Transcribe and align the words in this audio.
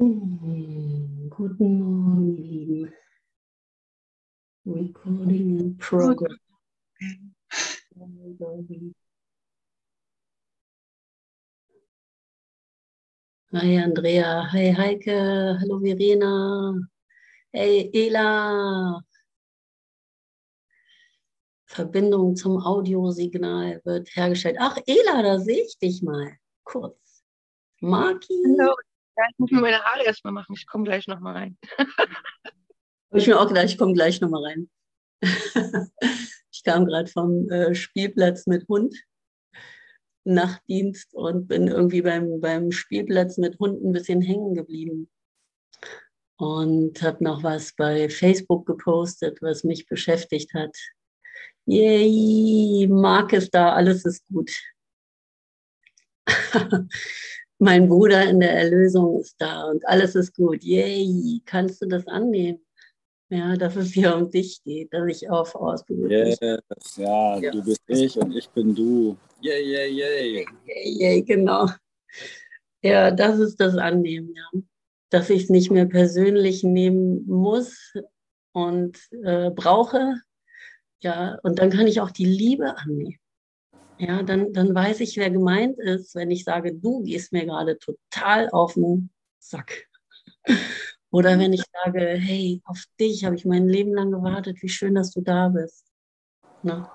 Guten 0.00 1.28
Morgen, 1.78 2.34
ihr 2.34 2.42
Lieben. 2.42 2.92
Recording 4.64 5.58
in 5.60 5.76
progress. 5.76 6.38
Hi 13.52 13.76
Andrea, 13.76 14.50
hi 14.50 14.72
Heike, 14.72 15.58
hallo 15.60 15.80
Verena, 15.80 16.80
hey 17.52 17.90
Ela. 17.92 19.02
Verbindung 21.66 22.36
zum 22.36 22.56
Audiosignal 22.56 23.82
wird 23.84 24.08
hergestellt. 24.16 24.56
Ach 24.60 24.78
Ela, 24.86 25.22
da 25.22 25.38
sehe 25.38 25.62
ich 25.62 25.78
dich 25.78 26.00
mal. 26.00 26.38
Kurz. 26.64 27.22
Maki. 27.82 28.42
Hallo. 28.58 28.74
Ja, 29.20 29.26
ich 29.30 29.38
muss 29.38 29.50
mir 29.50 29.60
meine 29.60 29.82
Haare 29.84 30.02
erstmal 30.04 30.32
machen. 30.32 30.54
Ich 30.56 30.66
komme 30.66 30.84
gleich 30.84 31.06
nochmal 31.06 31.34
rein. 31.34 31.58
ich 33.12 33.26
mir 33.26 33.38
auch 33.38 33.48
gedacht, 33.48 33.66
ich 33.66 33.76
komme 33.76 33.92
gleich 33.92 34.18
nochmal 34.22 34.44
rein. 34.44 34.70
ich 36.50 36.64
kam 36.64 36.86
gerade 36.86 37.06
vom 37.06 37.50
äh, 37.50 37.74
Spielplatz 37.74 38.46
mit 38.46 38.66
Hund, 38.66 38.96
Nachtdienst 40.24 41.12
und 41.12 41.48
bin 41.48 41.68
irgendwie 41.68 42.00
beim, 42.00 42.40
beim 42.40 42.72
Spielplatz 42.72 43.36
mit 43.36 43.58
Hund 43.58 43.84
ein 43.84 43.92
bisschen 43.92 44.22
hängen 44.22 44.54
geblieben. 44.54 45.10
Und 46.38 47.02
habe 47.02 47.22
noch 47.22 47.42
was 47.42 47.74
bei 47.76 48.08
Facebook 48.08 48.64
gepostet, 48.64 49.42
was 49.42 49.64
mich 49.64 49.86
beschäftigt 49.86 50.54
hat. 50.54 50.74
Yay, 51.66 52.86
Marc 52.88 53.34
ist 53.34 53.50
da, 53.50 53.74
alles 53.74 54.06
ist 54.06 54.26
gut. 54.28 54.50
mein 57.60 57.88
Bruder 57.88 58.28
in 58.28 58.40
der 58.40 58.52
Erlösung 58.52 59.20
ist 59.20 59.36
da 59.38 59.64
und 59.64 59.86
alles 59.86 60.14
ist 60.14 60.34
gut. 60.34 60.64
Yay, 60.64 61.42
kannst 61.44 61.82
du 61.82 61.86
das 61.86 62.06
annehmen? 62.06 62.60
Ja, 63.28 63.54
dass 63.56 63.76
es 63.76 63.92
hier 63.92 64.16
um 64.16 64.28
dich 64.30 64.60
geht, 64.64 64.92
dass 64.92 65.06
ich 65.08 65.30
auf 65.30 65.54
ausberuht 65.54 66.10
yes, 66.10 66.38
ja, 66.96 67.38
ja, 67.38 67.50
du 67.52 67.62
bist 67.62 67.82
ich 67.86 68.18
und 68.18 68.34
ich 68.34 68.48
bin 68.50 68.74
du. 68.74 69.16
Yay, 69.40 69.62
yay, 69.62 69.92
yay. 69.92 70.46
Yay, 70.66 70.98
yay, 70.98 71.22
genau. 71.22 71.68
Ja, 72.82 73.10
das 73.12 73.38
ist 73.38 73.60
das 73.60 73.76
Annehmen, 73.76 74.34
ja. 74.34 74.60
Dass 75.10 75.30
ich 75.30 75.44
es 75.44 75.50
nicht 75.50 75.70
mehr 75.70 75.86
persönlich 75.86 76.64
nehmen 76.64 77.24
muss 77.26 77.92
und 78.52 78.98
äh, 79.22 79.50
brauche. 79.50 80.14
Ja, 81.02 81.38
und 81.42 81.58
dann 81.58 81.70
kann 81.70 81.86
ich 81.86 82.00
auch 82.00 82.10
die 82.10 82.24
Liebe 82.24 82.76
annehmen. 82.78 83.19
Ja, 84.00 84.22
dann, 84.22 84.54
dann 84.54 84.74
weiß 84.74 85.00
ich, 85.00 85.18
wer 85.18 85.30
gemeint 85.30 85.78
ist, 85.78 86.14
wenn 86.14 86.30
ich 86.30 86.44
sage, 86.44 86.74
du 86.74 87.02
gehst 87.02 87.34
mir 87.34 87.44
gerade 87.44 87.78
total 87.78 88.48
auf 88.48 88.72
den 88.72 89.10
Sack. 89.38 89.88
Oder 91.10 91.38
wenn 91.38 91.52
ich 91.52 91.62
sage, 91.70 92.16
hey, 92.18 92.62
auf 92.64 92.82
dich 92.98 93.26
habe 93.26 93.36
ich 93.36 93.44
mein 93.44 93.68
Leben 93.68 93.92
lang 93.92 94.10
gewartet, 94.10 94.62
wie 94.62 94.70
schön, 94.70 94.94
dass 94.94 95.10
du 95.10 95.20
da 95.20 95.48
bist. 95.48 95.84
Na? 96.62 96.90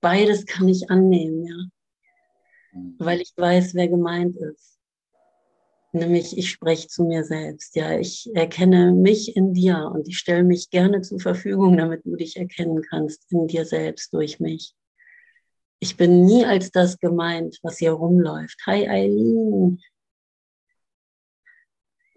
Beides 0.00 0.46
kann 0.46 0.68
ich 0.68 0.88
annehmen, 0.90 1.44
ja. 1.44 1.56
Weil 2.98 3.20
ich 3.20 3.32
weiß, 3.36 3.74
wer 3.74 3.88
gemeint 3.88 4.36
ist. 4.36 4.79
Nämlich, 5.92 6.38
ich 6.38 6.50
spreche 6.50 6.86
zu 6.86 7.04
mir 7.04 7.24
selbst. 7.24 7.74
Ja, 7.74 7.98
ich 7.98 8.30
erkenne 8.34 8.92
mich 8.92 9.36
in 9.36 9.54
dir 9.54 9.90
und 9.92 10.06
ich 10.06 10.18
stelle 10.18 10.44
mich 10.44 10.70
gerne 10.70 11.00
zur 11.00 11.18
Verfügung, 11.18 11.76
damit 11.76 12.04
du 12.04 12.14
dich 12.14 12.36
erkennen 12.36 12.82
kannst 12.88 13.30
in 13.32 13.48
dir 13.48 13.64
selbst 13.64 14.12
durch 14.12 14.38
mich. 14.38 14.74
Ich 15.80 15.96
bin 15.96 16.24
nie 16.24 16.44
als 16.44 16.70
das 16.70 16.98
gemeint, 16.98 17.58
was 17.62 17.78
hier 17.78 17.92
rumläuft. 17.92 18.56
Hi 18.66 18.88
Eileen. 18.88 19.80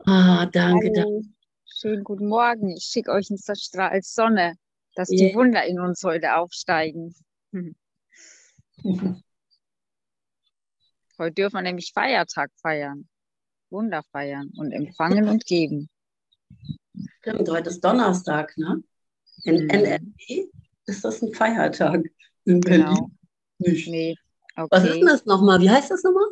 Ah, 0.06 0.46
danke, 0.46 0.92
danke. 0.92 1.30
Schönen 1.66 2.04
guten 2.04 2.28
Morgen. 2.28 2.70
Ich 2.76 2.84
schicke 2.84 3.12
euch 3.12 3.30
einen 3.30 3.40
Strahl 3.40 3.90
als 3.90 4.14
Sonne, 4.14 4.56
dass 4.96 5.10
yeah. 5.10 5.30
die 5.30 5.36
Wunder 5.36 5.66
in 5.66 5.80
uns 5.80 6.04
heute 6.04 6.36
aufsteigen. 6.36 7.16
Heute 11.20 11.36
dürfen 11.36 11.58
wir 11.58 11.62
nämlich 11.62 11.92
Feiertag 11.94 12.50
feiern. 12.60 13.08
Wunder 13.74 14.04
feiern 14.12 14.52
und 14.56 14.72
empfangen 14.72 15.28
und 15.28 15.46
geben. 15.46 15.90
Stimmt, 17.20 17.50
heute 17.50 17.70
ist 17.70 17.84
Donnerstag, 17.84 18.58
ne? 18.58 18.82
In 19.44 19.64
mhm. 19.64 19.70
NRW 19.70 20.46
ist 20.86 21.04
das 21.04 21.22
ein 21.22 21.34
Feiertag. 21.34 22.06
In 22.46 22.62
genau. 22.62 22.86
Berlin 22.86 23.18
nicht. 23.60 23.88
Nee. 23.88 24.16
Okay. 24.56 24.68
Was 24.70 24.84
ist 24.84 24.96
denn 24.96 25.06
das 25.08 25.26
nochmal? 25.26 25.60
Wie 25.60 25.70
heißt 25.70 25.90
das 25.92 26.04
nochmal? 26.04 26.28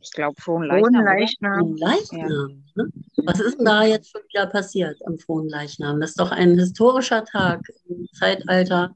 Ich 0.00 0.10
glaube 0.10 0.40
Frohenleichnam. 0.40 0.92
Frohenleichnam. 0.92 1.76
Leichnam. 1.76 2.64
Ja. 2.76 2.82
Ne? 2.84 2.92
Was 3.24 3.40
ist 3.40 3.58
denn 3.58 3.64
da 3.64 3.84
jetzt 3.84 4.10
schon 4.10 4.22
wieder 4.28 4.46
passiert 4.46 5.00
am 5.06 5.18
Frohenleichnam? 5.18 6.00
Das 6.00 6.10
ist 6.10 6.20
doch 6.20 6.32
ein 6.32 6.58
historischer 6.58 7.24
Tag 7.24 7.60
im 7.88 8.06
Zeitalter 8.12 8.94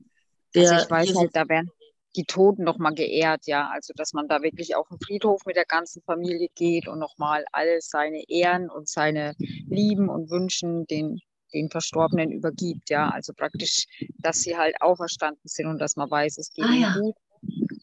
der. 0.54 0.72
Also 0.72 0.84
ich 0.84 0.90
weiß 0.90 1.06
Jesus 1.08 1.20
halt, 1.22 1.36
da 1.36 1.48
werden 1.48 1.70
die 2.16 2.24
Toten 2.24 2.64
nochmal 2.64 2.94
geehrt, 2.94 3.46
ja. 3.46 3.68
Also, 3.72 3.92
dass 3.94 4.12
man 4.12 4.28
da 4.28 4.42
wirklich 4.42 4.74
auf 4.76 4.88
den 4.88 4.98
Friedhof 4.98 5.44
mit 5.46 5.56
der 5.56 5.64
ganzen 5.64 6.02
Familie 6.02 6.48
geht 6.54 6.88
und 6.88 6.98
nochmal 6.98 7.44
all 7.52 7.80
seine 7.80 8.22
Ehren 8.28 8.70
und 8.70 8.88
seine 8.88 9.34
Lieben 9.68 10.08
und 10.08 10.30
Wünschen 10.30 10.86
den, 10.86 11.20
den 11.52 11.70
Verstorbenen 11.70 12.32
übergibt, 12.32 12.90
ja. 12.90 13.10
Also 13.10 13.32
praktisch, 13.34 13.86
dass 14.18 14.40
sie 14.40 14.56
halt 14.56 14.74
auferstanden 14.80 15.42
sind 15.44 15.66
und 15.66 15.78
dass 15.78 15.96
man 15.96 16.10
weiß, 16.10 16.38
es 16.38 16.52
geht 16.52 16.64
ah, 16.64 16.72
ihnen 16.72 16.82
ja. 16.82 16.94
gut 16.98 17.14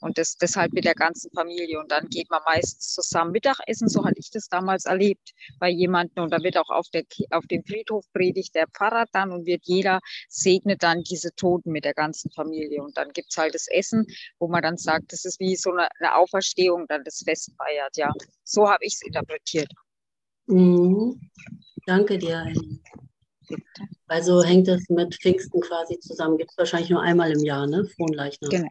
und 0.04 0.18
das 0.18 0.36
deshalb 0.36 0.74
mit 0.74 0.86
der 0.86 0.96
ganzen 0.96 1.32
Familie. 1.32 1.80
Und 1.80 1.92
dann 1.92 2.08
geht 2.10 2.30
man 2.30 2.42
meistens 2.46 2.94
zusammen 2.94 3.32
Mittagessen, 3.32 3.88
so 3.88 4.04
hatte 4.04 4.20
ich 4.20 4.30
das 4.30 4.50
damals 4.50 4.86
erlebt 4.86 5.32
bei 5.60 5.70
jemandem. 5.70 6.26
Und 6.26 6.32
da 6.32 6.44
wird 6.44 6.58
auch 6.58 6.70
auf, 6.70 6.88
der, 6.94 7.04
auf 7.32 7.46
dem 7.48 7.64
Friedhof 7.64 8.06
predigt 8.12 8.54
der 8.54 8.68
Pfarrer 8.68 9.06
dann 9.14 9.32
und 9.32 9.46
wird 9.46 9.62
jeder 9.64 10.02
segnet 10.28 10.84
dann 10.84 11.04
diese 11.04 11.34
Toten 11.36 11.72
mit 11.72 11.86
der 11.86 11.94
ganzen 11.94 12.30
Familie. 12.32 12.84
Und 12.84 12.98
dann 12.98 13.12
gibt 13.14 13.28
es 13.32 13.38
halt 13.38 13.56
das 13.56 13.68
Essen, 13.70 14.06
wo 14.40 14.48
man 14.48 14.62
dann 14.62 14.78
sagt, 14.78 15.14
das 15.14 15.24
ist 15.26 15.40
wie 15.40 15.56
so 15.56 15.72
eine, 15.72 15.88
eine 16.00 16.16
Auferstehung, 16.16 16.86
dann 16.88 17.04
das 17.04 17.22
Fest 17.24 17.52
feiert. 17.58 17.96
Ja, 17.96 18.12
so 18.44 18.70
habe 18.70 18.84
ich 18.86 18.96
es 18.96 19.02
interpretiert. 19.06 19.72
Mhm. 20.48 21.20
Danke 21.86 22.18
dir. 22.18 22.46
Also 24.08 24.44
hängt 24.44 24.68
das 24.68 24.84
mit 24.90 25.16
Pfingsten 25.16 25.62
quasi 25.62 26.00
zusammen. 26.00 26.38
Gibt 26.38 26.52
es 26.52 26.58
wahrscheinlich 26.58 26.90
nur 26.90 27.02
einmal 27.02 27.32
im 27.32 27.44
Jahr, 27.44 27.68
ne? 27.68 27.86
Fronleichnam. 27.96 28.50
Genau. 28.50 28.70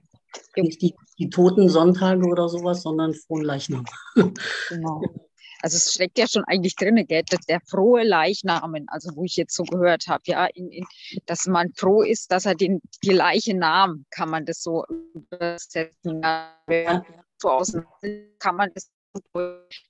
Nicht 0.57 0.83
die, 0.83 0.95
die 1.19 1.31
toten 1.31 1.69
Sonntage 1.69 2.27
oder 2.27 2.49
sowas, 2.49 2.83
sondern 2.83 3.15
frohen 3.15 3.45
Leichnam. 3.45 3.85
Genau. 4.69 5.03
Also 5.63 5.77
es 5.77 5.95
steckt 5.95 6.19
ja 6.19 6.27
schon 6.27 6.43
eigentlich 6.45 6.75
drin, 6.75 6.97
gell? 7.07 7.23
der 7.49 7.61
frohe 7.61 8.03
Leichnamen, 8.03 8.87
also 8.89 9.15
wo 9.15 9.25
ich 9.25 9.37
jetzt 9.37 9.55
so 9.55 9.63
gehört 9.63 10.09
habe, 10.09 10.23
ja, 10.27 10.47
in, 10.47 10.71
in, 10.71 10.85
dass 11.27 11.47
man 11.47 11.73
froh 11.75 12.03
ist, 12.03 12.33
dass 12.33 12.47
er 12.47 12.57
den, 12.57 12.81
die 13.05 13.13
Leiche 13.13 13.57
nahm, 13.57 14.05
kann 14.11 14.29
man 14.29 14.45
das 14.45 14.61
so 14.63 14.85
übersetzen. 15.15 16.21
So 17.41 17.49
außen 17.49 17.85
kann 18.41 18.57
man 18.57 18.71
das, 18.75 18.91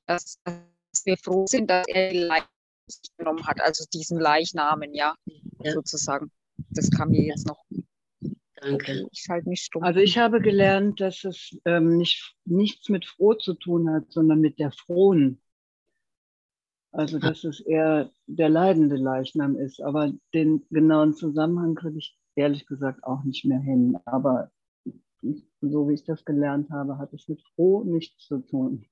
dass, 0.06 0.38
dass 0.44 1.06
wir 1.06 1.16
froh 1.16 1.46
sind, 1.46 1.70
dass 1.70 1.86
er 1.88 2.10
die 2.10 2.18
Leiche 2.18 2.48
genommen 3.16 3.46
hat, 3.46 3.60
also 3.62 3.84
diesen 3.94 4.20
Leichnamen, 4.20 4.92
ja, 4.92 5.14
ja. 5.60 5.72
sozusagen. 5.72 6.30
Das 6.68 6.90
kam 6.90 7.10
mir 7.10 7.22
jetzt 7.22 7.46
noch 7.46 7.64
Danke. 8.62 9.08
Ich 9.10 9.26
halte 9.28 9.48
mich 9.48 9.62
stumm. 9.62 9.82
Also 9.82 10.00
ich 10.00 10.18
habe 10.18 10.40
gelernt, 10.40 11.00
dass 11.00 11.24
es 11.24 11.58
ähm, 11.64 11.96
nicht, 11.96 12.34
nichts 12.44 12.88
mit 12.88 13.04
froh 13.06 13.34
zu 13.34 13.54
tun 13.54 13.90
hat, 13.90 14.10
sondern 14.10 14.40
mit 14.40 14.58
der 14.58 14.70
frohen. 14.70 15.40
Also 16.92 17.18
dass 17.18 17.42
es 17.44 17.60
eher 17.60 18.10
der 18.26 18.48
leidende 18.48 18.96
Leichnam 18.96 19.56
ist. 19.56 19.82
Aber 19.82 20.12
den 20.32 20.64
genauen 20.70 21.14
Zusammenhang 21.14 21.74
kriege 21.74 21.98
ich 21.98 22.16
ehrlich 22.36 22.66
gesagt 22.66 23.02
auch 23.02 23.24
nicht 23.24 23.44
mehr 23.44 23.60
hin. 23.60 23.98
Aber 24.04 24.50
so 25.60 25.88
wie 25.88 25.94
ich 25.94 26.04
das 26.04 26.24
gelernt 26.24 26.70
habe, 26.70 26.98
hat 26.98 27.12
es 27.12 27.26
mit 27.28 27.42
froh 27.54 27.82
nichts 27.84 28.26
zu 28.26 28.38
tun. 28.38 28.86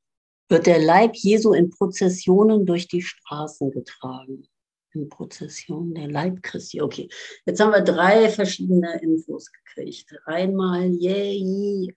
Wird 0.49 0.67
der 0.67 0.81
Leib 0.81 1.15
Jesu 1.15 1.53
in 1.53 1.71
Prozessionen 1.71 2.67
durch 2.67 2.89
die 2.89 3.03
Straßen 3.03 3.71
getragen? 3.71 4.49
In 4.95 5.09
Prozession, 5.09 5.95
der 5.95 6.09
Leib 6.09 6.43
Christi. 6.43 6.81
Okay, 6.83 7.09
jetzt 7.47 7.61
haben 7.61 7.73
wir 7.73 7.83
drei 7.83 8.29
verschiedene 8.29 9.01
Infos 9.03 9.51
gekriegt. 9.53 10.15
Einmal, 10.27 10.91
yay, 10.91 11.95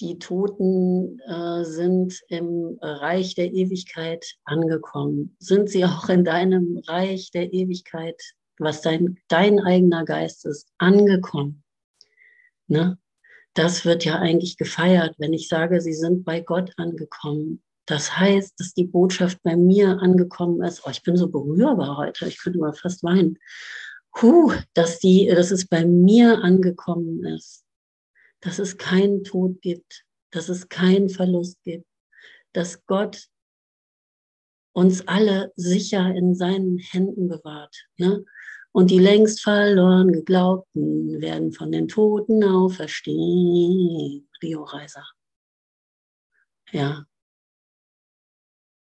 die 0.00 0.18
Toten 0.18 1.20
äh, 1.20 1.64
sind 1.64 2.20
im 2.28 2.78
Reich 2.82 3.34
der 3.34 3.52
Ewigkeit 3.52 4.26
angekommen. 4.44 5.36
Sind 5.38 5.70
sie 5.70 5.84
auch 5.84 6.08
in 6.08 6.24
deinem 6.24 6.82
Reich 6.86 7.30
der 7.30 7.52
Ewigkeit, 7.52 8.20
was 8.58 8.82
dein, 8.82 9.18
dein 9.28 9.58
eigener 9.60 10.04
Geist 10.04 10.44
ist, 10.44 10.70
angekommen? 10.78 11.62
Ne? 12.66 12.98
Das 13.54 13.86
wird 13.86 14.04
ja 14.04 14.18
eigentlich 14.18 14.58
gefeiert, 14.58 15.14
wenn 15.18 15.32
ich 15.32 15.48
sage, 15.48 15.80
sie 15.80 15.94
sind 15.94 16.24
bei 16.24 16.40
Gott 16.40 16.72
angekommen. 16.76 17.62
Das 17.86 18.18
heißt, 18.18 18.58
dass 18.58 18.74
die 18.74 18.84
Botschaft 18.84 19.40
bei 19.44 19.56
mir 19.56 20.00
angekommen 20.00 20.62
ist. 20.62 20.82
Oh, 20.84 20.90
ich 20.90 21.02
bin 21.02 21.16
so 21.16 21.28
berührbar 21.28 21.96
heute. 21.96 22.26
Ich 22.26 22.42
könnte 22.42 22.58
mal 22.58 22.72
fast 22.72 23.04
weinen. 23.04 23.38
Huh, 24.20 24.52
dass 24.74 24.98
die, 24.98 25.26
dass 25.28 25.52
es 25.52 25.68
bei 25.68 25.86
mir 25.86 26.38
angekommen 26.42 27.24
ist. 27.24 27.64
Dass 28.40 28.58
es 28.58 28.76
keinen 28.76 29.22
Tod 29.22 29.62
gibt. 29.62 30.04
Dass 30.32 30.48
es 30.48 30.68
keinen 30.68 31.08
Verlust 31.08 31.62
gibt. 31.62 31.86
Dass 32.52 32.84
Gott 32.86 33.28
uns 34.72 35.06
alle 35.06 35.52
sicher 35.54 36.12
in 36.14 36.34
seinen 36.34 36.78
Händen 36.78 37.28
bewahrt. 37.28 37.86
Ne? 37.98 38.24
Und 38.72 38.90
die 38.90 38.98
längst 38.98 39.42
verloren 39.42 40.12
Geglaubten 40.12 41.20
werden 41.20 41.52
von 41.52 41.70
den 41.72 41.88
Toten 41.88 42.44
auferstehen. 42.44 44.28
Rio 44.42 44.64
Reiser. 44.64 45.06
Ja. 46.72 47.06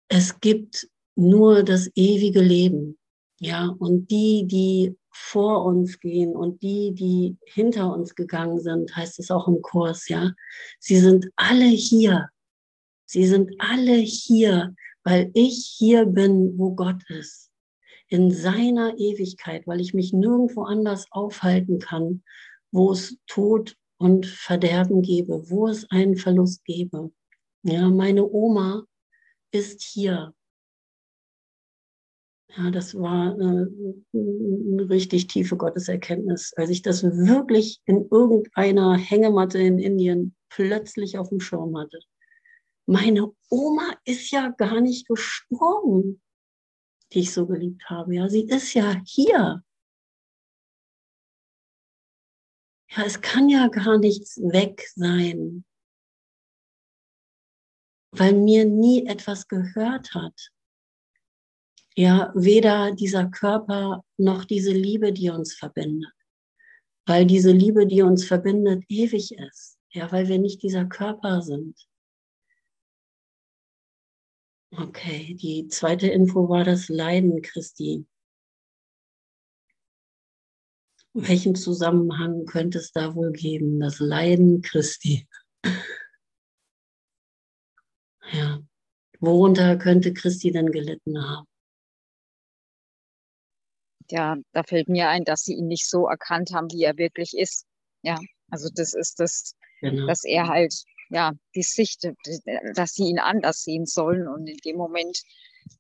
Es 0.09 0.41
gibt 0.41 0.89
nur 1.17 1.63
das 1.63 1.91
ewige 1.95 2.41
Leben. 2.41 2.99
Ja, 3.41 3.75
und 3.79 4.11
die, 4.11 4.47
die 4.47 4.97
vor 5.13 5.65
uns 5.65 6.01
gehen 6.01 6.35
und 6.35 6.63
die, 6.63 6.93
die 6.93 7.37
hinter 7.45 7.93
uns 7.93 8.15
gegangen 8.15 8.61
sind, 8.61 8.95
heißt 8.97 9.19
es 9.19 9.31
auch 9.31 9.49
im 9.49 9.63
Kurs, 9.63 10.09
ja, 10.09 10.33
sie 10.79 10.97
sind 10.97 11.29
alle 11.37 11.67
hier. 11.67 12.29
Sie 13.07 13.27
sind 13.27 13.53
alle 13.59 13.95
hier, 13.95 14.75
weil 15.05 15.31
ich 15.35 15.75
hier 15.79 16.07
bin, 16.07 16.59
wo 16.59 16.75
Gott 16.75 17.03
ist. 17.11 17.51
In 18.09 18.31
seiner 18.31 18.99
Ewigkeit, 18.99 19.67
weil 19.67 19.81
ich 19.81 19.95
mich 19.95 20.13
nirgendwo 20.13 20.63
anders 20.63 21.07
aufhalten 21.11 21.79
kann, 21.79 22.23
wo 22.73 22.93
es 22.93 23.17
Tod 23.27 23.77
und 23.99 24.27
Verderben 24.27 25.03
gebe, 25.03 25.49
wo 25.51 25.69
es 25.69 25.89
einen 25.91 26.17
Verlust 26.17 26.65
gebe. 26.65 27.13
Ja, 27.63 27.89
meine 27.89 28.25
Oma 28.25 28.85
ist 29.55 29.83
hier. 29.83 30.35
Ja, 32.57 32.71
das 32.71 32.95
war 32.95 33.33
eine, 33.33 33.69
eine, 34.13 34.89
richtig 34.89 35.27
tiefe 35.27 35.57
Gotteserkenntnis, 35.57 36.53
als 36.57 36.71
ich 36.71 36.83
das 36.83 37.03
wirklich 37.03 37.81
in 37.85 38.09
irgendeiner 38.11 38.97
Hängematte 38.97 39.59
in 39.59 39.79
Indien 39.79 40.37
plötzlich 40.51 41.19
auf 41.19 41.31
dem 41.31 41.41
Schirm 41.41 41.77
hatte. 41.77 41.99
Meine 42.87 43.33
Oma 43.49 43.95
ist 44.05 44.31
ja 44.31 44.51
gar 44.51 44.81
nicht 44.81 45.09
gestorben, 45.09 46.21
die 47.13 47.21
ich 47.21 47.33
so 47.33 47.47
geliebt 47.47 47.89
habe. 47.89 48.15
Ja, 48.15 48.29
sie 48.29 48.45
ist 48.45 48.75
ja 48.75 49.03
hier. 49.07 49.65
Ja, 52.91 53.05
es 53.05 53.21
kann 53.21 53.49
ja 53.49 53.69
gar 53.69 53.99
nichts 53.99 54.37
weg 54.37 54.87
sein, 54.95 55.65
weil 58.17 58.33
mir 58.35 58.65
nie 58.65 59.07
etwas 59.07 59.49
gehört 59.49 60.15
hat 60.15 60.51
ja, 61.97 62.33
weder 62.35 62.93
dieser 62.93 63.31
Körper 63.31 64.05
noch 64.17 64.45
diese 64.45 64.73
Liebe, 64.73 65.13
die 65.13 65.31
uns 65.31 65.55
verbindet. 65.55 66.13
Weil 67.07 67.27
diese 67.27 67.53
Liebe, 67.53 67.87
die 67.87 68.03
uns 68.03 68.25
verbindet, 68.25 68.85
ewig 68.89 69.33
ist. 69.33 69.79
Ja, 69.91 70.11
weil 70.11 70.29
wir 70.29 70.39
nicht 70.39 70.63
dieser 70.63 70.87
Körper 70.87 71.43
sind. 71.43 71.79
Okay, 74.73 75.35
die 75.35 75.69
zweite 75.69 76.09
Info 76.09 76.49
war 76.49 76.65
das 76.65 76.89
Leiden 76.89 77.43
Christi. 77.43 78.07
Welchen 81.13 81.55
Zusammenhang 81.55 82.45
könnte 82.45 82.79
es 82.79 82.91
da 82.91 83.15
wohl 83.15 83.31
geben? 83.31 83.79
Das 83.79 84.01
Leiden 84.01 84.63
Christi. 84.63 85.29
Ja, 88.33 88.59
worunter 89.27 89.77
könnte 89.77 90.13
Christi 90.13 90.53
denn 90.53 90.71
gelitten 90.71 91.23
haben? 91.23 91.47
ja, 94.11 94.37
da 94.53 94.63
fällt 94.63 94.89
mir 94.89 95.09
ein, 95.09 95.25
dass 95.25 95.43
sie 95.43 95.55
ihn 95.55 95.67
nicht 95.67 95.89
so 95.89 96.07
erkannt 96.07 96.53
haben, 96.53 96.71
wie 96.71 96.85
er 96.85 96.97
wirklich 96.97 97.37
ist. 97.37 97.67
Ja, 98.03 98.19
also 98.51 98.69
das 98.75 98.95
ist 98.95 99.21
das, 99.21 99.55
genau. 99.81 100.07
dass 100.07 100.25
er 100.25 100.49
halt, 100.49 100.75
ja, 101.11 101.33
die 101.55 101.63
Sicht, 101.63 102.09
dass 102.75 102.93
sie 102.93 103.05
ihn 103.05 103.19
anders 103.19 103.63
sehen 103.63 103.87
sollen 103.87 104.29
und 104.29 104.47
in 104.47 104.59
dem 104.59 104.77
Moment 104.77 105.21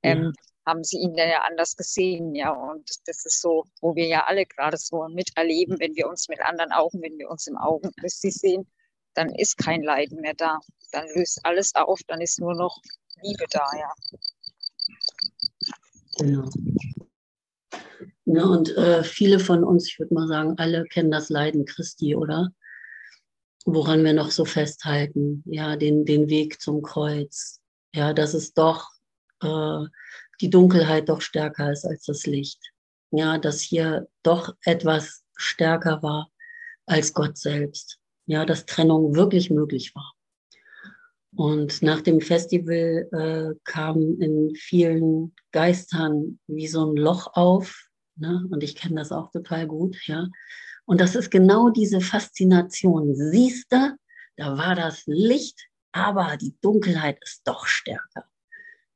ähm, 0.02 0.24
ja. 0.24 0.32
haben 0.66 0.84
sie 0.84 0.98
ihn 0.98 1.14
dann 1.14 1.28
ja 1.28 1.42
anders 1.42 1.76
gesehen, 1.76 2.34
ja, 2.34 2.50
und 2.50 2.88
das 3.06 3.26
ist 3.26 3.40
so, 3.40 3.64
wo 3.80 3.94
wir 3.94 4.06
ja 4.06 4.24
alle 4.26 4.46
gerade 4.46 4.78
so 4.78 5.06
miterleben, 5.08 5.78
wenn 5.78 5.94
wir 5.94 6.08
uns 6.08 6.28
mit 6.28 6.40
anderen 6.40 6.72
Augen, 6.72 7.02
wenn 7.02 7.18
wir 7.18 7.30
uns 7.30 7.46
im 7.46 7.56
Augen 7.56 7.90
Christi 8.00 8.30
sehen, 8.30 8.66
dann 9.14 9.28
ist 9.34 9.58
kein 9.58 9.82
Leiden 9.82 10.20
mehr 10.20 10.34
da, 10.34 10.58
dann 10.92 11.06
löst 11.14 11.40
alles 11.44 11.74
auf, 11.74 12.00
dann 12.08 12.20
ist 12.20 12.40
nur 12.40 12.54
noch 12.54 12.80
Liebe 13.22 13.44
da, 13.50 13.66
ja. 13.78 13.92
Genau. 16.18 16.48
Ne, 18.26 18.48
und 18.48 18.74
äh, 18.76 19.04
viele 19.04 19.38
von 19.38 19.64
uns, 19.64 19.88
ich 19.88 19.98
würde 19.98 20.14
mal 20.14 20.26
sagen, 20.26 20.54
alle 20.58 20.84
kennen 20.84 21.10
das 21.10 21.28
Leiden 21.28 21.66
Christi, 21.66 22.16
oder? 22.16 22.50
Woran 23.66 24.04
wir 24.04 24.12
noch 24.12 24.30
so 24.30 24.44
festhalten, 24.44 25.42
ja, 25.46 25.76
den, 25.76 26.04
den 26.04 26.28
Weg 26.28 26.60
zum 26.60 26.82
Kreuz. 26.82 27.60
Ja, 27.94 28.12
dass 28.12 28.34
es 28.34 28.54
doch 28.54 28.90
äh, 29.42 29.84
die 30.40 30.50
Dunkelheit 30.50 31.08
doch 31.08 31.20
stärker 31.20 31.70
ist 31.72 31.84
als 31.84 32.04
das 32.04 32.26
Licht. 32.26 32.60
Ja, 33.10 33.38
dass 33.38 33.60
hier 33.60 34.08
doch 34.22 34.54
etwas 34.64 35.22
stärker 35.36 36.02
war 36.02 36.30
als 36.86 37.12
Gott 37.12 37.38
selbst. 37.38 37.98
Ja, 38.26 38.44
dass 38.44 38.66
Trennung 38.66 39.14
wirklich 39.14 39.50
möglich 39.50 39.94
war. 39.94 40.14
Und 41.36 41.82
nach 41.82 42.00
dem 42.00 42.20
Festival 42.20 43.08
äh, 43.12 43.54
kam 43.64 44.20
in 44.20 44.54
vielen 44.54 45.34
Geistern 45.52 46.38
wie 46.46 46.68
so 46.68 46.90
ein 46.90 46.96
Loch 46.96 47.30
auf, 47.34 47.84
Ne? 48.16 48.46
Und 48.50 48.62
ich 48.62 48.76
kenne 48.76 48.96
das 48.96 49.12
auch 49.12 49.30
total 49.30 49.66
gut, 49.66 49.96
ja. 50.06 50.28
Und 50.86 51.00
das 51.00 51.14
ist 51.14 51.30
genau 51.30 51.70
diese 51.70 52.00
Faszination. 52.00 53.14
Siehst 53.14 53.72
du, 53.72 53.96
da 54.36 54.58
war 54.58 54.74
das 54.74 55.04
Licht, 55.06 55.66
aber 55.92 56.36
die 56.36 56.54
Dunkelheit 56.60 57.18
ist 57.22 57.42
doch 57.44 57.66
stärker. 57.66 58.24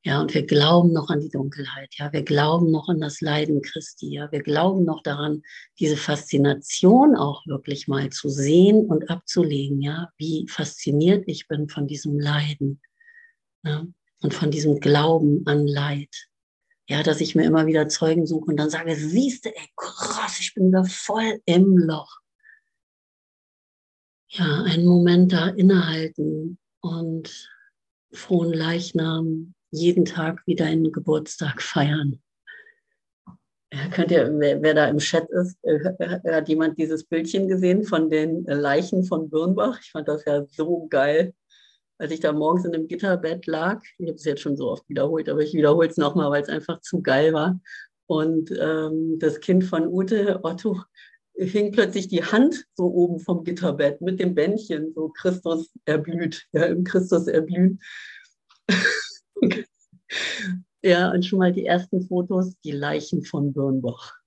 Ja, 0.09 0.21
und 0.21 0.33
wir 0.33 0.43
glauben 0.43 0.91
noch 0.91 1.11
an 1.11 1.19
die 1.19 1.29
Dunkelheit. 1.29 1.93
Ja, 1.99 2.11
wir 2.11 2.23
glauben 2.23 2.71
noch 2.71 2.89
an 2.89 2.99
das 2.99 3.21
Leiden 3.21 3.61
Christi. 3.61 4.15
Ja, 4.15 4.31
wir 4.31 4.41
glauben 4.41 4.83
noch 4.83 5.03
daran, 5.03 5.43
diese 5.77 5.97
Faszination 5.97 7.15
auch 7.15 7.45
wirklich 7.45 7.87
mal 7.87 8.09
zu 8.09 8.27
sehen 8.27 8.87
und 8.87 9.07
abzulegen. 9.11 9.83
Ja, 9.83 10.09
wie 10.17 10.47
fasziniert 10.49 11.25
ich 11.27 11.47
bin 11.47 11.69
von 11.69 11.85
diesem 11.85 12.19
Leiden 12.19 12.81
ja, 13.63 13.85
und 14.23 14.33
von 14.33 14.49
diesem 14.49 14.79
Glauben 14.79 15.45
an 15.45 15.67
Leid 15.67 16.09
ja, 16.87 17.03
dass 17.03 17.21
ich 17.21 17.35
mir 17.35 17.45
immer 17.45 17.67
wieder 17.67 17.87
Zeugen 17.87 18.25
suche 18.25 18.45
und 18.45 18.57
dann 18.57 18.71
sage, 18.71 18.95
siehst 18.95 19.45
du, 19.45 19.49
ey, 19.55 19.67
krass, 19.75 20.39
ich 20.39 20.55
bin 20.55 20.71
da 20.71 20.83
voll 20.85 21.39
im 21.45 21.77
Loch. 21.77 22.17
Ja, 24.29 24.63
einen 24.63 24.87
Moment 24.87 25.33
da 25.33 25.49
innehalten 25.49 26.57
und 26.79 27.47
frohen 28.11 28.51
Leichnam 28.51 29.53
jeden 29.71 30.05
Tag 30.05 30.45
wieder 30.45 30.65
einen 30.65 30.91
Geburtstag 30.91 31.61
feiern. 31.61 32.21
Könnt 33.91 34.09
ihr, 34.09 34.31
wer, 34.39 34.61
wer, 34.63 34.73
da 34.73 34.87
im 34.87 34.97
Chat 34.97 35.29
ist, 35.29 35.57
äh, 35.63 35.79
hat 36.31 36.49
jemand 36.49 36.79
dieses 36.79 37.03
Bildchen 37.03 37.47
gesehen 37.47 37.83
von 37.83 38.09
den 38.09 38.43
Leichen 38.45 39.03
von 39.03 39.29
Birnbach? 39.29 39.79
Ich 39.81 39.91
fand 39.91 40.07
das 40.07 40.25
ja 40.25 40.43
so 40.47 40.87
geil 40.89 41.33
als 41.99 42.11
ich 42.11 42.21
da 42.21 42.31
morgens 42.31 42.65
in 42.65 42.73
einem 42.73 42.87
Gitterbett 42.87 43.45
lag. 43.45 43.83
Ich 43.97 44.07
habe 44.07 44.15
es 44.15 44.23
jetzt 44.23 44.41
schon 44.41 44.55
so 44.55 44.71
oft 44.71 44.87
wiederholt, 44.87 45.29
aber 45.29 45.41
ich 45.41 45.53
wiederhole 45.53 45.89
es 45.89 45.97
nochmal, 45.97 46.31
weil 46.31 46.41
es 46.41 46.49
einfach 46.49 46.79
zu 46.79 47.01
geil 47.01 47.33
war. 47.33 47.59
Und 48.07 48.51
ähm, 48.57 49.19
das 49.19 49.41
Kind 49.41 49.65
von 49.65 49.85
Ute, 49.87 50.39
Otto, 50.43 50.81
hing 51.35 51.71
plötzlich 51.71 52.07
die 52.07 52.23
Hand 52.23 52.65
so 52.73 52.85
oben 52.85 53.19
vom 53.19 53.43
Gitterbett 53.43 54.01
mit 54.01 54.19
dem 54.19 54.33
Bändchen, 54.33 54.93
so 54.93 55.09
Christus 55.09 55.71
erblüht, 55.85 56.47
ja, 56.53 56.65
im 56.65 56.83
Christus 56.85 57.27
erblühen. 57.27 57.81
ja, 60.81 61.11
und 61.11 61.25
schon 61.25 61.39
mal 61.39 61.53
die 61.53 61.65
ersten 61.65 62.01
Fotos, 62.01 62.57
die 62.63 62.71
Leichen 62.71 63.23
von 63.23 63.53
Birnbach. 63.53 64.19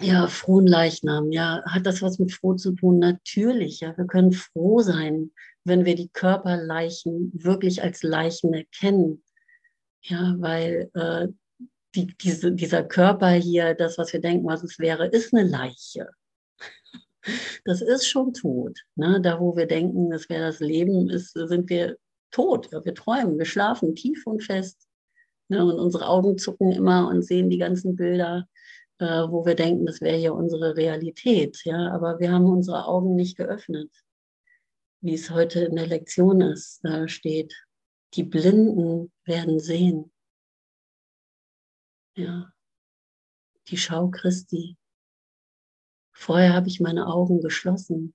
Ja, 0.00 0.26
frohen 0.26 0.66
Leichnam, 0.66 1.30
ja, 1.30 1.62
hat 1.66 1.86
das 1.86 2.02
was 2.02 2.18
mit 2.18 2.32
froh 2.32 2.54
zu 2.54 2.72
tun? 2.72 2.98
Natürlich, 2.98 3.80
ja, 3.80 3.96
wir 3.96 4.06
können 4.06 4.32
froh 4.32 4.80
sein, 4.80 5.30
wenn 5.62 5.84
wir 5.84 5.94
die 5.94 6.08
Körperleichen 6.08 7.30
wirklich 7.32 7.82
als 7.82 8.02
Leichen 8.02 8.52
erkennen. 8.54 9.22
Ja, 10.02 10.34
weil 10.38 10.90
äh, 10.94 11.28
die, 11.94 12.14
diese, 12.18 12.52
dieser 12.52 12.82
Körper 12.82 13.30
hier, 13.30 13.74
das, 13.74 13.96
was 13.96 14.12
wir 14.12 14.20
denken, 14.20 14.46
was 14.46 14.64
es 14.64 14.78
wäre, 14.78 15.06
ist 15.06 15.32
eine 15.32 15.48
Leiche. 15.48 16.08
Das 17.64 17.80
ist 17.80 18.06
schon 18.06 18.34
tot. 18.34 18.80
Ne? 18.96 19.20
Da, 19.22 19.40
wo 19.40 19.56
wir 19.56 19.66
denken, 19.66 20.10
das 20.10 20.28
wäre 20.28 20.46
das 20.46 20.60
Leben, 20.60 21.08
ist, 21.08 21.32
sind 21.32 21.70
wir 21.70 21.96
tot. 22.34 22.70
Wir 22.72 22.94
träumen, 22.94 23.38
wir 23.38 23.46
schlafen 23.46 23.94
tief 23.94 24.26
und 24.26 24.42
fest. 24.42 24.88
Ne? 25.48 25.64
Und 25.64 25.78
unsere 25.78 26.08
Augen 26.08 26.38
zucken 26.38 26.72
immer 26.72 27.08
und 27.08 27.22
sehen 27.22 27.50
die 27.50 27.58
ganzen 27.58 27.96
Bilder, 27.96 28.48
äh, 28.98 29.04
wo 29.04 29.46
wir 29.46 29.54
denken, 29.54 29.86
das 29.86 30.00
wäre 30.00 30.16
hier 30.16 30.34
unsere 30.34 30.76
Realität. 30.76 31.62
Aber 31.66 32.18
wir 32.20 32.32
haben 32.32 32.46
unsere 32.46 32.86
Augen 32.86 33.14
nicht 33.14 33.36
geöffnet 33.36 33.90
wie 35.04 35.12
es 35.12 35.28
heute 35.30 35.60
in 35.60 35.76
der 35.76 35.86
Lektion 35.86 36.40
ist, 36.40 36.82
da 36.82 37.06
steht, 37.08 37.54
die 38.14 38.22
Blinden 38.22 39.12
werden 39.26 39.60
sehen. 39.60 40.10
Ja, 42.16 42.50
die 43.68 43.76
Schau 43.76 44.08
Christi. 44.08 44.78
Vorher 46.10 46.54
habe 46.54 46.68
ich 46.68 46.80
meine 46.80 47.06
Augen 47.06 47.42
geschlossen. 47.42 48.14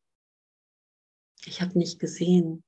Ich 1.46 1.62
habe 1.62 1.78
nicht 1.78 2.00
gesehen. 2.00 2.64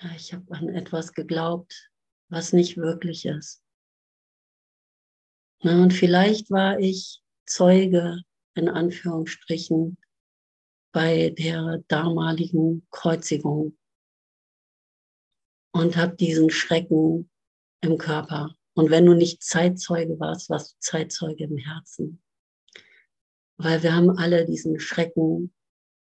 Ja, 0.00 0.10
ich 0.14 0.32
habe 0.32 0.54
an 0.54 0.68
etwas 0.68 1.12
geglaubt, 1.12 1.90
was 2.28 2.52
nicht 2.52 2.76
wirklich 2.76 3.24
ist. 3.24 3.62
Na, 5.62 5.82
und 5.82 5.92
vielleicht 5.92 6.50
war 6.50 6.78
ich 6.78 7.20
Zeuge, 7.46 8.22
in 8.54 8.68
Anführungsstrichen, 8.68 9.98
bei 10.92 11.30
der 11.30 11.82
damaligen 11.88 12.86
Kreuzigung 12.90 13.76
und 15.72 15.96
habe 15.96 16.16
diesen 16.16 16.50
Schrecken 16.50 17.30
im 17.80 17.98
Körper. 17.98 18.54
Und 18.74 18.90
wenn 18.90 19.06
du 19.06 19.14
nicht 19.14 19.42
Zeitzeuge 19.42 20.18
warst, 20.20 20.48
warst 20.50 20.74
du 20.74 20.76
Zeitzeuge 20.78 21.44
im 21.44 21.56
Herzen. 21.56 22.22
Weil 23.56 23.82
wir 23.82 23.94
haben 23.94 24.10
alle 24.10 24.44
diesen 24.44 24.78
Schrecken 24.78 25.52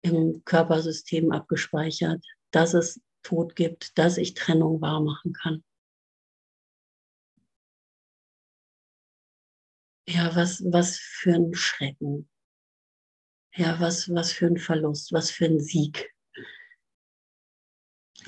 im 0.01 0.43
Körpersystem 0.43 1.31
abgespeichert, 1.31 2.25
dass 2.51 2.73
es 2.73 2.99
Tod 3.23 3.55
gibt, 3.55 3.97
dass 3.97 4.17
ich 4.17 4.33
Trennung 4.33 4.81
wahrmachen 4.81 5.33
kann. 5.33 5.63
Ja, 10.07 10.35
was, 10.35 10.61
was 10.65 10.97
für 10.97 11.33
ein 11.33 11.53
Schrecken. 11.53 12.29
Ja, 13.55 13.79
was, 13.79 14.09
was 14.09 14.31
für 14.31 14.47
ein 14.47 14.57
Verlust, 14.57 15.13
was 15.13 15.31
für 15.31 15.45
ein 15.45 15.59
Sieg. 15.59 16.11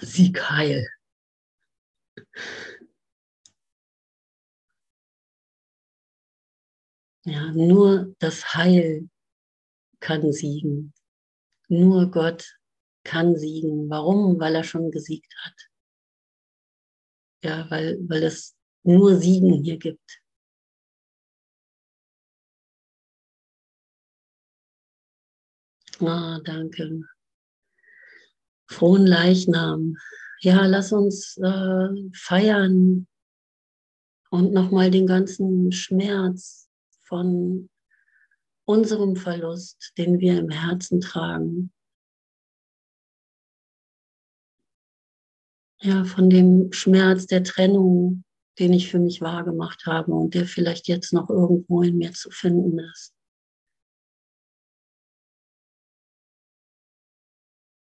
Sieg 0.01 0.41
heil. 0.49 0.87
Ja, 7.25 7.51
nur 7.51 8.15
das 8.19 8.53
Heil 8.53 9.09
kann 9.99 10.31
siegen. 10.31 10.93
Nur 11.67 12.11
Gott 12.11 12.55
kann 13.05 13.37
siegen. 13.37 13.89
Warum? 13.89 14.39
Weil 14.39 14.55
er 14.55 14.63
schon 14.63 14.91
gesiegt 14.91 15.33
hat. 15.43 15.53
Ja, 17.43 17.69
weil, 17.69 17.97
weil 18.09 18.23
es 18.23 18.57
nur 18.83 19.15
Siegen 19.17 19.63
hier 19.63 19.77
gibt. 19.77 20.21
Ah, 26.01 26.41
danke. 26.43 27.03
Frohen 28.67 29.05
Leichnam. 29.05 29.95
Ja, 30.41 30.65
lass 30.65 30.91
uns 30.91 31.37
äh, 31.37 31.87
feiern 32.13 33.07
und 34.31 34.51
nochmal 34.51 34.91
den 34.91 35.07
ganzen 35.07 35.71
Schmerz 35.71 36.67
von 37.07 37.69
unserem 38.65 39.15
Verlust, 39.15 39.93
den 39.97 40.19
wir 40.19 40.39
im 40.39 40.49
Herzen 40.49 40.99
tragen. 40.99 41.71
Ja, 45.85 46.03
von 46.03 46.31
dem 46.31 46.73
Schmerz 46.73 47.27
der 47.27 47.43
Trennung, 47.43 48.23
den 48.57 48.73
ich 48.73 48.89
für 48.89 48.97
mich 48.97 49.21
wahrgemacht 49.21 49.85
habe 49.85 50.13
und 50.13 50.33
der 50.33 50.47
vielleicht 50.47 50.87
jetzt 50.87 51.13
noch 51.13 51.29
irgendwo 51.29 51.83
in 51.83 51.97
mir 51.97 52.11
zu 52.11 52.31
finden 52.31 52.79
ist. 52.79 53.13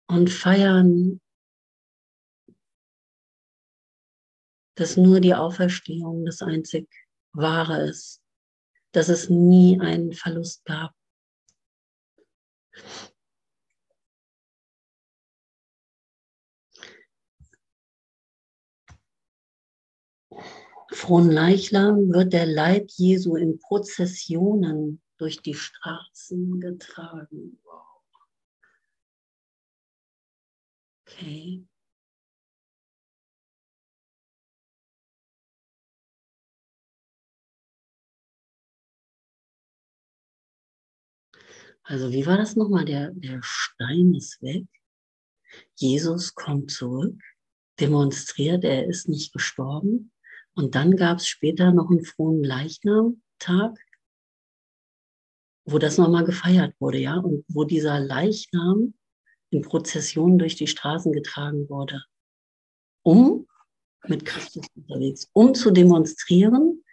Und 0.07 0.29
feiern, 0.29 1.19
dass 4.75 4.95
nur 4.95 5.19
die 5.19 5.33
Auferstehung 5.33 6.25
das 6.25 6.43
einzig 6.43 6.87
Wahre 7.33 7.89
ist 7.89 8.21
dass 8.91 9.09
es 9.09 9.29
nie 9.29 9.79
einen 9.79 10.13
Verlust 10.13 10.65
gab. 10.65 10.93
Frohen 20.91 21.29
Leichnam 21.29 22.11
wird 22.11 22.33
der 22.33 22.47
Leib 22.47 22.89
Jesu 22.89 23.35
in 23.35 23.59
Prozessionen 23.59 25.01
durch 25.17 25.41
die 25.41 25.53
Straßen 25.53 26.59
getragen. 26.59 27.59
Okay. 31.05 31.65
Also 41.83 42.11
wie 42.11 42.25
war 42.25 42.37
das 42.37 42.55
nochmal? 42.55 42.85
Der, 42.85 43.11
der 43.11 43.41
Stein 43.41 44.13
ist 44.13 44.41
weg. 44.41 44.67
Jesus 45.75 46.35
kommt 46.35 46.71
zurück, 46.71 47.19
demonstriert, 47.79 48.63
er 48.63 48.85
ist 48.85 49.07
nicht 49.07 49.33
gestorben. 49.33 50.11
Und 50.55 50.75
dann 50.75 50.95
gab 50.95 51.17
es 51.17 51.27
später 51.27 51.71
noch 51.71 51.89
einen 51.89 52.03
frohen 52.03 52.43
Leichnam-Tag, 52.43 53.77
wo 55.65 55.77
das 55.77 55.97
nochmal 55.97 56.23
gefeiert 56.23 56.73
wurde, 56.79 56.97
ja, 56.97 57.17
und 57.17 57.45
wo 57.47 57.63
dieser 57.63 57.99
Leichnam 57.99 58.93
in 59.51 59.61
Prozession 59.61 60.37
durch 60.37 60.55
die 60.55 60.67
Straßen 60.67 61.11
getragen 61.11 61.69
wurde, 61.69 62.03
um 63.03 63.47
mit 64.07 64.25
Christus 64.25 64.65
unterwegs, 64.75 65.29
um 65.33 65.53
zu 65.53 65.71
demonstrieren, 65.71 66.83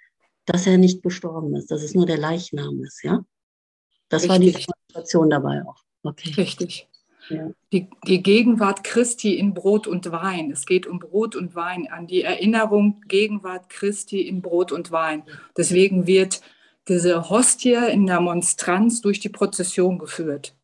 dass 0.44 0.66
er 0.66 0.78
nicht 0.78 1.02
gestorben 1.02 1.54
ist, 1.56 1.70
dass 1.70 1.82
es 1.82 1.94
nur 1.94 2.06
der 2.06 2.18
Leichnam 2.18 2.82
ist, 2.82 3.02
ja. 3.02 3.24
Das 4.08 4.22
Richtig. 4.22 4.30
war 4.30 4.38
die 4.38 4.52
Demonstration 4.52 5.30
dabei 5.30 5.64
auch. 5.64 5.82
Okay. 6.02 6.32
Richtig. 6.36 6.88
Ja. 7.28 7.50
Die, 7.72 7.88
die, 8.06 8.22
Gegenwart 8.22 8.84
Christi 8.84 9.34
in 9.34 9.54
Brot 9.54 9.86
und 9.86 10.10
Wein. 10.12 10.50
Es 10.50 10.66
geht 10.66 10.86
um 10.86 10.98
Brot 10.98 11.34
und 11.34 11.54
Wein, 11.54 11.88
an 11.90 12.06
die 12.06 12.22
Erinnerung, 12.22 13.02
Gegenwart 13.08 13.68
Christi 13.68 14.20
in 14.20 14.42
Brot 14.42 14.72
und 14.72 14.90
Wein. 14.92 15.24
Deswegen 15.56 16.06
wird 16.06 16.40
diese 16.88 17.28
Hostie 17.28 17.74
in 17.74 18.06
der 18.06 18.20
Monstranz 18.20 19.00
durch 19.00 19.20
die 19.20 19.28
Prozession 19.28 19.98
geführt. 19.98 20.54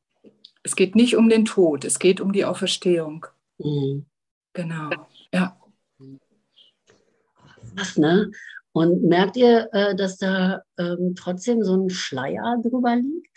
Es 0.62 0.76
geht 0.76 0.94
nicht 0.94 1.16
um 1.16 1.28
den 1.28 1.44
Tod, 1.44 1.84
es 1.84 1.98
geht 1.98 2.20
um 2.20 2.32
die 2.32 2.44
Auferstehung. 2.44 3.26
Mhm. 3.58 4.06
Genau, 4.52 4.90
ja. 5.32 5.56
Was, 7.74 7.96
ne? 7.96 8.30
Und 8.72 9.02
merkt 9.02 9.36
ihr, 9.36 9.68
äh, 9.72 9.94
dass 9.96 10.18
da 10.18 10.62
ähm, 10.78 11.14
trotzdem 11.16 11.62
so 11.62 11.74
ein 11.74 11.90
Schleier 11.90 12.58
drüber 12.62 12.96
liegt? 12.96 13.31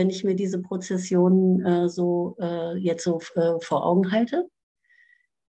Wenn 0.00 0.08
ich 0.08 0.24
mir 0.24 0.34
diese 0.34 0.62
Prozession 0.62 1.62
äh, 1.62 1.88
so 1.90 2.34
äh, 2.40 2.74
jetzt 2.78 3.04
so 3.04 3.20
äh, 3.34 3.60
vor 3.60 3.84
Augen 3.84 4.10
halte. 4.10 4.48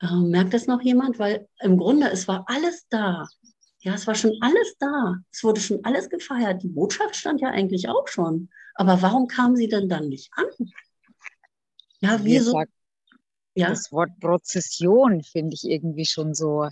Ähm, 0.00 0.30
merkt 0.30 0.54
das 0.54 0.66
noch 0.66 0.80
jemand? 0.80 1.18
Weil 1.18 1.46
im 1.60 1.76
Grunde, 1.76 2.08
es 2.10 2.26
war 2.26 2.44
alles 2.46 2.86
da. 2.88 3.28
Ja, 3.80 3.92
es 3.92 4.06
war 4.06 4.14
schon 4.14 4.32
alles 4.40 4.76
da. 4.78 5.16
Es 5.30 5.44
wurde 5.44 5.60
schon 5.60 5.84
alles 5.84 6.08
gefeiert. 6.08 6.62
Die 6.62 6.68
Botschaft 6.68 7.16
stand 7.16 7.42
ja 7.42 7.50
eigentlich 7.50 7.90
auch 7.90 8.08
schon. 8.08 8.48
Aber 8.76 9.02
warum 9.02 9.26
kam 9.26 9.56
sie 9.56 9.68
denn 9.68 9.90
dann 9.90 10.08
nicht 10.08 10.30
an? 10.32 10.46
Ja, 12.00 12.18
wieso? 12.22 12.62
Ja? 13.54 13.68
Das 13.68 13.92
Wort 13.92 14.18
Prozession 14.20 15.22
finde 15.22 15.52
ich 15.52 15.64
irgendwie 15.64 16.06
schon 16.06 16.32
so 16.32 16.66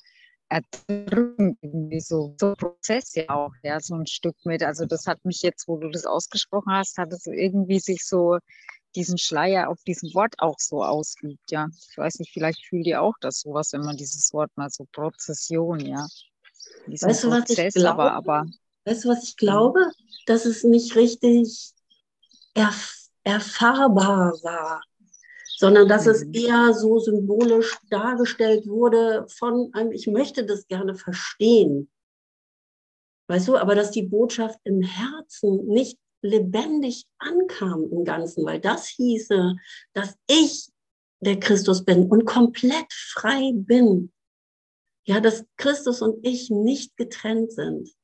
erdrückend, 0.49 1.59
irgendwie 1.61 2.01
so, 2.01 2.35
so 2.39 2.55
Prozess 2.55 3.15
ja 3.15 3.29
auch, 3.31 3.53
ja, 3.63 3.81
so 3.81 3.95
ein 3.95 4.07
Stück 4.07 4.37
mit. 4.45 4.63
Also 4.63 4.87
das 4.87 5.07
hat 5.07 5.25
mich 5.25 5.43
jetzt, 5.43 5.69
wo 5.69 5.77
du 5.77 5.91
das 5.91 6.07
ausgesprochen 6.07 6.73
hast, 6.73 6.99
hat 6.99 7.13
es 7.13 7.27
irgendwie 7.27 7.81
sich 7.81 8.07
so 8.07 8.39
diesen 8.95 9.19
Schleier 9.19 9.69
auf 9.69 9.83
diesem 9.85 10.13
Wort 10.15 10.35
auch 10.39 10.59
so 10.59 10.83
ausübt, 10.83 11.51
ja. 11.51 11.69
Ich 11.91 11.99
weiß 11.99 12.19
nicht, 12.19 12.33
vielleicht 12.33 12.67
fühlt 12.67 12.87
ihr 12.87 13.03
auch 13.03 13.15
das 13.21 13.41
sowas, 13.41 13.73
wenn 13.73 13.83
man 13.83 13.97
dieses 13.97 14.33
Wort 14.33 14.51
mal 14.57 14.71
so 14.71 14.87
Prozession, 14.93 15.81
ja. 15.81 16.07
Weißt 16.87 17.25
du, 17.25 17.31
was 17.31 17.51
ich 17.51 17.75
glaube? 17.75 18.11
Aber, 18.11 18.13
aber, 18.13 18.47
weißt 18.87 19.05
du, 19.05 19.09
was 19.11 19.25
ich 19.25 19.37
glaube? 19.37 19.91
Dass 20.27 20.47
es 20.47 20.65
nicht 20.65 20.97
richtig 20.97 21.73
erf 22.55 22.95
erfahrbar 23.25 24.33
war 24.43 24.81
sondern 25.59 25.89
dass 25.89 26.05
mhm. 26.05 26.13
es 26.13 26.23
eher 26.23 26.73
so 26.73 27.01
symbolisch 27.01 27.77
dargestellt 27.91 28.69
wurde 28.69 29.27
von 29.29 29.71
einem, 29.73 29.91
ich 29.91 30.07
möchte 30.07 30.47
das 30.47 30.69
gerne 30.69 30.95
verstehen. 30.95 31.91
Weißt 33.29 33.49
du, 33.49 33.57
aber 33.57 33.75
dass 33.75 33.91
die 33.91 34.05
Botschaft 34.05 34.61
im 34.63 34.83
Herzen 34.83 35.67
nicht 35.67 35.99
lebendig 36.23 37.07
ankam 37.19 37.91
im 37.91 38.05
Ganzen, 38.05 38.45
weil 38.45 38.61
das 38.61 38.87
hieße, 38.87 39.57
dass 39.95 40.15
ich 40.29 40.69
der 41.21 41.41
Christus 41.41 41.85
bin 41.85 42.09
und 42.09 42.25
komplett 42.25 42.93
frei 42.93 43.51
bin. 43.53 44.13
Ja, 45.07 45.21
dass 45.21 45.45
Christus 45.57 46.03
und 46.03 46.25
ich 46.25 46.51
nicht 46.51 46.97
getrennt 46.97 47.53
sind 47.53 47.98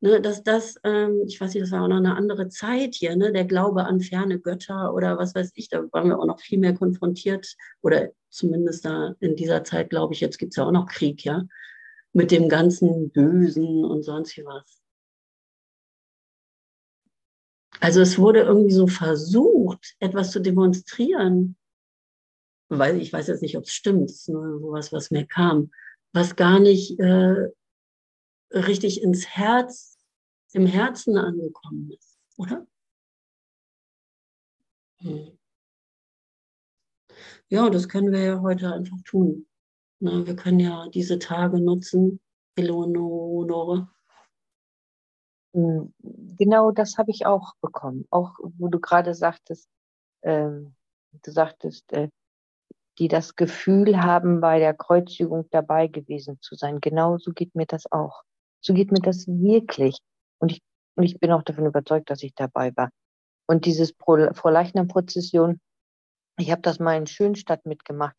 ne, 0.00 0.20
dass 0.20 0.42
das, 0.42 0.76
ähm, 0.84 1.22
ich 1.26 1.40
weiß 1.40 1.54
nicht, 1.54 1.62
das 1.62 1.72
war 1.72 1.82
auch 1.84 1.88
noch 1.88 1.96
eine 1.96 2.16
andere 2.16 2.48
Zeit 2.48 2.94
hier, 2.94 3.16
ne, 3.16 3.32
der 3.32 3.44
Glaube 3.44 3.84
an 3.84 4.00
ferne 4.00 4.38
Götter 4.40 4.94
oder 4.94 5.18
was 5.18 5.34
weiß 5.34 5.52
ich, 5.54 5.68
da 5.68 5.82
waren 5.92 6.08
wir 6.08 6.18
auch 6.18 6.26
noch 6.26 6.40
viel 6.40 6.58
mehr 6.58 6.74
konfrontiert 6.74 7.56
oder 7.82 8.10
zumindest 8.30 8.84
da 8.84 9.14
in 9.20 9.36
dieser 9.36 9.64
Zeit, 9.64 9.90
glaube 9.90 10.14
ich, 10.14 10.20
jetzt 10.20 10.38
gibt 10.38 10.52
es 10.52 10.56
ja 10.56 10.64
auch 10.66 10.72
noch 10.72 10.86
Krieg, 10.86 11.24
ja, 11.24 11.44
mit 12.12 12.30
dem 12.30 12.48
ganzen 12.48 13.10
Bösen 13.10 13.84
und 13.84 14.02
sonst 14.02 14.36
wie 14.36 14.44
was. 14.44 14.80
Also 17.80 18.02
es 18.02 18.18
wurde 18.18 18.40
irgendwie 18.40 18.74
so 18.74 18.86
versucht, 18.86 19.94
etwas 20.00 20.32
zu 20.32 20.40
demonstrieren. 20.40 21.56
Weil 22.68 23.00
ich 23.00 23.12
weiß 23.12 23.28
jetzt 23.28 23.42
nicht, 23.42 23.56
ob 23.56 23.64
es 23.64 23.72
stimmt, 23.72 24.10
es 24.10 24.20
ist 24.20 24.28
nur 24.28 24.60
sowas, 24.60 24.92
was 24.92 25.10
mir 25.10 25.26
kam. 25.26 25.70
was 26.12 26.36
gar 26.36 26.58
nicht 26.58 26.98
äh, 27.00 27.48
richtig 28.52 29.02
ins 29.02 29.26
Herz, 29.28 29.89
im 30.52 30.66
Herzen 30.66 31.16
angekommen 31.16 31.90
ist, 31.92 32.18
oder? 32.36 32.66
Hm. 34.98 35.38
Ja, 37.48 37.68
das 37.70 37.88
können 37.88 38.12
wir 38.12 38.22
ja 38.22 38.40
heute 38.40 38.72
einfach 38.72 38.98
tun. 39.04 39.46
Na, 40.00 40.26
wir 40.26 40.36
können 40.36 40.60
ja 40.60 40.88
diese 40.88 41.18
Tage 41.18 41.60
nutzen, 41.60 42.20
Eleonore. 42.56 43.88
Hm, 45.54 45.92
genau 46.38 46.70
das 46.70 46.96
habe 46.96 47.10
ich 47.10 47.26
auch 47.26 47.54
bekommen. 47.60 48.06
Auch 48.10 48.34
wo 48.58 48.68
du 48.68 48.80
gerade 48.80 49.14
sagtest, 49.14 49.68
ähm, 50.22 50.74
du 51.24 51.30
sagtest, 51.30 51.92
äh, 51.92 52.08
die 52.98 53.08
das 53.08 53.34
Gefühl 53.34 54.02
haben, 54.02 54.40
bei 54.40 54.58
der 54.58 54.74
Kreuzigung 54.74 55.46
dabei 55.50 55.86
gewesen 55.88 56.38
zu 56.40 56.54
sein. 56.54 56.80
Genau 56.80 57.18
so 57.18 57.32
geht 57.32 57.54
mir 57.54 57.66
das 57.66 57.90
auch. 57.90 58.22
So 58.60 58.74
geht 58.74 58.92
mir 58.92 59.00
das 59.00 59.26
wirklich. 59.26 59.98
Und 60.40 60.52
ich, 60.52 60.62
und 60.96 61.04
ich 61.04 61.20
bin 61.20 61.30
auch 61.32 61.42
davon 61.42 61.66
überzeugt, 61.66 62.10
dass 62.10 62.22
ich 62.22 62.34
dabei 62.34 62.76
war. 62.76 62.90
Und 63.46 63.64
dieses 63.64 63.94
Vorleichnam-Prozession, 63.98 65.60
ich 66.38 66.50
habe 66.50 66.62
das 66.62 66.78
mal 66.78 66.96
in 66.96 67.06
Schönstadt 67.06 67.66
mitgemacht. 67.66 68.16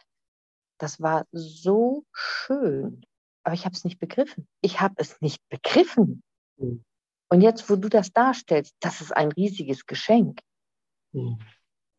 Das 0.78 1.02
war 1.02 1.26
so 1.32 2.06
schön. 2.14 3.06
Aber 3.44 3.56
ich 3.56 3.66
habe 3.66 3.74
es 3.74 3.84
nicht 3.84 4.00
begriffen. 4.00 4.48
Ich 4.62 4.82
habe 4.82 4.96
es 4.98 5.20
nicht 5.22 5.42
begriffen. 5.50 6.24
Mhm. 6.58 6.84
Und 7.30 7.42
jetzt, 7.42 7.70
wo 7.70 7.76
du 7.76 7.90
das 7.90 8.12
darstellst, 8.12 8.76
das 8.82 9.02
ist 9.02 9.16
ein 9.16 9.32
riesiges 9.32 9.86
Geschenk. 9.86 10.42
Mhm. 11.14 11.40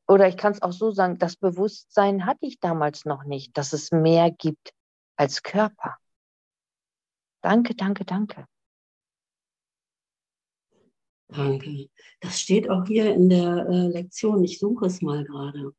Oder 0.07 0.29
ich 0.29 0.37
kann 0.37 0.53
es 0.53 0.63
auch 0.63 0.73
so 0.73 0.91
sagen, 0.91 1.19
das 1.19 1.37
Bewusstsein 1.37 2.27
hatte 2.27 2.47
ich 2.47 2.61
damals 2.61 3.05
noch 3.05 3.25
nicht, 3.25 3.57
dass 3.57 3.73
es 3.73 3.93
mehr 3.93 4.31
gibt 4.31 4.73
als 5.17 5.43
Körper. 5.43 5.97
Danke, 7.41 7.75
danke, 7.75 8.05
danke. 8.05 8.47
Danke. 11.33 11.89
Das 12.21 12.41
steht 12.41 12.69
auch 12.69 12.87
hier 12.87 13.15
in 13.15 13.31
der 13.31 13.67
äh, 13.67 13.87
Lektion. 13.89 14.45
Ich 14.45 14.59
suche 14.59 14.87
es 14.87 15.01
mal 15.01 15.25
gerade. 15.25 15.75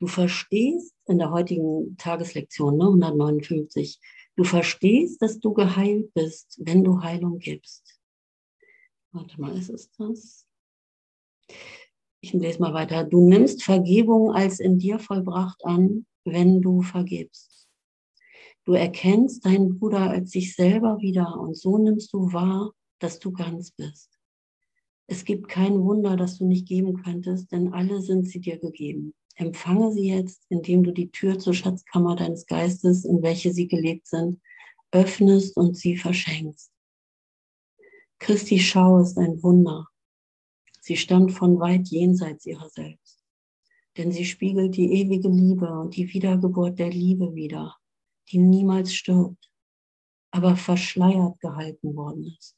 Du 0.00 0.06
verstehst 0.06 0.94
in 1.06 1.18
der 1.18 1.30
heutigen 1.30 1.96
Tageslektion, 1.98 2.76
ne, 2.76 2.84
159, 2.84 4.00
du 4.36 4.44
verstehst, 4.44 5.22
dass 5.22 5.38
du 5.38 5.52
geheilt 5.52 6.12
bist, 6.14 6.58
wenn 6.60 6.82
du 6.82 7.02
Heilung 7.02 7.38
gibst. 7.38 8.00
Warte 9.12 9.40
mal, 9.40 9.56
ist 9.56 9.70
es 9.70 9.90
das? 9.92 10.46
Ich 12.20 12.32
lese 12.32 12.60
mal 12.60 12.74
weiter. 12.74 13.04
Du 13.04 13.28
nimmst 13.28 13.62
Vergebung 13.62 14.32
als 14.32 14.60
in 14.60 14.78
dir 14.78 14.98
vollbracht 14.98 15.64
an, 15.64 16.06
wenn 16.24 16.62
du 16.62 16.82
vergibst. 16.82 17.68
Du 18.64 18.72
erkennst 18.72 19.44
deinen 19.44 19.78
Bruder 19.78 20.10
als 20.10 20.30
sich 20.30 20.54
selber 20.54 20.98
wieder 21.00 21.38
und 21.38 21.54
so 21.54 21.76
nimmst 21.76 22.12
du 22.14 22.32
wahr, 22.32 22.72
dass 22.98 23.18
du 23.18 23.32
ganz 23.32 23.70
bist. 23.70 24.10
Es 25.06 25.24
gibt 25.24 25.48
kein 25.48 25.82
Wunder, 25.84 26.16
das 26.16 26.38
du 26.38 26.46
nicht 26.46 26.66
geben 26.66 27.02
könntest, 27.02 27.52
denn 27.52 27.72
alle 27.72 28.00
sind 28.00 28.26
sie 28.26 28.40
dir 28.40 28.58
gegeben. 28.58 29.14
Empfange 29.36 29.92
sie 29.92 30.08
jetzt, 30.08 30.46
indem 30.48 30.82
du 30.82 30.92
die 30.92 31.10
Tür 31.10 31.38
zur 31.38 31.54
Schatzkammer 31.54 32.16
deines 32.16 32.46
Geistes, 32.46 33.04
in 33.04 33.22
welche 33.22 33.52
sie 33.52 33.66
gelegt 33.66 34.06
sind, 34.06 34.40
öffnest 34.92 35.56
und 35.56 35.76
sie 35.76 35.96
verschenkst. 35.96 36.70
Christi 38.20 38.58
Schau 38.58 39.00
ist 39.00 39.18
ein 39.18 39.42
Wunder. 39.42 39.88
Sie 40.80 40.96
stand 40.96 41.32
von 41.32 41.58
weit 41.58 41.88
jenseits 41.88 42.46
ihrer 42.46 42.68
selbst, 42.68 43.24
denn 43.96 44.12
sie 44.12 44.24
spiegelt 44.24 44.76
die 44.76 45.00
ewige 45.00 45.28
Liebe 45.28 45.68
und 45.68 45.96
die 45.96 46.12
Wiedergeburt 46.12 46.78
der 46.78 46.90
Liebe 46.90 47.34
wider, 47.34 47.76
die 48.30 48.38
niemals 48.38 48.94
stirbt, 48.94 49.50
aber 50.30 50.56
verschleiert 50.56 51.40
gehalten 51.40 51.96
worden 51.96 52.34
ist. 52.38 52.56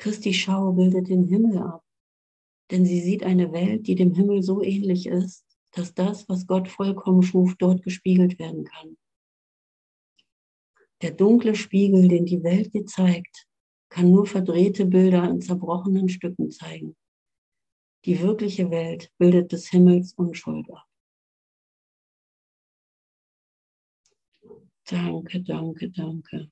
Christi 0.00 0.32
Schau 0.32 0.72
bildet 0.72 1.10
den 1.10 1.24
Himmel 1.28 1.58
ab, 1.58 1.84
denn 2.70 2.86
sie 2.86 3.02
sieht 3.02 3.22
eine 3.22 3.52
Welt, 3.52 3.86
die 3.86 3.96
dem 3.96 4.14
Himmel 4.14 4.42
so 4.42 4.62
ähnlich 4.62 5.06
ist, 5.06 5.44
dass 5.72 5.92
das, 5.92 6.26
was 6.26 6.46
Gott 6.46 6.68
vollkommen 6.68 7.22
schuf, 7.22 7.54
dort 7.58 7.82
gespiegelt 7.82 8.38
werden 8.38 8.64
kann. 8.64 8.96
Der 11.02 11.10
dunkle 11.10 11.54
Spiegel, 11.54 12.08
den 12.08 12.24
die 12.24 12.42
Welt 12.42 12.72
dir 12.72 12.86
zeigt, 12.86 13.46
kann 13.90 14.10
nur 14.10 14.26
verdrehte 14.26 14.86
Bilder 14.86 15.28
in 15.28 15.42
zerbrochenen 15.42 16.08
Stücken 16.08 16.50
zeigen. 16.50 16.96
Die 18.06 18.20
wirkliche 18.20 18.70
Welt 18.70 19.12
bildet 19.18 19.52
des 19.52 19.68
Himmels 19.68 20.14
Unschuld 20.14 20.70
ab. 20.70 20.86
Danke, 24.84 25.42
danke, 25.42 25.90
danke. 25.90 26.50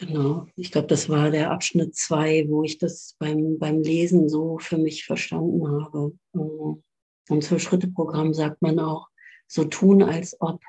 Genau, 0.00 0.46
ich 0.54 0.70
glaube, 0.70 0.86
das 0.86 1.08
war 1.08 1.30
der 1.30 1.50
Abschnitt 1.50 1.96
zwei, 1.96 2.48
wo 2.48 2.62
ich 2.62 2.78
das 2.78 3.16
beim, 3.18 3.58
beim 3.58 3.80
Lesen 3.82 4.28
so 4.28 4.58
für 4.58 4.78
mich 4.78 5.04
verstanden 5.04 5.66
habe. 5.68 6.16
Und 6.32 7.44
zum 7.44 7.58
Schritteprogramm 7.58 8.32
sagt 8.32 8.62
man 8.62 8.78
auch, 8.78 9.08
so 9.46 9.64
tun 9.64 10.02
als 10.02 10.40
ob. 10.40 10.62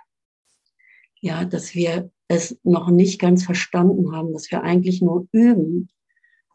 Ja, 1.22 1.46
dass 1.46 1.76
wir 1.76 2.12
es 2.28 2.58
noch 2.64 2.90
nicht 2.90 3.20
ganz 3.20 3.46
verstanden 3.46 4.16
haben, 4.16 4.34
dass 4.34 4.50
wir 4.52 4.64
eigentlich 4.64 5.02
nur 5.02 5.28
üben, 5.32 5.90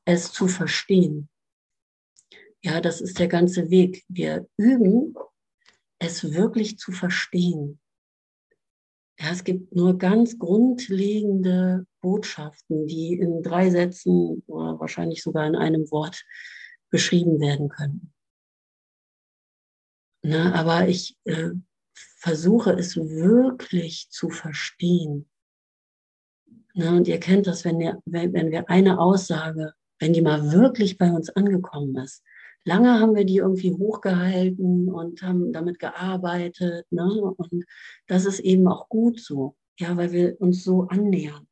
es 0.05 0.33
zu 0.33 0.49
verstehen. 0.49 1.29
Ja, 2.63 2.81
das 2.81 3.01
ist 3.01 3.19
der 3.19 3.29
ganze 3.29 3.71
Weg. 3.71 4.05
Wir 4.09 4.49
üben, 4.57 5.15
es 6.05 6.33
wirklich 6.33 6.79
zu 6.79 6.93
verstehen. 6.93 7.81
Ja, 9.19 9.31
es 9.31 9.45
gibt 9.45 9.75
nur 9.75 9.97
ganz 9.97 10.39
grundlegende 10.39 11.87
Botschaften, 12.01 12.87
die 12.87 13.15
in 13.15 13.43
drei 13.43 13.71
Sätzen 13.71 14.43
oder 14.47 14.81
wahrscheinlich 14.81 15.23
sogar 15.23 15.47
in 15.47 15.55
einem 15.55 15.91
Wort 15.91 16.25
beschrieben 16.91 17.41
werden 17.41 17.69
können. 17.69 18.13
Na, 20.23 20.55
aber 20.55 20.89
ich 20.89 21.17
äh, 21.25 21.51
versuche 21.93 22.73
es 22.73 22.97
wirklich 22.97 24.09
zu 24.11 24.31
verstehen. 24.31 25.29
Na, 26.73 26.97
und 26.97 27.07
ihr 27.07 27.21
kennt 27.21 27.47
das, 27.47 27.65
wenn, 27.65 27.81
ihr, 27.81 28.01
wenn, 28.05 28.33
wenn 28.33 28.51
wir 28.51 28.69
eine 28.69 28.99
Aussage, 28.99 29.75
wenn 30.01 30.13
die 30.13 30.23
mal 30.23 30.51
wirklich 30.51 30.99
bei 30.99 31.11
uns 31.11 31.31
angekommen 31.31 31.97
ist, 31.97 32.25
lange 32.65 33.01
haben 33.01 33.15
wir 33.15 33.25
die 33.25 33.37
irgendwie 33.37 33.73
hochgehalten 33.73 34.91
und 34.91 35.23
haben 35.23 35.53
damit 35.53 35.79
gearbeitet. 35.79 36.87
Ne? 36.91 37.05
Und 37.05 37.65
das 38.07 38.25
ist 38.25 38.41
eben 38.41 38.67
auch 38.69 38.89
gut 38.89 39.21
so, 39.21 39.57
ja, 39.79 39.97
weil 39.97 40.13
wir 40.13 40.41
uns 40.41 40.65
so 40.65 40.83
annähern. 40.89 41.47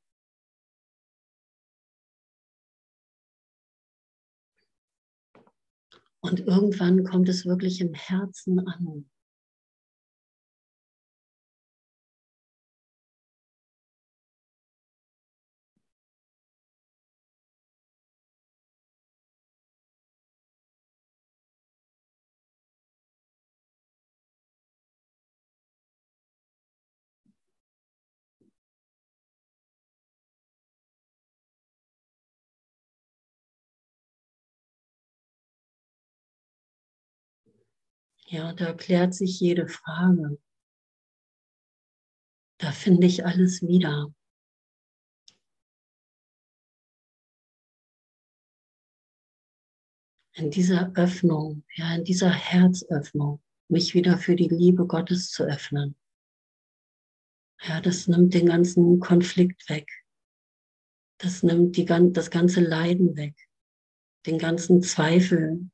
Und 6.24 6.40
irgendwann 6.40 7.04
kommt 7.04 7.28
es 7.28 7.46
wirklich 7.46 7.80
im 7.80 7.94
Herzen 7.94 8.60
an. 8.60 9.11
Ja, 38.32 38.54
da 38.54 38.72
klärt 38.72 39.14
sich 39.14 39.40
jede 39.40 39.68
Frage. 39.68 40.38
Da 42.56 42.72
finde 42.72 43.06
ich 43.06 43.26
alles 43.26 43.60
wieder. 43.60 44.14
In 50.32 50.50
dieser 50.50 50.92
Öffnung, 50.94 51.62
ja, 51.74 51.94
in 51.94 52.04
dieser 52.04 52.30
Herzöffnung, 52.30 53.42
mich 53.68 53.92
wieder 53.92 54.16
für 54.16 54.34
die 54.34 54.48
Liebe 54.48 54.86
Gottes 54.86 55.30
zu 55.30 55.42
öffnen. 55.44 55.94
Ja, 57.60 57.82
das 57.82 58.08
nimmt 58.08 58.32
den 58.32 58.46
ganzen 58.46 58.98
Konflikt 58.98 59.68
weg. 59.68 59.90
Das 61.18 61.42
nimmt 61.42 61.76
die, 61.76 61.84
das 61.84 62.30
ganze 62.30 62.62
Leiden 62.62 63.14
weg. 63.14 63.36
den 64.24 64.38
ganzen 64.38 64.82
Zweifel, 64.82 65.70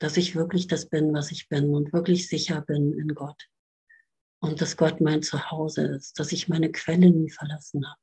dass 0.00 0.16
ich 0.16 0.34
wirklich 0.34 0.66
das 0.66 0.88
bin, 0.88 1.12
was 1.12 1.30
ich 1.30 1.48
bin 1.48 1.74
und 1.74 1.92
wirklich 1.92 2.26
sicher 2.26 2.62
bin 2.62 2.98
in 2.98 3.14
Gott. 3.14 3.48
Und 4.42 4.60
dass 4.60 4.76
Gott 4.76 5.00
mein 5.00 5.22
Zuhause 5.22 5.82
ist, 5.82 6.18
dass 6.18 6.32
ich 6.32 6.48
meine 6.48 6.72
Quelle 6.72 7.10
nie 7.10 7.30
verlassen 7.30 7.86
habe. 7.86 8.00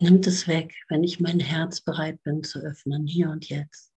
Nimmt 0.00 0.26
es 0.26 0.46
weg, 0.46 0.74
wenn 0.88 1.02
ich 1.02 1.18
mein 1.18 1.40
Herz 1.40 1.80
bereit 1.80 2.22
bin 2.22 2.44
zu 2.44 2.58
öffnen, 2.60 3.06
hier 3.06 3.30
und 3.30 3.48
jetzt. 3.48 3.92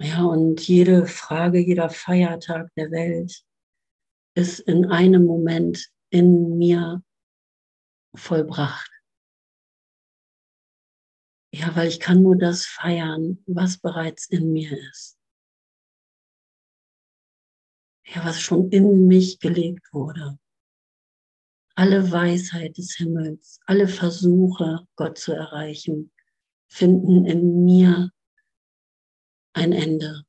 Ja, 0.00 0.22
und 0.22 0.60
jede 0.68 1.06
Frage, 1.06 1.58
jeder 1.58 1.90
Feiertag 1.90 2.72
der 2.76 2.92
Welt 2.92 3.42
ist 4.34 4.60
in 4.60 4.86
einem 4.86 5.24
Moment 5.24 5.88
in 6.10 6.56
mir 6.56 7.02
vollbracht. 8.14 8.90
Ja, 11.50 11.74
weil 11.74 11.88
ich 11.88 11.98
kann 11.98 12.22
nur 12.22 12.36
das 12.36 12.66
feiern, 12.66 13.42
was 13.46 13.78
bereits 13.78 14.28
in 14.28 14.52
mir 14.52 14.78
ist. 14.90 15.18
Ja, 18.04 18.24
was 18.24 18.40
schon 18.40 18.70
in 18.70 19.06
mich 19.06 19.38
gelegt 19.38 19.92
wurde. 19.92 20.38
Alle 21.74 22.10
Weisheit 22.10 22.76
des 22.76 22.96
Himmels, 22.96 23.60
alle 23.66 23.88
Versuche, 23.88 24.86
Gott 24.96 25.18
zu 25.18 25.32
erreichen, 25.32 26.12
finden 26.66 27.24
in 27.24 27.64
mir 27.64 28.10
ein 29.54 29.72
Ende. 29.72 30.24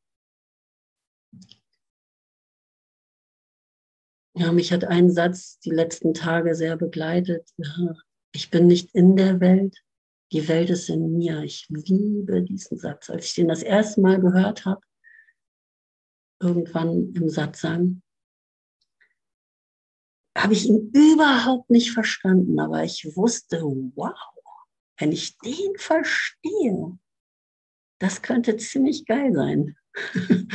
Ja, 4.36 4.51
mich 4.53 4.71
hat 4.71 4.86
ein 4.86 5.10
Satz 5.10 5.60
die 5.60 5.71
letzten 5.71 6.13
Tage 6.13 6.55
sehr 6.55 6.77
begleitet. 6.77 7.49
Ich 8.32 8.49
bin 8.49 8.67
nicht 8.67 8.93
in 8.93 9.15
der 9.15 9.39
Welt, 9.39 9.84
die 10.32 10.48
Welt 10.48 10.70
ist 10.70 10.89
in 10.89 11.18
mir. 11.18 11.44
Ich 11.44 11.68
liebe 11.70 12.44
diesen 12.44 12.78
Satz. 12.78 13.10
Als 13.10 13.26
ich 13.26 13.36
den 13.36 13.48
das 13.48 13.63
erste 13.63 14.02
Mal 14.02 14.20
gehört 14.20 14.65
habe, 14.65 14.82
irgendwann 16.39 17.13
im 17.13 17.30
Satzang, 17.30 18.02
habe 20.38 20.54
ich 20.54 20.65
ihn 20.65 20.92
überhaupt 20.94 21.70
nicht 21.70 21.92
verstanden, 21.92 22.60
aber 22.60 22.84
ich 22.84 23.06
wusste, 23.15 23.62
wow, 23.62 24.13
wenn 24.98 25.12
ich 25.12 25.38
den 25.39 25.76
verstehe, 25.78 26.98
das 28.00 28.22
könnte 28.22 28.58
ziemlich 28.58 29.06
geil 29.06 29.34
sein. 29.34 29.76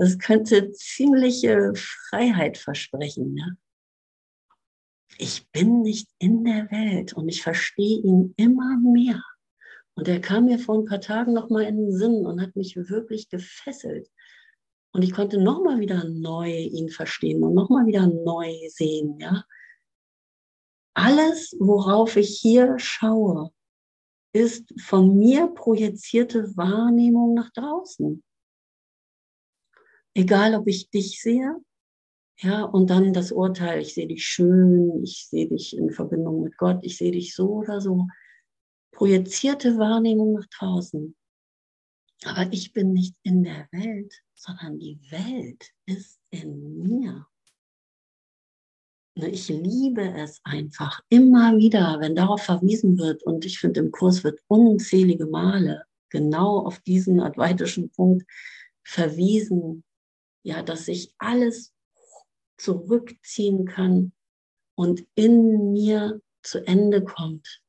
Das 0.00 0.16
könnte 0.16 0.70
ziemliche 0.70 1.72
Freiheit 1.74 2.56
versprechen. 2.56 3.36
Ja? 3.36 3.46
Ich 5.18 5.50
bin 5.50 5.82
nicht 5.82 6.08
in 6.18 6.44
der 6.44 6.70
Welt 6.70 7.12
und 7.12 7.28
ich 7.28 7.42
verstehe 7.42 8.00
ihn 8.00 8.34
immer 8.36 8.78
mehr. 8.78 9.22
Und 9.94 10.06
er 10.06 10.20
kam 10.20 10.44
mir 10.44 10.60
vor 10.60 10.76
ein 10.76 10.84
paar 10.84 11.00
Tagen 11.00 11.32
nochmal 11.32 11.64
in 11.64 11.76
den 11.76 11.92
Sinn 11.92 12.24
und 12.24 12.40
hat 12.40 12.54
mich 12.54 12.76
wirklich 12.76 13.28
gefesselt. 13.28 14.08
Und 14.92 15.02
ich 15.02 15.12
konnte 15.12 15.42
nochmal 15.42 15.80
wieder 15.80 16.08
neu 16.08 16.50
ihn 16.50 16.88
verstehen 16.88 17.42
und 17.42 17.54
nochmal 17.54 17.86
wieder 17.86 18.06
neu 18.06 18.54
sehen, 18.68 19.18
ja. 19.18 19.44
Alles, 20.94 21.54
worauf 21.58 22.16
ich 22.16 22.38
hier 22.40 22.78
schaue, 22.78 23.50
ist 24.32 24.72
von 24.80 25.16
mir 25.16 25.48
projizierte 25.48 26.56
Wahrnehmung 26.56 27.34
nach 27.34 27.50
draußen. 27.52 28.22
Egal, 30.14 30.54
ob 30.54 30.66
ich 30.66 30.90
dich 30.90 31.20
sehe 31.20 31.56
ja, 32.40 32.62
und 32.62 32.88
dann 32.90 33.12
das 33.12 33.32
Urteil, 33.32 33.80
ich 33.80 33.94
sehe 33.94 34.06
dich 34.06 34.24
schön, 34.24 35.02
ich 35.02 35.26
sehe 35.28 35.48
dich 35.48 35.76
in 35.76 35.90
Verbindung 35.90 36.42
mit 36.42 36.56
Gott, 36.56 36.78
ich 36.82 36.96
sehe 36.96 37.10
dich 37.10 37.34
so 37.34 37.48
oder 37.48 37.80
so. 37.80 38.06
Projizierte 38.92 39.76
Wahrnehmung 39.76 40.34
nach 40.34 40.46
draußen. 40.58 41.16
Aber 42.24 42.52
ich 42.52 42.72
bin 42.72 42.92
nicht 42.92 43.16
in 43.22 43.42
der 43.42 43.68
Welt, 43.72 44.12
sondern 44.34 44.78
die 44.78 45.00
Welt 45.10 45.72
ist 45.86 46.20
in 46.30 46.78
mir. 46.78 47.26
Ne, 49.16 49.30
ich 49.30 49.48
liebe 49.48 50.02
es 50.02 50.40
einfach 50.44 51.00
immer 51.08 51.56
wieder, 51.56 51.98
wenn 51.98 52.14
darauf 52.14 52.42
verwiesen 52.42 52.98
wird. 52.98 53.24
Und 53.24 53.44
ich 53.44 53.58
finde, 53.58 53.80
im 53.80 53.90
Kurs 53.90 54.22
wird 54.22 54.40
unzählige 54.46 55.26
Male 55.26 55.84
genau 56.08 56.60
auf 56.64 56.78
diesen 56.80 57.20
advaitischen 57.20 57.90
Punkt 57.90 58.24
verwiesen, 58.84 59.82
ja, 60.44 60.62
dass 60.62 60.86
sich 60.86 61.12
alles 61.18 61.72
zurückziehen 62.58 63.64
kann 63.64 64.12
und 64.74 65.06
in 65.14 65.72
mir 65.72 66.20
zu 66.42 66.66
Ende 66.66 67.02
kommt. 67.02 67.62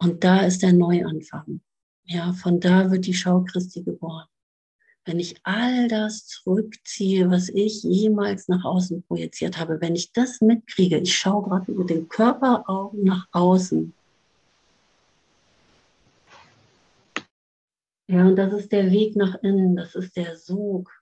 Und 0.00 0.22
da 0.22 0.40
ist 0.40 0.62
der 0.62 0.72
Neuanfang. 0.72 1.60
Ja, 2.04 2.32
von 2.32 2.60
da 2.60 2.90
wird 2.90 3.06
die 3.06 3.14
Schau 3.14 3.42
Christi 3.42 3.82
geboren. 3.82 4.26
Wenn 5.04 5.20
ich 5.20 5.40
all 5.42 5.88
das 5.88 6.26
zurückziehe, 6.26 7.30
was 7.30 7.48
ich 7.48 7.82
jemals 7.82 8.48
nach 8.48 8.64
außen 8.64 9.02
projiziert 9.04 9.58
habe, 9.58 9.80
wenn 9.80 9.96
ich 9.96 10.12
das 10.12 10.40
mitkriege, 10.40 10.98
ich 10.98 11.16
schaue 11.16 11.48
gerade 11.48 11.72
mit 11.72 11.90
den 11.90 12.08
Körperaugen 12.08 13.04
nach 13.04 13.26
außen. 13.32 13.94
Ja, 18.06 18.26
und 18.26 18.36
das 18.36 18.52
ist 18.54 18.72
der 18.72 18.90
Weg 18.90 19.16
nach 19.16 19.34
innen, 19.42 19.76
das 19.76 19.94
ist 19.94 20.16
der 20.16 20.36
Sog, 20.36 20.97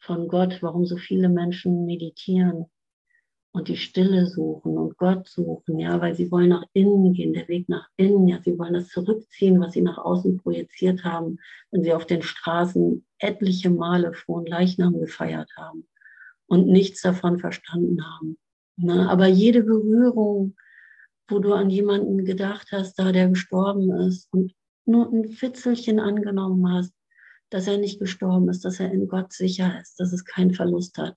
von 0.00 0.28
Gott, 0.28 0.58
warum 0.62 0.86
so 0.86 0.96
viele 0.96 1.28
Menschen 1.28 1.84
meditieren 1.84 2.66
und 3.52 3.68
die 3.68 3.76
Stille 3.76 4.26
suchen 4.26 4.78
und 4.78 4.96
Gott 4.96 5.28
suchen, 5.28 5.78
ja, 5.78 6.00
weil 6.00 6.14
sie 6.14 6.30
wollen 6.30 6.50
nach 6.50 6.64
innen 6.72 7.12
gehen, 7.12 7.32
der 7.32 7.48
Weg 7.48 7.68
nach 7.68 7.88
innen, 7.96 8.28
ja, 8.28 8.40
sie 8.42 8.58
wollen 8.58 8.74
das 8.74 8.88
zurückziehen, 8.88 9.60
was 9.60 9.72
sie 9.72 9.82
nach 9.82 9.98
außen 9.98 10.38
projiziert 10.38 11.04
haben, 11.04 11.38
wenn 11.70 11.82
sie 11.82 11.92
auf 11.92 12.06
den 12.06 12.22
Straßen 12.22 13.04
etliche 13.18 13.70
Male 13.70 14.12
frohen 14.12 14.46
Leichnam 14.46 14.98
gefeiert 15.00 15.50
haben 15.56 15.88
und 16.46 16.66
nichts 16.68 17.02
davon 17.02 17.38
verstanden 17.38 17.98
haben. 18.04 18.38
Ne? 18.76 19.08
Aber 19.10 19.26
jede 19.26 19.62
Berührung, 19.62 20.56
wo 21.28 21.40
du 21.40 21.52
an 21.52 21.70
jemanden 21.70 22.24
gedacht 22.24 22.68
hast, 22.72 22.98
da 22.98 23.12
der 23.12 23.28
gestorben 23.28 23.92
ist 23.92 24.32
und 24.32 24.52
nur 24.84 25.12
ein 25.12 25.28
Fitzelchen 25.28 26.00
angenommen 26.00 26.72
hast, 26.72 26.92
dass 27.50 27.66
er 27.66 27.78
nicht 27.78 27.98
gestorben 27.98 28.48
ist, 28.48 28.64
dass 28.64 28.80
er 28.80 28.92
in 28.92 29.08
Gott 29.08 29.32
sicher 29.32 29.80
ist, 29.80 29.98
dass 30.00 30.12
es 30.12 30.24
keinen 30.24 30.54
Verlust 30.54 30.96
hat, 30.98 31.16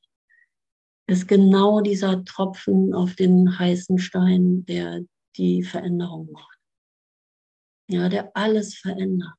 ist 1.08 1.28
genau 1.28 1.82
dieser 1.82 2.24
Tropfen 2.26 2.94
auf 2.94 3.16
den 3.16 3.58
heißen 3.60 4.00
Stein, 4.00 4.66
der 4.66 5.02
die 5.38 5.64
Veränderung 5.64 6.32
macht. 6.32 6.60
Ja, 7.90 8.10
der 8.10 8.36
alles 8.36 8.76
verändert. 8.76 9.36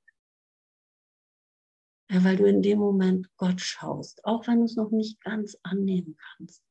Ja, 2.10 2.22
weil 2.22 2.36
du 2.36 2.44
in 2.44 2.62
dem 2.62 2.78
Moment 2.78 3.28
Gott 3.36 3.60
schaust, 3.60 4.24
auch 4.24 4.46
wenn 4.46 4.58
du 4.58 4.64
es 4.64 4.76
noch 4.76 4.90
nicht 4.90 5.20
ganz 5.22 5.56
annehmen 5.62 6.16
kannst. 6.18 6.62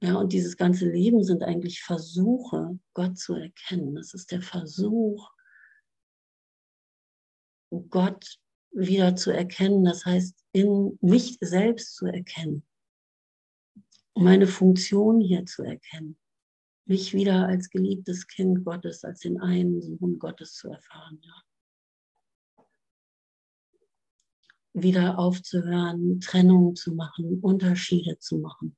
Ja, 0.00 0.14
und 0.14 0.32
dieses 0.32 0.56
ganze 0.56 0.88
Leben 0.88 1.22
sind 1.22 1.42
eigentlich 1.42 1.82
Versuche, 1.82 2.78
Gott 2.94 3.18
zu 3.18 3.34
erkennen. 3.34 3.94
Das 3.94 4.14
ist 4.14 4.30
der 4.30 4.40
Versuch, 4.40 5.30
Gott 7.90 8.38
wieder 8.70 9.16
zu 9.16 9.30
erkennen, 9.30 9.84
das 9.84 10.04
heißt, 10.04 10.44
in 10.52 10.98
mich 11.00 11.38
selbst 11.40 11.96
zu 11.96 12.06
erkennen, 12.06 12.66
meine 14.14 14.46
Funktion 14.46 15.20
hier 15.20 15.46
zu 15.46 15.62
erkennen, 15.62 16.18
mich 16.84 17.14
wieder 17.14 17.46
als 17.46 17.70
geliebtes 17.70 18.26
Kind 18.26 18.64
Gottes, 18.64 19.04
als 19.04 19.20
den 19.20 19.40
einen 19.40 19.80
Sohn 19.80 20.18
Gottes 20.18 20.54
zu 20.54 20.68
erfahren. 20.68 21.20
Ja. 21.22 22.64
Wieder 24.74 25.18
aufzuhören, 25.18 26.20
Trennung 26.20 26.74
zu 26.76 26.94
machen, 26.94 27.40
Unterschiede 27.40 28.18
zu 28.18 28.38
machen. 28.38 28.76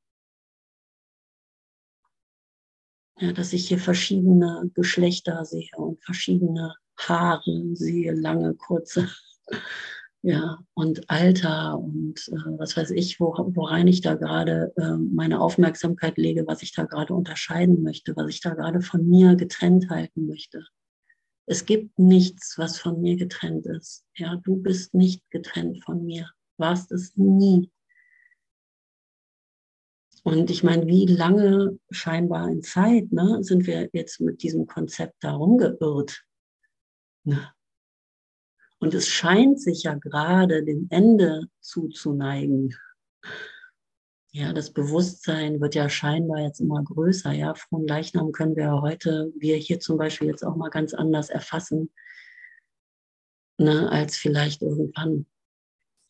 Ja, 3.19 3.33
dass 3.33 3.53
ich 3.53 3.69
hier 3.69 3.79
verschiedene 3.79 4.71
Geschlechter 4.75 5.45
sehe 5.45 5.69
und 5.77 6.03
verschiedene 6.03 6.75
Haare 6.97 7.75
sehe, 7.75 8.13
lange, 8.13 8.55
kurze 8.55 9.11
ja, 10.23 10.59
und 10.75 11.09
Alter 11.09 11.79
und 11.79 12.19
äh, 12.29 12.59
was 12.59 12.77
weiß 12.77 12.91
ich, 12.91 13.21
wo, 13.21 13.33
worein 13.55 13.87
ich 13.87 14.03
da 14.03 14.15
gerade 14.15 14.73
äh, 14.77 14.97
meine 14.97 15.41
Aufmerksamkeit 15.41 16.19
lege, 16.19 16.47
was 16.47 16.63
ich 16.63 16.73
da 16.73 16.85
gerade 16.85 17.15
unterscheiden 17.15 17.83
möchte, 17.83 18.15
was 18.17 18.29
ich 18.29 18.41
da 18.41 18.55
gerade 18.55 18.83
von 18.83 19.09
mir 19.09 19.35
getrennt 19.37 19.89
halten 19.89 20.27
möchte. 20.27 20.67
Es 21.47 21.65
gibt 21.65 21.99
nichts, 21.99 22.59
was 22.59 22.79
von 22.79 23.01
mir 23.01 23.17
getrennt 23.17 23.67
ist. 23.67 24.05
Ja, 24.15 24.37
du 24.37 24.57
bist 24.57 24.95
nicht 24.95 25.29
getrennt 25.31 25.83
von 25.85 26.05
mir, 26.05 26.31
warst 26.59 26.93
es 26.93 27.17
nie. 27.17 27.71
Und 30.23 30.51
ich 30.51 30.63
meine, 30.63 30.87
wie 30.87 31.07
lange 31.07 31.79
scheinbar 31.91 32.49
in 32.49 32.63
Zeit 32.63 33.11
ne, 33.11 33.43
sind 33.43 33.67
wir 33.67 33.89
jetzt 33.93 34.21
mit 34.21 34.43
diesem 34.43 34.67
Konzept 34.67 35.17
da 35.21 35.33
rumgeirrt? 35.33 36.25
Ne? 37.25 37.53
Und 38.81 38.95
es 38.95 39.09
scheint 39.09 39.61
sich 39.61 39.85
ja 39.85 39.95
gerade 39.95 40.65
dem 40.65 40.87
Ende 40.91 41.49
zuzuneigen. 41.61 42.75
Ja, 44.33 44.53
das 44.53 44.73
Bewusstsein 44.73 45.61
wird 45.61 45.75
ja 45.75 45.89
scheinbar 45.89 46.41
jetzt 46.41 46.61
immer 46.61 46.83
größer. 46.83 47.33
Ja, 47.33 47.55
frohen 47.55 47.87
Leichnam 47.87 48.33
können 48.33 48.57
wir 48.57 48.81
heute, 48.81 49.33
wir 49.37 49.57
hier 49.57 49.81
zum 49.81 49.99
Beispiel 49.99 50.29
jetzt 50.29 50.45
auch 50.45 50.57
mal 50.57 50.71
ganz 50.71 50.95
anders 50.95 51.31
erfassen. 51.31 51.91
ne, 53.59 53.91
als 53.91 54.17
vielleicht 54.17 54.63
irgendwann. 54.63 55.27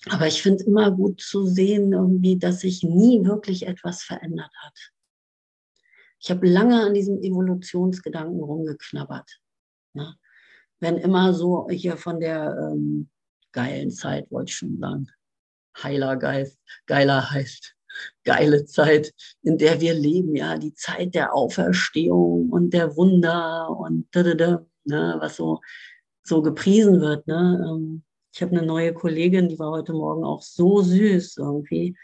Aber 0.08 0.26
ich 0.26 0.40
finde 0.42 0.64
immer 0.64 0.90
gut 0.92 1.20
zu 1.20 1.46
sehen, 1.46 1.92
irgendwie, 1.92 2.38
dass 2.38 2.60
sich 2.60 2.82
nie 2.82 3.24
wirklich 3.24 3.66
etwas 3.66 4.02
verändert 4.02 4.52
hat. 4.62 4.92
Ich 6.20 6.30
habe 6.30 6.48
lange 6.48 6.82
an 6.82 6.94
diesem 6.94 7.20
Evolutionsgedanken 7.22 8.40
rumgeknabbert. 8.40 9.40
Ne? 9.94 10.14
Wenn 10.80 10.96
immer 10.96 11.34
so 11.34 11.68
hier 11.70 11.96
von 11.96 12.20
der 12.20 12.56
ähm, 12.72 13.08
geilen 13.52 13.90
Zeit, 13.90 14.30
wollte 14.30 14.50
ich 14.50 14.56
schon 14.56 14.78
sagen, 14.78 15.08
heiler 15.82 16.16
Geist, 16.16 16.58
geiler 16.86 17.30
heißt, 17.30 17.76
geile 18.24 18.64
Zeit, 18.64 19.12
in 19.42 19.58
der 19.58 19.80
wir 19.80 19.94
leben, 19.94 20.34
ja, 20.36 20.56
die 20.58 20.74
Zeit 20.74 21.14
der 21.14 21.34
Auferstehung 21.34 22.50
und 22.50 22.70
der 22.70 22.96
Wunder 22.96 23.70
und 23.70 24.08
da, 24.12 24.22
da, 24.22 24.34
da, 24.34 24.66
ne, 24.84 25.16
was 25.18 25.36
so, 25.36 25.60
so 26.22 26.42
gepriesen 26.42 27.00
wird. 27.00 27.26
Ne? 27.26 27.66
Ähm, 27.68 28.02
ich 28.32 28.42
habe 28.42 28.56
eine 28.56 28.66
neue 28.66 28.94
Kollegin, 28.94 29.48
die 29.48 29.58
war 29.58 29.72
heute 29.72 29.92
Morgen 29.92 30.24
auch 30.24 30.42
so 30.42 30.82
süß 30.82 31.36
irgendwie. 31.38 31.96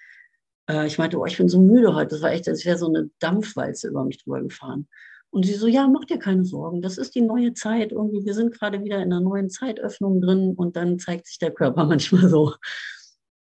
Äh, 0.68 0.86
ich 0.86 0.98
meinte, 0.98 1.18
oh, 1.18 1.26
ich 1.26 1.36
bin 1.36 1.48
so 1.48 1.60
müde 1.60 1.94
heute. 1.94 2.10
Das 2.10 2.22
war 2.22 2.32
echt, 2.32 2.48
als 2.48 2.64
wäre 2.64 2.78
so 2.78 2.88
eine 2.88 3.10
Dampfwalze 3.20 3.88
über 3.88 4.04
mich 4.04 4.22
drüber 4.22 4.42
gefahren. 4.42 4.88
Und 5.30 5.44
sie 5.44 5.54
so, 5.54 5.66
ja, 5.66 5.86
mach 5.86 6.04
dir 6.04 6.18
keine 6.18 6.44
Sorgen, 6.44 6.80
das 6.80 6.98
ist 6.98 7.14
die 7.14 7.20
neue 7.20 7.52
Zeit. 7.52 7.92
Irgendwie, 7.92 8.24
wir 8.24 8.34
sind 8.34 8.52
gerade 8.52 8.82
wieder 8.84 8.96
in 8.96 9.12
einer 9.12 9.20
neuen 9.20 9.50
Zeitöffnung 9.50 10.20
drin 10.20 10.54
und 10.56 10.76
dann 10.76 10.98
zeigt 10.98 11.26
sich 11.26 11.38
der 11.38 11.50
Körper 11.50 11.84
manchmal 11.86 12.28
so. 12.28 12.54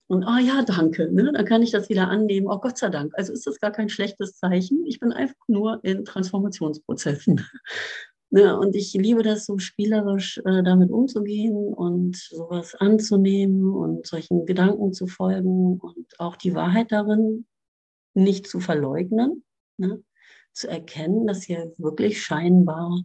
Und 0.09 0.23
oh 0.23 0.37
ja, 0.37 0.63
danke, 0.63 1.11
ne? 1.11 1.31
dann 1.33 1.45
kann 1.45 1.61
ich 1.61 1.71
das 1.71 1.89
wieder 1.89 2.07
annehmen. 2.07 2.47
Oh 2.47 2.59
Gott 2.59 2.77
sei 2.77 2.89
Dank. 2.89 3.11
Also 3.17 3.33
ist 3.33 3.45
das 3.45 3.59
gar 3.59 3.71
kein 3.71 3.89
schlechtes 3.89 4.37
Zeichen. 4.37 4.85
Ich 4.85 4.99
bin 4.99 5.11
einfach 5.11 5.35
nur 5.47 5.79
in 5.83 6.05
Transformationsprozessen. 6.05 7.45
Ne, 8.29 8.59
und 8.59 8.75
ich 8.75 8.91
liebe 8.93 9.23
das, 9.23 9.45
so 9.45 9.57
spielerisch 9.57 10.37
äh, 10.39 10.61
damit 10.61 10.91
umzugehen 10.91 11.73
und 11.73 12.17
sowas 12.17 12.75
anzunehmen 12.75 13.73
und 13.73 14.05
solchen 14.05 14.45
Gedanken 14.45 14.91
zu 14.91 15.07
folgen 15.07 15.79
und 15.79 16.19
auch 16.19 16.35
die 16.35 16.53
Wahrheit 16.53 16.91
darin 16.91 17.45
nicht 18.15 18.47
zu 18.47 18.59
verleugnen, 18.59 19.45
ne, 19.77 20.03
zu 20.57 20.67
erkennen, 20.69 21.27
dass 21.27 21.43
hier 21.43 21.73
wirklich 21.77 22.21
scheinbar 22.21 23.01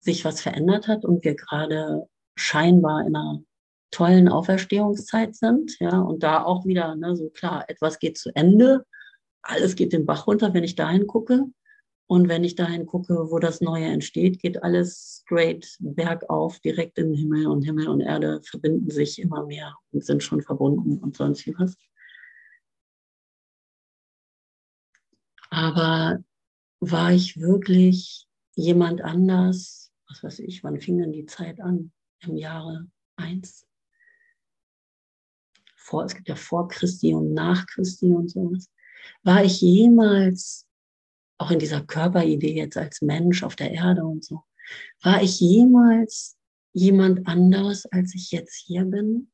sich 0.00 0.24
was 0.24 0.40
verändert 0.40 0.88
hat 0.88 1.04
und 1.04 1.24
wir 1.24 1.34
gerade 1.34 2.08
scheinbar 2.36 3.00
in 3.06 3.16
einer 3.16 3.42
tollen 3.90 4.28
Auferstehungszeit 4.28 5.34
sind, 5.36 5.78
ja, 5.78 6.00
und 6.00 6.22
da 6.22 6.42
auch 6.44 6.64
wieder, 6.64 6.96
ne, 6.96 7.14
so 7.14 7.28
klar, 7.28 7.64
etwas 7.68 7.98
geht 7.98 8.16
zu 8.18 8.34
Ende, 8.34 8.84
alles 9.42 9.74
geht 9.76 9.92
den 9.92 10.06
Bach 10.06 10.26
runter, 10.26 10.54
wenn 10.54 10.64
ich 10.64 10.76
dahin 10.76 11.06
gucke, 11.06 11.46
und 12.12 12.28
wenn 12.28 12.44
ich 12.44 12.56
dahin 12.56 12.84
gucke, 12.84 13.30
wo 13.30 13.38
das 13.38 13.62
Neue 13.62 13.86
entsteht, 13.86 14.38
geht 14.38 14.62
alles 14.62 15.22
straight 15.22 15.76
bergauf, 15.80 16.60
direkt 16.60 16.98
in 16.98 17.06
den 17.06 17.16
Himmel. 17.16 17.46
Und 17.46 17.62
Himmel 17.62 17.88
und 17.88 18.02
Erde 18.02 18.42
verbinden 18.42 18.90
sich 18.90 19.18
immer 19.18 19.46
mehr 19.46 19.74
und 19.92 20.04
sind 20.04 20.22
schon 20.22 20.42
verbunden 20.42 20.98
und 20.98 21.16
sonst 21.16 21.46
wie 21.46 21.54
was. 21.58 21.74
Aber 25.48 26.22
war 26.82 27.12
ich 27.12 27.38
wirklich 27.38 28.26
jemand 28.56 29.02
anders? 29.02 29.92
Was 30.08 30.22
weiß 30.24 30.40
ich, 30.40 30.64
wann 30.64 30.80
fing 30.80 30.98
denn 30.98 31.12
die 31.12 31.26
Zeit 31.26 31.60
an? 31.60 31.92
Im 32.20 32.36
Jahre 32.36 32.88
1? 33.16 33.66
Vor, 35.76 36.04
es 36.04 36.14
gibt 36.14 36.28
ja 36.28 36.34
vor 36.34 36.68
Christi 36.68 37.14
und 37.14 37.34
nach 37.34 37.66
Christi 37.66 38.06
und 38.06 38.30
sowas. 38.30 38.68
War 39.22 39.44
ich 39.44 39.60
jemals 39.60 40.66
auch 41.38 41.52
in 41.52 41.60
dieser 41.60 41.82
Körperidee 41.82 42.54
jetzt 42.54 42.76
als 42.76 43.00
Mensch 43.00 43.42
auf 43.42 43.56
der 43.56 43.70
Erde 43.70 44.04
und 44.04 44.24
so, 44.24 44.42
war 45.02 45.22
ich 45.22 45.40
jemals 45.40 46.36
jemand 46.72 47.26
anderes, 47.26 47.86
als 47.86 48.14
ich 48.14 48.30
jetzt 48.30 48.54
hier 48.54 48.84
bin? 48.84 49.30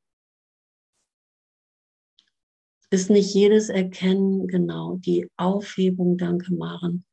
Ist 2.91 3.11
nicht 3.11 3.35
jedes 3.35 3.69
Erkennen 3.69 4.49
genau 4.49 4.97
die 4.97 5.31
Aufhebung, 5.37 6.17
danke 6.17 6.55
Maren, 6.55 7.05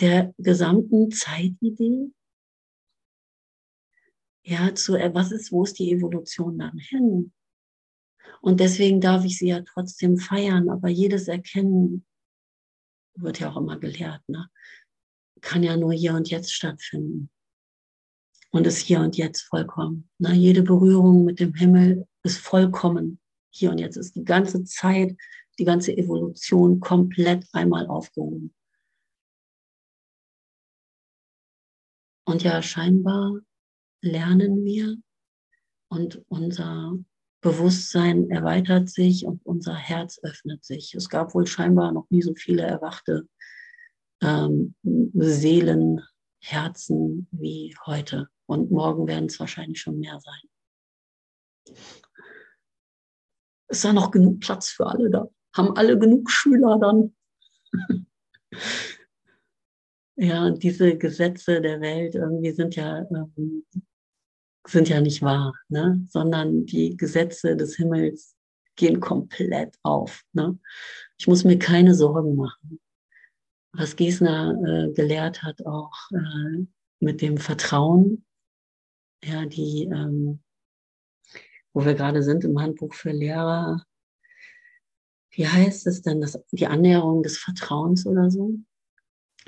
der 0.00 0.34
gesamten 0.38 1.10
Zeitidee? 1.10 2.12
Ja, 4.44 4.74
zu, 4.74 4.94
was 4.94 5.32
ist, 5.32 5.52
wo 5.52 5.64
ist 5.64 5.78
die 5.78 5.92
Evolution 5.92 6.58
dann 6.58 6.78
hin? 6.78 7.32
Und 8.40 8.60
deswegen 8.60 9.00
darf 9.00 9.24
ich 9.24 9.38
sie 9.38 9.48
ja 9.48 9.62
trotzdem 9.62 10.16
feiern, 10.16 10.70
aber 10.70 10.88
jedes 10.88 11.28
Erkennen 11.28 12.06
wird 13.14 13.40
ja 13.40 13.50
auch 13.50 13.56
immer 13.56 13.78
gelehrt, 13.78 14.22
ne? 14.28 14.48
kann 15.40 15.62
ja 15.62 15.76
nur 15.76 15.92
hier 15.92 16.14
und 16.14 16.30
jetzt 16.30 16.52
stattfinden. 16.52 17.30
Und 18.50 18.66
ist 18.66 18.78
hier 18.78 19.00
und 19.00 19.16
jetzt 19.16 19.42
vollkommen. 19.42 20.08
Ne? 20.18 20.32
Jede 20.32 20.62
Berührung 20.62 21.24
mit 21.24 21.38
dem 21.38 21.54
Himmel 21.54 22.06
ist 22.22 22.38
vollkommen. 22.38 23.20
Hier 23.50 23.70
und 23.70 23.78
jetzt 23.78 23.96
ist 23.96 24.16
die 24.16 24.24
ganze 24.24 24.64
Zeit, 24.64 25.16
die 25.58 25.64
ganze 25.64 25.96
Evolution 25.96 26.80
komplett 26.80 27.46
einmal 27.52 27.86
aufgehoben. 27.86 28.54
Und 32.28 32.42
ja, 32.42 32.60
scheinbar 32.60 33.40
lernen 34.02 34.62
wir 34.62 34.98
und 35.90 36.22
unser 36.28 36.98
Bewusstsein 37.40 38.30
erweitert 38.30 38.90
sich 38.90 39.24
und 39.24 39.46
unser 39.46 39.74
Herz 39.74 40.20
öffnet 40.22 40.62
sich. 40.62 40.94
Es 40.94 41.08
gab 41.08 41.34
wohl 41.34 41.46
scheinbar 41.46 41.90
noch 41.90 42.04
nie 42.10 42.20
so 42.20 42.34
viele 42.34 42.64
erwachte 42.64 43.26
ähm, 44.20 44.74
Seelen, 45.14 46.02
Herzen 46.42 47.28
wie 47.30 47.74
heute. 47.86 48.28
Und 48.44 48.70
morgen 48.70 49.06
werden 49.06 49.30
es 49.30 49.40
wahrscheinlich 49.40 49.80
schon 49.80 49.98
mehr 49.98 50.20
sein. 50.20 51.74
Ist 53.68 53.86
da 53.86 53.94
noch 53.94 54.10
genug 54.10 54.40
Platz 54.40 54.68
für 54.68 54.86
alle 54.86 55.08
da? 55.08 55.30
Haben 55.56 55.74
alle 55.78 55.98
genug 55.98 56.30
Schüler 56.30 56.78
dann? 56.78 57.16
ja, 60.18 60.50
diese 60.50 60.96
Gesetze 60.96 61.60
der 61.60 61.80
Welt 61.80 62.14
irgendwie 62.16 62.50
sind 62.50 62.74
ja 62.76 63.06
ähm, 63.10 63.64
sind 64.66 64.88
ja 64.88 65.00
nicht 65.00 65.22
wahr, 65.22 65.54
ne? 65.68 66.04
sondern 66.10 66.66
die 66.66 66.96
Gesetze 66.96 67.56
des 67.56 67.76
Himmels 67.76 68.36
gehen 68.76 69.00
komplett 69.00 69.76
auf. 69.82 70.22
Ne? 70.32 70.58
Ich 71.18 71.26
muss 71.26 71.44
mir 71.44 71.58
keine 71.58 71.94
Sorgen 71.94 72.36
machen. 72.36 72.80
Was 73.72 73.96
Giesner 73.96 74.54
äh, 74.66 74.92
gelehrt 74.92 75.42
hat, 75.42 75.64
auch 75.64 75.92
äh, 76.12 76.66
mit 77.00 77.22
dem 77.22 77.38
Vertrauen, 77.38 78.24
ja, 79.24 79.46
die, 79.46 79.84
ähm, 79.84 80.40
wo 81.72 81.84
wir 81.84 81.94
gerade 81.94 82.22
sind 82.22 82.44
im 82.44 82.60
Handbuch 82.60 82.94
für 82.94 83.10
Lehrer, 83.10 83.84
wie 85.30 85.46
heißt 85.46 85.86
es 85.86 86.02
denn, 86.02 86.20
das, 86.20 86.38
die 86.50 86.66
Annäherung 86.66 87.22
des 87.22 87.38
Vertrauens 87.38 88.06
oder 88.06 88.30
so? 88.30 88.54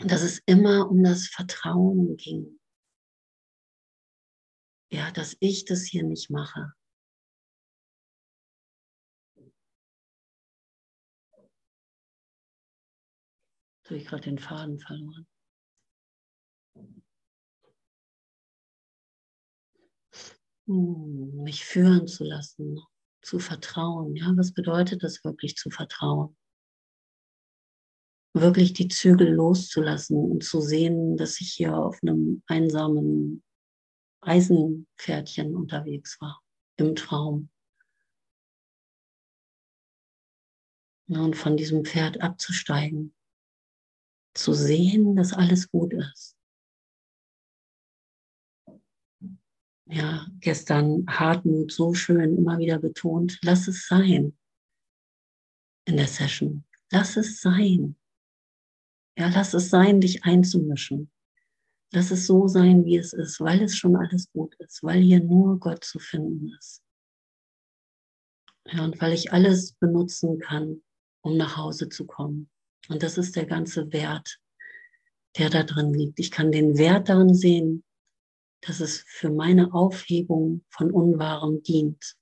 Dass 0.05 0.23
es 0.23 0.41
immer 0.47 0.91
um 0.91 1.03
das 1.03 1.27
Vertrauen 1.27 2.17
ging 2.17 2.61
ja, 4.93 5.11
dass 5.13 5.37
ich 5.41 5.65
das 5.65 5.85
hier 5.85 6.03
nicht 6.03 6.31
mache. 6.31 6.73
Jetzt 13.79 13.91
habe 13.91 13.97
ich 13.97 14.07
gerade 14.07 14.23
den 14.23 14.39
Faden 14.39 14.79
verloren. 14.79 15.27
Hm, 20.67 21.43
mich 21.43 21.65
führen 21.65 22.07
zu 22.07 22.25
lassen, 22.25 22.79
zu 23.23 23.39
vertrauen. 23.39 24.17
Ja, 24.17 24.33
was 24.37 24.53
bedeutet 24.53 25.03
das 25.03 25.25
wirklich 25.25 25.57
zu 25.57 25.71
vertrauen? 25.71 26.37
Wirklich 28.33 28.73
die 28.73 28.89
Zügel 28.89 29.33
loszulassen 29.33 30.17
und 30.17 30.45
zu 30.45 30.61
sehen, 30.61 31.17
dass 31.17 31.41
ich 31.41 31.53
hier 31.53 31.77
auf 31.77 31.99
einem 32.03 32.43
einsamen 32.47 33.43
Eisenpferdchen 34.21 35.57
unterwegs 35.57 36.21
war, 36.21 36.41
im 36.77 36.95
Traum. 36.95 37.51
Und 41.09 41.35
von 41.35 41.57
diesem 41.57 41.85
Pferd 41.85 42.21
abzusteigen, 42.21 43.15
zu 44.35 44.53
sehen, 44.53 45.17
dass 45.17 45.33
alles 45.33 45.69
gut 45.69 45.93
ist. 45.93 46.37
Ja, 49.87 50.29
gestern 50.39 51.05
Hartmut 51.09 51.73
so 51.73 51.95
schön 51.95 52.37
immer 52.37 52.59
wieder 52.59 52.79
betont, 52.79 53.41
lass 53.43 53.67
es 53.67 53.89
sein 53.89 54.39
in 55.85 55.97
der 55.97 56.07
Session. 56.07 56.65
Lass 56.93 57.17
es 57.17 57.41
sein. 57.41 57.97
Ja, 59.21 59.29
lass 59.29 59.53
es 59.53 59.69
sein, 59.69 60.01
dich 60.01 60.25
einzumischen. 60.25 61.11
Lass 61.93 62.11
es 62.11 62.27
so 62.27 62.49
sein, 62.49 62.87
wie 62.87 62.97
es 62.97 63.13
ist, 63.13 63.39
weil 63.39 63.61
es 63.61 63.77
schon 63.77 63.95
alles 63.95 64.33
gut 64.33 64.55
ist, 64.61 64.83
weil 64.83 65.03
hier 65.03 65.23
nur 65.23 65.61
Gott 65.61 65.85
zu 65.85 65.99
finden 65.99 66.57
ist. 66.59 66.83
Ja, 68.65 68.83
und 68.83 68.99
weil 69.03 69.13
ich 69.13 69.31
alles 69.31 69.75
benutzen 69.75 70.39
kann, 70.39 70.83
um 71.21 71.37
nach 71.37 71.59
Hause 71.59 71.91
zu 71.91 72.07
kommen. 72.07 72.49
Und 72.89 73.03
das 73.03 73.19
ist 73.19 73.37
der 73.37 73.45
ganze 73.45 73.93
Wert, 73.93 74.41
der 75.37 75.51
da 75.51 75.65
drin 75.65 75.93
liegt. 75.93 76.19
Ich 76.19 76.31
kann 76.31 76.51
den 76.51 76.79
Wert 76.79 77.11
darin 77.11 77.35
sehen, 77.35 77.85
dass 78.63 78.81
es 78.81 79.05
für 79.07 79.29
meine 79.29 79.75
Aufhebung 79.75 80.65
von 80.71 80.91
Unwahrem 80.91 81.63
dient. 81.63 82.17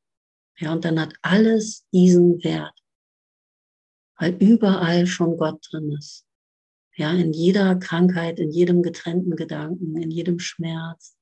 Ja, 0.56 0.72
und 0.72 0.84
dann 0.84 0.98
hat 0.98 1.14
alles 1.22 1.86
diesen 1.92 2.42
Wert, 2.42 2.76
weil 4.16 4.34
überall 4.42 5.06
schon 5.06 5.36
Gott 5.36 5.64
drin 5.70 5.92
ist. 5.92 6.27
Ja, 6.98 7.12
in 7.12 7.32
jeder 7.32 7.76
Krankheit, 7.76 8.40
in 8.40 8.50
jedem 8.50 8.82
getrennten 8.82 9.36
Gedanken, 9.36 9.96
in 9.96 10.10
jedem 10.10 10.40
Schmerz. 10.40 11.16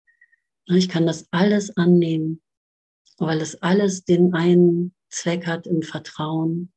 Ich 0.64 0.88
kann 0.88 1.04
das 1.04 1.28
alles 1.32 1.76
annehmen, 1.76 2.40
weil 3.18 3.42
es 3.42 3.60
alles 3.60 4.02
den 4.02 4.32
einen 4.32 4.94
Zweck 5.10 5.46
hat 5.46 5.66
im 5.66 5.82
Vertrauen, 5.82 6.72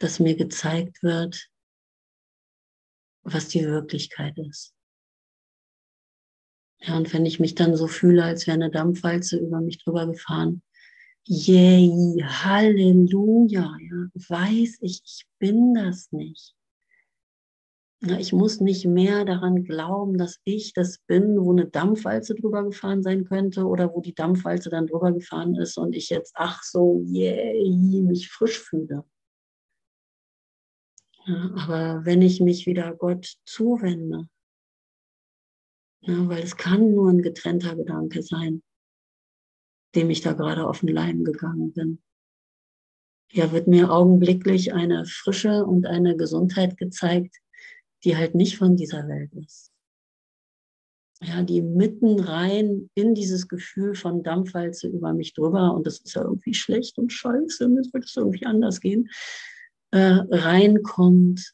dass 0.00 0.18
mir 0.18 0.34
gezeigt 0.34 1.04
wird, 1.04 1.50
was 3.22 3.46
die 3.46 3.62
Wirklichkeit 3.64 4.36
ist. 4.38 4.74
Ja, 6.80 6.96
und 6.96 7.12
wenn 7.12 7.24
ich 7.24 7.38
mich 7.38 7.54
dann 7.54 7.76
so 7.76 7.86
fühle, 7.86 8.24
als 8.24 8.48
wäre 8.48 8.56
eine 8.56 8.72
Dampfwalze 8.72 9.38
über 9.38 9.60
mich 9.60 9.84
drüber 9.84 10.08
gefahren, 10.08 10.64
yay, 11.28 12.24
Halleluja, 12.26 13.76
ja, 13.78 14.08
weiß 14.14 14.78
ich, 14.80 15.00
ich 15.04 15.26
bin 15.38 15.74
das 15.74 16.10
nicht. 16.10 16.56
Ich 18.02 18.32
muss 18.32 18.60
nicht 18.60 18.86
mehr 18.86 19.26
daran 19.26 19.62
glauben, 19.64 20.16
dass 20.16 20.40
ich 20.44 20.72
das 20.72 21.00
bin, 21.00 21.38
wo 21.38 21.52
eine 21.52 21.66
Dampfwalze 21.66 22.34
drüber 22.34 22.64
gefahren 22.64 23.02
sein 23.02 23.26
könnte 23.26 23.66
oder 23.66 23.92
wo 23.94 24.00
die 24.00 24.14
Dampfwalze 24.14 24.70
dann 24.70 24.86
drüber 24.86 25.12
gefahren 25.12 25.54
ist 25.56 25.76
und 25.76 25.94
ich 25.94 26.08
jetzt, 26.08 26.32
ach 26.36 26.62
so, 26.62 27.02
yay, 27.04 28.00
mich 28.00 28.30
frisch 28.30 28.58
fühle. 28.58 29.04
Ja, 31.26 31.50
aber 31.56 32.06
wenn 32.06 32.22
ich 32.22 32.40
mich 32.40 32.64
wieder 32.64 32.94
Gott 32.94 33.36
zuwende, 33.44 34.28
ja, 36.00 36.26
weil 36.26 36.42
es 36.42 36.56
kann 36.56 36.94
nur 36.94 37.10
ein 37.10 37.20
getrennter 37.20 37.76
Gedanke 37.76 38.22
sein, 38.22 38.62
dem 39.94 40.08
ich 40.08 40.22
da 40.22 40.32
gerade 40.32 40.66
auf 40.66 40.80
den 40.80 40.88
Leim 40.88 41.22
gegangen 41.24 41.74
bin. 41.74 42.02
Ja, 43.30 43.52
wird 43.52 43.66
mir 43.66 43.92
augenblicklich 43.92 44.72
eine 44.72 45.04
Frische 45.04 45.66
und 45.66 45.86
eine 45.86 46.16
Gesundheit 46.16 46.78
gezeigt, 46.78 47.36
die 48.04 48.16
halt 48.16 48.34
nicht 48.34 48.56
von 48.56 48.76
dieser 48.76 49.06
Welt 49.08 49.32
ist. 49.34 49.70
Ja, 51.22 51.42
die 51.42 51.60
mitten 51.60 52.18
rein 52.18 52.88
in 52.94 53.14
dieses 53.14 53.46
Gefühl 53.46 53.94
von 53.94 54.22
Dampfwalze 54.22 54.88
über 54.88 55.12
mich 55.12 55.34
drüber 55.34 55.74
und 55.74 55.86
das 55.86 55.98
ist 55.98 56.14
ja 56.14 56.22
irgendwie 56.22 56.54
schlecht 56.54 56.96
und 56.96 57.12
scheiße, 57.12 57.66
es 57.78 57.92
wird 57.92 58.04
es 58.04 58.16
irgendwie 58.16 58.46
anders 58.46 58.80
gehen, 58.80 59.10
äh, 59.90 60.20
reinkommt. 60.30 61.52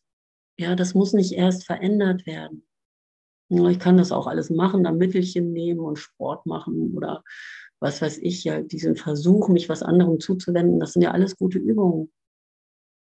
Ja, 0.57 0.77
das 0.77 0.95
muss 0.95 1.15
nicht 1.15 1.33
erst 1.33 1.67
verändert 1.67 2.27
werden. 2.27 2.65
Ich 3.49 3.79
kann 3.81 3.97
das 3.97 4.13
auch 4.13 4.29
alles 4.29 4.51
machen, 4.51 4.85
da 4.85 4.93
Mittelchen 4.93 5.53
nehmen 5.53 5.81
und 5.81 5.99
Sport 5.99 6.47
machen 6.47 6.95
oder 6.97 7.25
was 7.81 8.01
weiß 8.01 8.19
ich, 8.19 8.45
ja, 8.45 8.63
diesen 8.63 8.97
Versuch, 8.97 9.49
mich 9.49 9.69
was 9.69 9.83
anderem 9.83 10.21
zuzuwenden, 10.21 10.81
das 10.81 10.93
sind 10.93 11.03
ja 11.03 11.11
alles 11.11 11.37
gute 11.37 11.59
Übungen. 11.59 12.11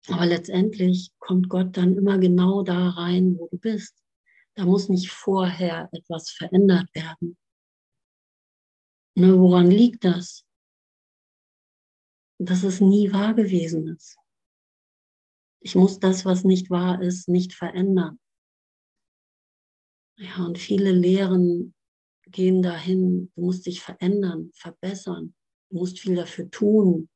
Aber 0.08 0.26
letztendlich 0.26 1.12
kommt 1.20 1.50
Gott 1.50 1.78
dann 1.78 1.98
immer 1.98 2.18
genau 2.18 2.64
da 2.64 2.90
rein, 2.90 3.38
wo 3.38 3.48
du 3.48 3.58
bist. 3.58 4.02
Da 4.56 4.66
muss 4.66 4.90
nicht 4.90 5.12
vorher 5.12 5.90
etwas 5.92 6.32
verändert 6.32 6.94
werden. 6.94 7.38
Ne, 9.16 9.38
woran 9.38 9.70
liegt 9.70 10.06
das? 10.06 10.46
Dass 12.40 12.64
es 12.64 12.80
nie 12.80 13.12
wahr 13.12 13.34
gewesen 13.34 13.88
ist. 13.90 14.18
Ich 15.62 15.76
muss 15.76 16.00
das, 16.00 16.26
was 16.26 16.44
nicht 16.44 16.70
wahr 16.70 17.02
ist, 17.02 17.28
nicht 17.28 17.54
verändern. 17.54 18.20
Ja, 20.18 20.46
und 20.46 20.58
viele 20.58 20.92
Lehren 20.92 21.74
gehen 22.28 22.62
dahin, 22.62 23.32
du 23.36 23.42
musst 23.42 23.66
dich 23.66 23.82
verändern, 23.82 24.52
verbessern, 24.54 25.34
du 25.70 25.78
musst 25.78 26.00
viel 26.00 26.16
dafür 26.16 26.50
tun, 26.50 27.10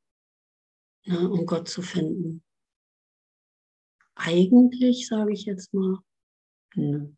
ne, 1.06 1.28
um 1.28 1.46
Gott 1.46 1.68
zu 1.68 1.82
finden. 1.82 2.42
Eigentlich 4.14 5.08
sage 5.08 5.32
ich 5.32 5.44
jetzt 5.44 5.74
mal, 5.74 5.98
nö. 6.74 7.08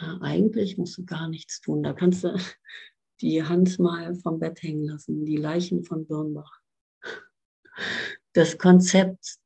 Ja, 0.00 0.18
eigentlich 0.20 0.78
musst 0.78 0.96
du 0.98 1.04
gar 1.04 1.28
nichts 1.28 1.60
tun. 1.60 1.82
Da 1.82 1.92
kannst 1.92 2.24
du 2.24 2.36
die 3.20 3.42
Hand 3.42 3.78
mal 3.78 4.14
vom 4.14 4.38
Bett 4.38 4.62
hängen 4.62 4.84
lassen, 4.84 5.24
die 5.24 5.36
Leichen 5.36 5.84
von 5.84 6.06
Birnbach. 6.06 6.60
Das 8.32 8.58
Konzept 8.58 9.38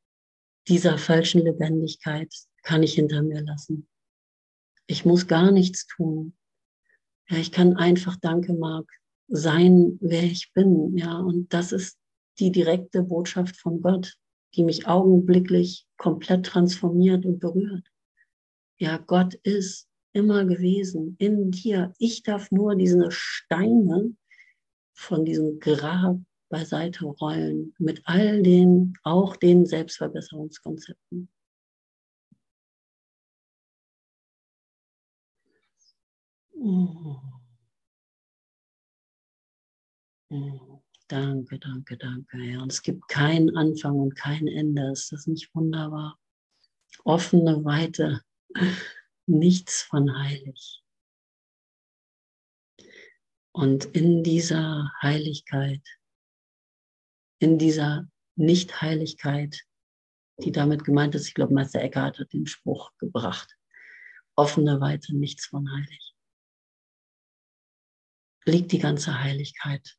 dieser 0.69 0.99
falschen 0.99 1.43
Lebendigkeit 1.43 2.33
kann 2.63 2.83
ich 2.83 2.95
hinter 2.95 3.23
mir 3.23 3.43
lassen. 3.43 3.89
Ich 4.87 5.05
muss 5.05 5.27
gar 5.27 5.51
nichts 5.51 5.87
tun. 5.87 6.37
Ja, 7.29 7.39
ich 7.39 7.53
kann 7.53 7.77
einfach, 7.77 8.17
danke 8.17 8.53
Marc, 8.53 8.91
sein, 9.29 9.99
wer 10.01 10.25
ich 10.25 10.53
bin. 10.53 10.97
Ja, 10.97 11.19
und 11.19 11.53
das 11.53 11.73
ist 11.73 11.99
die 12.39 12.53
direkte 12.53 13.03
Botschaft 13.03 13.57
von 13.57 13.81
Gott, 13.81 14.19
die 14.55 14.65
mich 14.65 14.87
augenblicklich 14.87 15.87
komplett 15.97 16.47
transformiert 16.47 17.25
und 17.25 17.39
berührt. 17.39 17.87
Ja, 18.79 18.99
Gott 18.99 19.35
ist 19.35 19.89
immer 20.13 20.45
gewesen 20.45 21.17
in 21.19 21.51
dir. 21.51 21.95
Ich 21.99 22.23
darf 22.23 22.51
nur 22.51 22.77
diese 22.77 23.11
Steine 23.11 24.15
von 24.95 25.25
diesem 25.25 25.59
Grab 25.59 26.19
beiseite 26.49 27.07
rollen 27.07 27.75
mit 27.79 28.03
all 28.05 28.43
den, 28.43 28.95
auch 29.03 29.37
den 29.37 29.65
Selbstverbesserungskonzepten. 29.65 31.29
Danke, 41.13 41.59
danke, 41.59 41.99
danke. 41.99 42.39
Ja. 42.39 42.63
Und 42.63 42.73
es 42.73 42.81
gibt 42.81 43.07
keinen 43.07 43.55
Anfang 43.55 43.99
und 44.01 44.15
kein 44.15 44.49
Ende. 44.49 44.93
Ist 44.93 45.13
das 45.13 45.27
nicht 45.27 45.55
wunderbar? 45.55 46.19
Offene 47.05 47.63
Weite, 47.67 48.23
nichts 49.27 49.83
von 49.83 50.17
heilig. 50.17 50.83
Und 53.55 53.85
in 53.85 54.23
dieser 54.23 54.91
Heiligkeit, 55.03 55.87
in 57.41 57.59
dieser 57.59 58.09
Nicht-Heiligkeit, 58.37 59.61
die 60.39 60.51
damit 60.51 60.83
gemeint 60.83 61.15
ist, 61.15 61.29
ich 61.29 61.35
glaube, 61.35 61.53
Meister 61.53 61.83
Eckhart 61.83 62.21
hat 62.21 62.33
den 62.33 62.47
Spruch 62.47 62.91
gebracht, 62.97 63.55
offene 64.35 64.81
Weite, 64.81 65.15
nichts 65.15 65.45
von 65.45 65.71
heilig 65.71 66.13
liegt 68.45 68.73
die 68.73 68.79
ganze 68.79 69.21
Heiligkeit, 69.21 69.97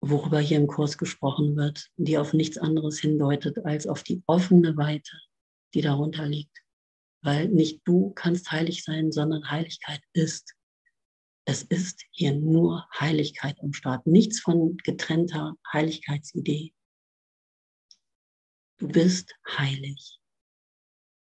worüber 0.00 0.40
hier 0.40 0.58
im 0.58 0.66
Kurs 0.66 0.98
gesprochen 0.98 1.56
wird, 1.56 1.90
die 1.96 2.18
auf 2.18 2.32
nichts 2.32 2.58
anderes 2.58 2.98
hindeutet 2.98 3.64
als 3.64 3.86
auf 3.86 4.02
die 4.02 4.22
offene 4.26 4.76
Weite, 4.76 5.18
die 5.74 5.82
darunter 5.82 6.26
liegt. 6.26 6.56
Weil 7.22 7.48
nicht 7.48 7.82
du 7.84 8.10
kannst 8.10 8.50
heilig 8.50 8.82
sein, 8.82 9.12
sondern 9.12 9.50
Heiligkeit 9.50 10.00
ist. 10.14 10.54
Es 11.44 11.62
ist 11.62 12.04
hier 12.10 12.34
nur 12.34 12.86
Heiligkeit 12.98 13.60
am 13.60 13.72
Start, 13.72 14.06
nichts 14.06 14.40
von 14.40 14.76
getrennter 14.78 15.56
Heiligkeitsidee. 15.72 16.72
Du 18.78 18.88
bist 18.88 19.34
heilig. 19.58 20.18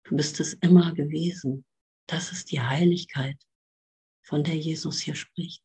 Du 0.04 0.16
bist 0.16 0.40
es 0.40 0.54
immer 0.54 0.94
gewesen. 0.94 1.64
Das 2.06 2.32
ist 2.32 2.52
die 2.52 2.60
Heiligkeit 2.60 3.36
von 4.22 4.44
der 4.44 4.56
Jesus 4.56 5.00
hier 5.00 5.14
spricht. 5.14 5.63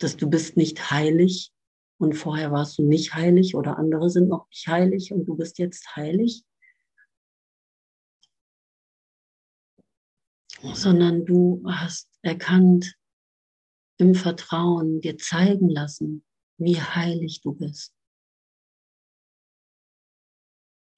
Dass 0.00 0.16
du 0.16 0.28
bist 0.28 0.56
nicht 0.56 0.90
heilig 0.90 1.52
und 1.98 2.14
vorher 2.14 2.50
warst 2.50 2.78
du 2.78 2.82
nicht 2.82 3.14
heilig 3.14 3.54
oder 3.54 3.78
andere 3.78 4.10
sind 4.10 4.28
noch 4.28 4.48
nicht 4.48 4.66
heilig 4.66 5.12
und 5.12 5.26
du 5.26 5.36
bist 5.36 5.58
jetzt 5.58 5.94
heilig, 5.94 6.44
sondern 10.74 11.24
du 11.24 11.62
hast 11.66 12.08
erkannt, 12.22 12.96
im 13.98 14.14
Vertrauen 14.14 15.02
dir 15.02 15.18
zeigen 15.18 15.68
lassen, 15.68 16.24
wie 16.56 16.80
heilig 16.80 17.42
du 17.42 17.52
bist. 17.52 17.94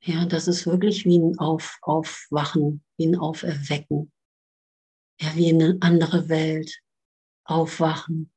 Ja, 0.05 0.25
das 0.27 0.49
ist 0.49 0.67
wirklich 0.67 1.05
wie 1.05 1.19
ein 1.19 1.39
Auf, 1.39 1.79
Aufwachen, 1.83 2.85
wie 2.97 3.07
ein 3.07 3.17
Auferwecken. 3.17 4.13
Ja, 5.21 5.35
wie 5.35 5.53
eine 5.53 5.79
andere 5.81 6.29
Welt. 6.29 6.81
Aufwachen. 7.45 8.33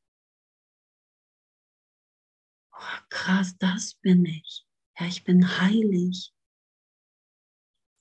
Oh, 2.75 2.99
krass, 3.09 3.57
das 3.57 3.95
bin 3.95 4.25
ich. 4.25 4.65
Ja, 4.99 5.07
ich 5.07 5.23
bin 5.23 5.59
heilig. 5.59 6.33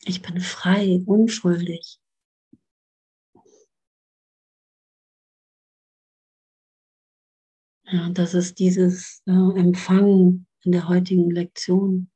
Ich 0.05 0.21
bin 0.23 0.41
frei, 0.41 1.03
unschuldig. 1.07 1.99
Ja, 7.87 8.11
das 8.11 8.35
ist 8.35 8.59
dieses 8.59 9.23
äh, 9.27 9.31
Empfangen 9.33 10.47
in 10.63 10.73
der 10.73 10.89
heutigen 10.89 11.31
Lektion 11.31 12.11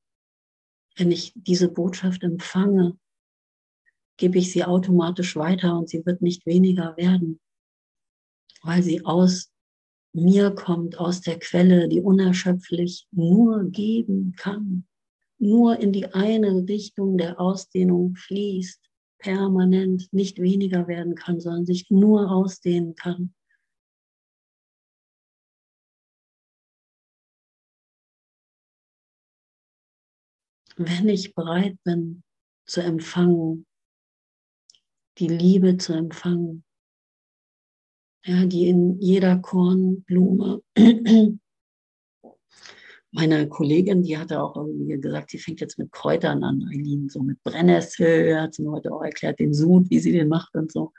wenn 0.99 1.13
ich 1.13 1.33
diese 1.37 1.69
Botschaft 1.69 2.23
empfange, 2.25 2.99
gebe 4.17 4.39
ich 4.39 4.53
sie 4.53 4.65
automatisch 4.65 5.37
weiter 5.37 5.79
und 5.79 5.89
sie 5.89 6.05
wird 6.05 6.23
nicht 6.23 6.45
weniger 6.45 6.97
werden, 6.97 7.41
weil 8.63 8.83
sie 8.83 9.05
aus 9.05 9.53
mir 10.25 10.51
kommt, 10.51 10.99
aus 10.99 11.21
der 11.21 11.39
Quelle, 11.39 11.89
die 11.89 12.01
unerschöpflich 12.01 13.07
nur 13.11 13.65
geben 13.71 14.35
kann, 14.37 14.87
nur 15.39 15.79
in 15.79 15.93
die 15.93 16.07
eine 16.07 16.67
Richtung 16.69 17.17
der 17.17 17.41
Ausdehnung 17.41 18.17
fließt, 18.17 18.81
permanent 19.19 20.13
nicht 20.13 20.41
weniger 20.41 20.87
werden 20.89 21.15
kann, 21.15 21.41
sondern 21.41 21.67
sich 21.67 21.91
nur 21.91 22.31
ausdehnen 22.31 22.95
kann. 22.95 23.35
Wenn 30.77 31.09
ich 31.09 31.35
bereit 31.35 31.77
bin 31.83 32.23
zu 32.65 32.81
empfangen, 32.81 33.67
die 35.19 35.27
Liebe 35.27 35.77
zu 35.77 35.93
empfangen, 35.93 36.65
ja, 38.29 38.45
die 38.45 38.69
in 38.69 39.01
jeder 39.01 39.39
Kornblume. 39.39 40.63
Meine 43.11 43.49
Kollegin, 43.49 44.03
die 44.03 44.19
hatte 44.19 44.43
auch 44.43 44.55
irgendwie 44.55 45.01
gesagt, 45.01 45.31
sie 45.31 45.39
fängt 45.39 45.61
jetzt 45.61 45.79
mit 45.79 45.91
Kräutern 45.93 46.45
an, 46.45 46.63
Eileen, 46.71 47.09
so 47.09 47.23
mit 47.23 47.43
Brennnessel, 47.43 48.39
hat 48.39 48.53
sie 48.55 48.63
mir 48.63 48.73
heute 48.73 48.93
auch 48.93 49.03
erklärt, 49.03 49.41
den 49.41 49.55
Sud, 49.55 49.89
wie 49.89 49.99
sie 49.99 50.13
den 50.13 50.29
macht 50.29 50.55
und 50.55 50.71
so. 50.71 50.93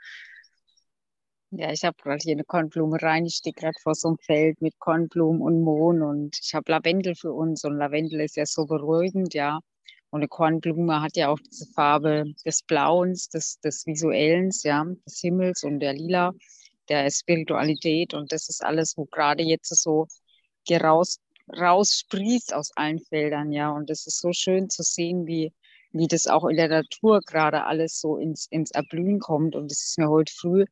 Ja, 1.52 1.70
ich 1.72 1.84
habe 1.84 1.96
gerade 2.02 2.18
hier 2.20 2.32
eine 2.32 2.42
Kornblume 2.44 3.00
rein. 3.00 3.26
Ich 3.26 3.36
stehe 3.36 3.54
gerade 3.54 3.78
vor 3.80 3.94
so 3.94 4.08
einem 4.08 4.18
Feld 4.18 4.60
mit 4.60 4.76
Kornblumen 4.80 5.40
und 5.40 5.62
Mohn 5.62 6.02
und 6.02 6.36
ich 6.40 6.54
habe 6.54 6.70
Lavendel 6.70 7.14
für 7.14 7.32
uns 7.32 7.64
und 7.64 7.76
Lavendel 7.76 8.20
ist 8.20 8.36
ja 8.36 8.46
so 8.46 8.66
beruhigend, 8.66 9.34
ja. 9.34 9.60
Und 10.10 10.20
eine 10.20 10.28
Kornblume 10.28 11.00
hat 11.00 11.16
ja 11.16 11.28
auch 11.28 11.38
diese 11.38 11.66
Farbe 11.72 12.24
des 12.44 12.62
Blauens, 12.64 13.28
des, 13.28 13.60
des 13.60 13.86
Visuellens, 13.86 14.64
ja, 14.64 14.84
des 15.06 15.20
Himmels 15.20 15.62
und 15.62 15.78
der 15.78 15.94
Lila, 15.94 16.32
der 16.90 17.10
Spiritualität 17.10 18.14
und 18.14 18.32
das 18.32 18.48
ist 18.48 18.64
alles, 18.64 18.96
wo 18.96 19.06
gerade 19.06 19.42
jetzt 19.42 19.74
so 19.82 20.06
raus, 20.70 21.18
raussprießt 21.48 22.54
aus 22.54 22.72
allen 22.76 23.00
Feldern, 23.00 23.52
ja. 23.52 23.70
Und 23.70 23.90
es 23.90 24.06
ist 24.06 24.20
so 24.20 24.32
schön 24.32 24.68
zu 24.70 24.82
sehen, 24.82 25.26
wie 25.26 25.52
wie 25.92 26.06
das 26.06 26.26
auch 26.26 26.44
in 26.46 26.56
der 26.56 26.68
Natur 26.68 27.20
gerade 27.20 27.64
alles 27.64 28.00
so 28.00 28.16
ins, 28.16 28.46
ins 28.50 28.70
Erblühen 28.70 29.18
kommt. 29.18 29.56
Und 29.56 29.72
es 29.72 29.82
ist 29.82 29.98
mir 29.98 30.08
heute 30.08 30.32
früh 30.32 30.64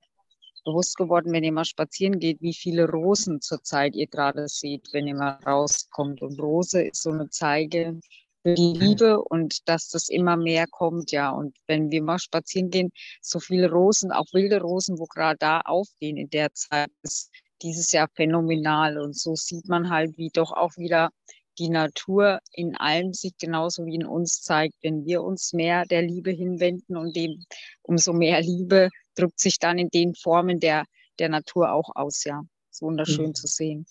bewusst 0.64 0.97
geworden, 0.97 1.33
wenn 1.33 1.45
ihr 1.45 1.53
mal 1.53 1.64
spazieren 1.64 2.19
geht, 2.19 2.41
wie 2.41 2.55
viele 2.55 2.89
Rosen 2.89 3.41
zurzeit 3.41 3.95
ihr 3.95 4.07
gerade 4.07 4.49
seht, 4.49 4.89
wenn 4.93 5.07
ihr 5.07 5.14
mal 5.14 5.39
rauskommt. 5.45 6.23
Und 6.23 6.41
Rose 6.41 6.83
ist 6.83 7.03
so 7.03 7.11
eine 7.11 7.31
Zeige 7.31 8.01
für 8.49 8.55
die 8.55 8.72
Liebe 8.78 9.22
und 9.22 9.68
dass 9.68 9.88
das 9.88 10.09
immer 10.09 10.36
mehr 10.36 10.66
kommt, 10.66 11.12
ja. 11.12 11.30
Und 11.30 11.57
wenn 11.66 11.90
wir 11.90 12.03
mal 12.03 12.18
spazieren 12.18 12.70
gehen, 12.70 12.90
so 13.20 13.40
viele 13.40 13.70
Rosen, 13.70 14.12
auch 14.12 14.26
wilde 14.32 14.61
Rosen, 14.61 14.99
wo 14.99 15.05
gerade 15.05 15.36
da 15.38 15.61
aufgehen 15.61 16.16
in 16.16 16.30
der 16.30 16.53
Zeit, 16.55 16.90
ist 17.03 17.30
dieses 17.62 17.92
Jahr 17.92 18.09
phänomenal. 18.14 18.99
Und 18.99 19.16
so 19.16 19.34
sieht 19.34 19.68
man 19.68 19.90
halt, 19.90 20.16
wie 20.16 20.30
doch 20.32 20.53
auch 20.53 20.76
wieder 20.76 21.11
die 21.59 21.68
Natur 21.68 22.38
in 22.53 22.76
allem 22.76 23.12
sich 23.12 23.36
genauso 23.36 23.84
wie 23.84 23.96
in 23.96 24.07
uns 24.07 24.40
zeigt. 24.42 24.76
Wenn 24.82 25.05
wir 25.05 25.22
uns 25.22 25.53
mehr 25.53 25.84
der 25.84 26.03
Liebe 26.03 26.30
hinwenden 26.30 26.96
und 26.96 27.16
dem 27.16 27.44
umso 27.82 28.12
mehr 28.12 28.40
Liebe 28.40 28.90
drückt 29.16 29.40
sich 29.40 29.59
dann 29.59 29.78
in 29.78 29.88
den 29.88 30.14
Formen 30.14 30.61
der, 30.61 30.84
der 31.18 31.28
Natur 31.28 31.72
auch 31.72 31.90
aus, 31.96 32.24
ja. 32.24 32.42
ist 32.70 32.80
wunderschön 32.80 33.28
mhm. 33.28 33.34
zu 33.34 33.46
sehen. 33.49 33.86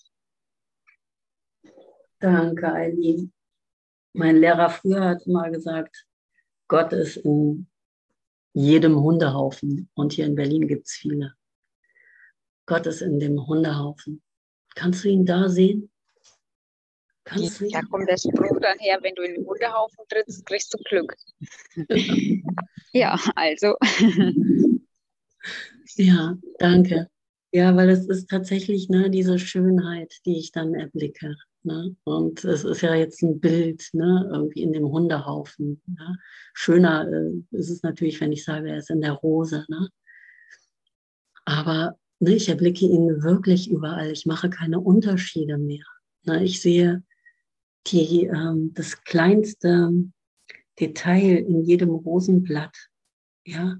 Danke, 2.20 2.72
Eileen. 2.72 3.32
Mein 4.18 4.36
Lehrer 4.36 4.68
früher 4.68 5.04
hat 5.04 5.26
immer 5.26 5.48
gesagt, 5.48 6.04
Gott 6.66 6.92
ist 6.92 7.18
in 7.18 7.68
jedem 8.52 8.96
Hundehaufen 9.00 9.88
und 9.94 10.12
hier 10.12 10.26
in 10.26 10.34
Berlin 10.34 10.66
gibt 10.66 10.86
es 10.88 10.94
viele. 10.94 11.34
Gott 12.66 12.86
ist 12.86 13.00
in 13.00 13.20
dem 13.20 13.46
Hundehaufen. 13.46 14.20
Kannst 14.74 15.04
du 15.04 15.08
ihn 15.08 15.24
da 15.24 15.48
sehen? 15.48 15.88
Kannst 17.22 17.62
da 17.72 17.80
kommt 17.82 18.08
der 18.08 18.16
Spruch 18.16 18.58
dann 18.60 18.78
her, 18.80 18.98
wenn 19.02 19.14
du 19.14 19.22
in 19.22 19.34
den 19.34 19.46
Hundehaufen 19.46 20.04
trittst, 20.08 20.44
kriegst 20.44 20.74
du 20.74 20.78
Glück. 20.78 21.14
ja, 22.92 23.16
also. 23.36 23.76
Ja, 25.94 26.36
danke. 26.58 27.08
Ja, 27.52 27.76
weil 27.76 27.88
es 27.90 28.06
ist 28.08 28.28
tatsächlich 28.28 28.88
ne, 28.88 29.10
diese 29.10 29.38
Schönheit, 29.38 30.12
die 30.26 30.38
ich 30.38 30.50
dann 30.50 30.74
erblicke. 30.74 31.36
Ne? 31.64 31.96
Und 32.04 32.44
es 32.44 32.64
ist 32.64 32.80
ja 32.82 32.94
jetzt 32.94 33.22
ein 33.22 33.40
Bild, 33.40 33.88
ne, 33.92 34.28
irgendwie 34.32 34.62
in 34.62 34.72
dem 34.72 34.88
Hundehaufen. 34.88 35.82
Ne? 35.86 36.18
Schöner 36.54 37.08
äh, 37.10 37.56
ist 37.56 37.70
es 37.70 37.82
natürlich, 37.82 38.20
wenn 38.20 38.32
ich 38.32 38.44
sage, 38.44 38.70
er 38.70 38.78
ist 38.78 38.90
in 38.90 39.00
der 39.00 39.12
Rose. 39.12 39.64
Ne? 39.68 39.88
Aber 41.44 41.96
ne, 42.20 42.34
ich 42.34 42.48
erblicke 42.48 42.86
ihn 42.86 43.22
wirklich 43.22 43.70
überall. 43.70 44.10
Ich 44.10 44.26
mache 44.26 44.50
keine 44.50 44.80
Unterschiede 44.80 45.58
mehr. 45.58 45.84
Ne? 46.24 46.44
Ich 46.44 46.62
sehe 46.62 47.02
die, 47.86 48.24
ähm, 48.24 48.72
das 48.74 49.02
kleinste 49.02 49.90
Detail 50.78 51.38
in 51.38 51.62
jedem 51.62 51.90
Rosenblatt. 51.90 52.76
Ja, 53.44 53.78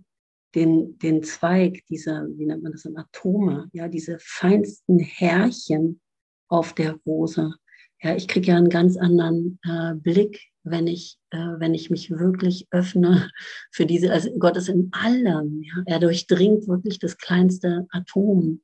den, 0.54 0.98
den 0.98 1.22
Zweig, 1.22 1.84
dieser, 1.86 2.26
wie 2.36 2.46
nennt 2.46 2.62
man 2.62 2.72
das, 2.72 2.86
Atome, 2.86 3.68
ja, 3.72 3.86
diese 3.88 4.18
feinsten 4.18 4.98
Härchen 4.98 6.00
auf 6.48 6.74
der 6.74 6.94
Rose. 7.06 7.54
Ja, 8.00 8.14
ich 8.14 8.28
kriege 8.28 8.48
ja 8.48 8.56
einen 8.56 8.68
ganz 8.68 8.96
anderen 8.96 9.58
äh, 9.64 9.94
Blick, 9.94 10.48
wenn 10.62 10.86
ich, 10.86 11.18
äh, 11.30 11.36
wenn 11.36 11.74
ich 11.74 11.90
mich 11.90 12.10
wirklich 12.10 12.68
öffne 12.70 13.30
für 13.72 13.86
diese, 13.86 14.12
also 14.12 14.30
Gott 14.38 14.56
ist 14.56 14.68
in 14.68 14.90
allem, 14.92 15.62
ja, 15.62 15.82
er 15.86 15.98
durchdringt 15.98 16.68
wirklich 16.68 16.98
das 16.98 17.18
kleinste 17.18 17.86
Atom. 17.90 18.62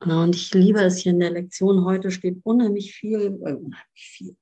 Und 0.00 0.34
ich 0.34 0.52
liebe 0.52 0.80
es 0.80 0.98
hier 0.98 1.12
in 1.12 1.20
der 1.20 1.30
Lektion 1.30 1.84
heute 1.84 2.10
steht 2.10 2.40
unheimlich 2.42 2.94
viel, 2.94 3.20
äh, 3.20 3.54
unheimlich 3.54 3.78
viel, 3.94 4.36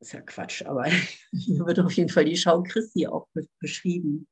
ist 0.00 0.12
ja 0.12 0.20
Quatsch, 0.20 0.62
aber 0.62 0.84
hier 1.32 1.64
wird 1.66 1.80
auf 1.80 1.92
jeden 1.92 2.10
Fall 2.10 2.26
die 2.26 2.36
Schau 2.36 2.62
Christi 2.62 3.06
auch 3.06 3.28
beschrieben. 3.58 4.28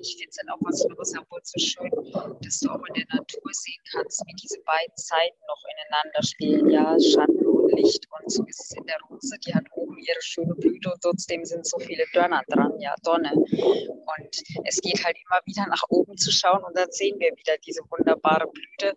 Ich 0.00 0.16
finde 0.16 0.30
es 0.30 0.36
dann 0.36 0.48
auch 0.50 0.58
was 0.62 0.84
Rosa 0.84 1.20
so 1.42 1.58
schön, 1.58 1.90
dass 2.42 2.60
du 2.60 2.70
auch 2.70 2.84
in 2.88 2.94
der 2.94 3.06
Natur 3.14 3.50
sehen 3.52 3.80
kannst, 3.92 4.22
wie 4.26 4.34
diese 4.34 4.60
beiden 4.62 4.96
Seiten 4.96 5.38
noch 5.46 5.62
ineinander 5.72 6.22
spielen. 6.22 6.70
Ja, 6.70 6.98
Schatten 6.98 7.46
und 7.46 7.72
Licht. 7.72 8.06
Und 8.18 8.30
so 8.30 8.44
ist 8.46 8.60
es 8.60 8.76
in 8.76 8.84
der 8.86 8.98
Rose, 9.08 9.36
die 9.46 9.54
hat 9.54 9.64
oben 9.72 9.96
ihre 9.98 10.20
schöne 10.20 10.54
Blüte 10.54 10.92
und 10.92 11.00
trotzdem 11.02 11.44
sind 11.44 11.66
so 11.66 11.78
viele 11.78 12.04
Dörner 12.12 12.42
dran, 12.48 12.78
ja, 12.80 12.94
Donne. 13.04 13.32
Und 13.32 14.42
es 14.64 14.80
geht 14.80 15.04
halt 15.04 15.16
immer 15.16 15.40
wieder 15.44 15.66
nach 15.68 15.84
oben 15.88 16.16
zu 16.16 16.30
schauen 16.32 16.64
und 16.64 16.76
dann 16.76 16.90
sehen 16.90 17.18
wir 17.18 17.30
wieder 17.36 17.56
diese 17.64 17.82
wunderbare 17.90 18.48
Blüte. 18.48 18.96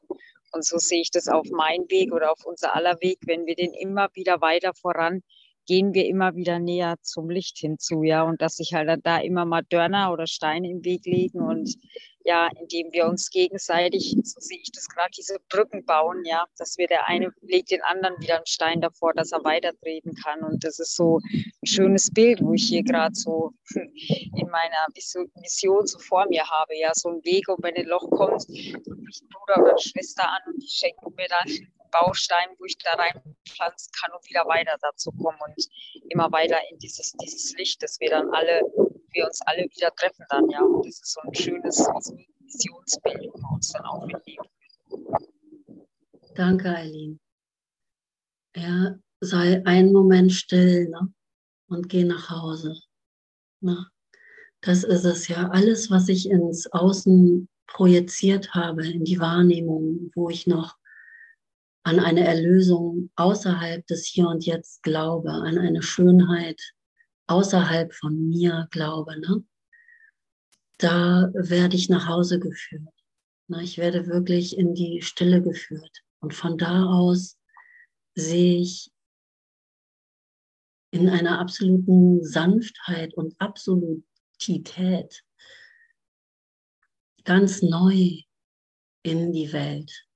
Und 0.54 0.66
so 0.66 0.78
sehe 0.78 1.02
ich 1.02 1.12
das 1.12 1.28
auf 1.28 1.50
meinen 1.52 1.90
Weg 1.90 2.12
oder 2.12 2.32
auf 2.32 2.46
unser 2.46 2.76
aller 2.76 3.00
Weg, 3.02 3.20
wenn 3.26 3.46
wir 3.46 3.56
den 3.56 3.74
immer 3.74 4.10
wieder 4.14 4.42
weiter 4.42 4.74
voran 4.74 5.24
gehen 5.66 5.94
wir 5.94 6.06
immer 6.06 6.36
wieder 6.36 6.60
näher 6.60 6.96
zum 7.02 7.30
Licht 7.30 7.58
hinzu, 7.58 8.04
ja, 8.04 8.24
und 8.24 8.42
dass 8.42 8.56
sich 8.56 8.74
halt 8.74 8.90
da 9.04 9.20
immer 9.20 9.46
mal 9.46 9.64
Dörner 9.64 10.12
oder 10.12 10.28
Steine 10.28 10.70
im 10.70 10.84
Weg 10.84 11.06
legen 11.06 11.42
und 11.42 11.76
ja, 12.24 12.50
indem 12.60 12.92
wir 12.92 13.08
uns 13.08 13.30
gegenseitig, 13.30 14.16
so 14.24 14.40
sehe 14.40 14.60
ich 14.62 14.72
das 14.72 14.88
gerade, 14.88 15.10
diese 15.18 15.38
Brücken 15.50 15.86
bauen, 15.86 16.24
ja, 16.26 16.46
dass 16.58 16.78
wir 16.78 16.88
der 16.88 17.08
eine 17.08 17.32
legt 17.42 17.72
den 17.72 17.82
anderen 17.82 18.20
wieder 18.22 18.36
einen 18.36 18.46
Stein 18.46 18.82
davor, 18.82 19.14
dass 19.14 19.32
er 19.32 19.44
weitertreten 19.44 20.14
kann. 20.24 20.44
Und 20.44 20.64
das 20.64 20.80
ist 20.80 20.96
so 20.96 21.20
ein 21.20 21.66
schönes 21.66 22.12
Bild, 22.12 22.42
wo 22.42 22.54
ich 22.54 22.68
hier 22.68 22.84
gerade 22.84 23.16
so 23.16 23.52
in 23.76 24.50
meiner 24.50 24.88
Vision 24.94 25.88
so 25.88 26.00
vor 26.00 26.28
mir 26.30 26.44
habe, 26.44 26.78
ja, 26.78 26.92
so 26.94 27.10
ein 27.10 27.24
Weg 27.24 27.48
und 27.48 27.64
wenn 27.64 27.76
ein 27.76 27.86
Loch 27.86 28.10
kommt, 28.12 28.48
rufe 28.48 28.60
ich 28.60 28.76
einen 28.76 29.30
Bruder 29.30 29.62
oder 29.62 29.72
eine 29.72 29.80
Schwester 29.80 30.30
an 30.30 30.54
und 30.54 30.62
die 30.62 30.70
schenken 30.70 31.14
mir 31.16 31.28
dann 31.28 31.48
Baustein, 31.92 32.50
wo 32.58 32.66
ich 32.66 32.78
da 32.78 32.92
reinpflanzen 32.94 33.92
kann 34.00 34.12
und 34.14 34.28
wieder 34.30 34.46
weiter 34.48 34.78
dazu 34.82 35.12
kommen 35.12 35.38
und 35.46 35.68
immer 36.10 36.32
weiter 36.32 36.58
in 36.72 36.80
dieses, 36.80 37.14
dieses 37.22 37.54
Licht, 37.58 37.84
dass 37.84 38.00
wir 38.00 38.10
dann 38.10 38.30
alle, 38.34 38.62
wir 39.14 39.26
uns 39.26 39.42
alle 39.46 39.64
wieder 39.64 39.94
treffen 39.96 40.26
dann, 40.30 40.50
ja. 40.50 40.62
Und 40.62 40.86
das 40.86 41.02
ist 41.02 41.14
so 41.14 41.22
ein 41.22 41.36
schönes 41.36 41.78
Visionsbild, 42.40 43.30
wo 43.34 43.38
wir 43.38 43.52
uns 43.54 43.72
dann 43.72 43.86
auch 43.86 44.06
mitnehmen. 44.06 44.48
Danke, 46.36 46.70
Eileen. 46.70 47.20
Ja, 48.56 48.96
sei 49.20 49.62
einen 49.66 49.94
Moment 49.94 50.32
still 50.32 50.90
ne? 50.90 51.14
und 51.68 51.90
geh 51.90 52.04
nach 52.04 52.30
Hause. 52.30 52.76
Ne? 53.62 53.88
Das 54.62 54.84
ist 54.84 55.06
es 55.06 55.28
ja. 55.28 55.50
Alles, 55.50 55.90
was 55.90 56.10
ich 56.10 56.30
ins 56.30 56.68
Außen 56.72 57.48
projiziert 57.68 58.54
habe, 58.54 58.86
in 58.86 59.04
die 59.04 59.20
Wahrnehmung, 59.20 60.12
wo 60.16 60.30
ich 60.30 60.48
noch 60.48 60.76
an 61.84 62.00
eine 62.00 62.26
Erlösung 62.26 63.10
außerhalb 63.16 63.86
des 63.88 64.06
Hier 64.06 64.28
und 64.28 64.46
Jetzt 64.46 64.84
glaube, 64.84 65.32
an 65.32 65.58
eine 65.58 65.82
Schönheit 65.82 66.62
außerhalb 67.28 67.94
von 67.94 68.30
mir 68.30 68.68
glaube, 68.72 69.20
ne? 69.20 69.44
da 70.78 71.32
werde 71.34 71.76
ich 71.76 71.90
nach 71.90 72.08
Hause 72.08 72.40
geführt. 72.40 72.94
Ne? 73.48 73.64
Ich 73.64 73.78
werde 73.78 74.08
wirklich 74.08 74.58
in 74.58 74.74
die 74.74 75.02
Stille 75.02 75.42
geführt. 75.42 76.02
Und 76.20 76.34
von 76.34 76.58
da 76.58 76.86
aus 76.86 77.38
sehe 78.16 78.62
ich 78.62 78.92
in 80.92 81.08
einer 81.08 81.40
absoluten 81.40 82.24
Sanftheit 82.24 83.14
und 83.14 83.40
Absolutität 83.40 85.24
ganz 87.24 87.62
neu 87.62 88.22
in 89.04 89.32
die 89.32 89.54
Welt. 89.54 90.08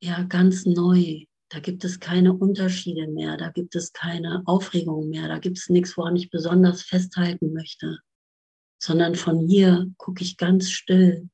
Ja, 0.00 0.22
ganz 0.22 0.66
neu. 0.66 1.24
Da 1.48 1.60
gibt 1.60 1.84
es 1.84 2.00
keine 2.00 2.32
Unterschiede 2.32 3.06
mehr, 3.06 3.36
da 3.36 3.50
gibt 3.50 3.76
es 3.76 3.92
keine 3.92 4.42
Aufregung 4.46 5.08
mehr, 5.08 5.28
da 5.28 5.38
gibt 5.38 5.58
es 5.58 5.68
nichts, 5.68 5.96
woran 5.96 6.16
ich 6.16 6.30
besonders 6.30 6.82
festhalten 6.82 7.52
möchte, 7.52 8.00
sondern 8.82 9.14
von 9.14 9.38
hier 9.46 9.86
gucke 9.96 10.24
ich 10.24 10.36
ganz 10.36 10.70
still, 10.70 11.30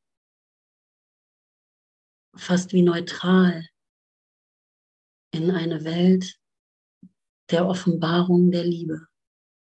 fast 2.36 2.74
wie 2.74 2.82
neutral 2.82 3.66
in 5.32 5.50
eine 5.50 5.84
Welt 5.84 6.38
der 7.50 7.66
Offenbarung 7.66 8.50
der 8.50 8.64
Liebe. 8.64 9.06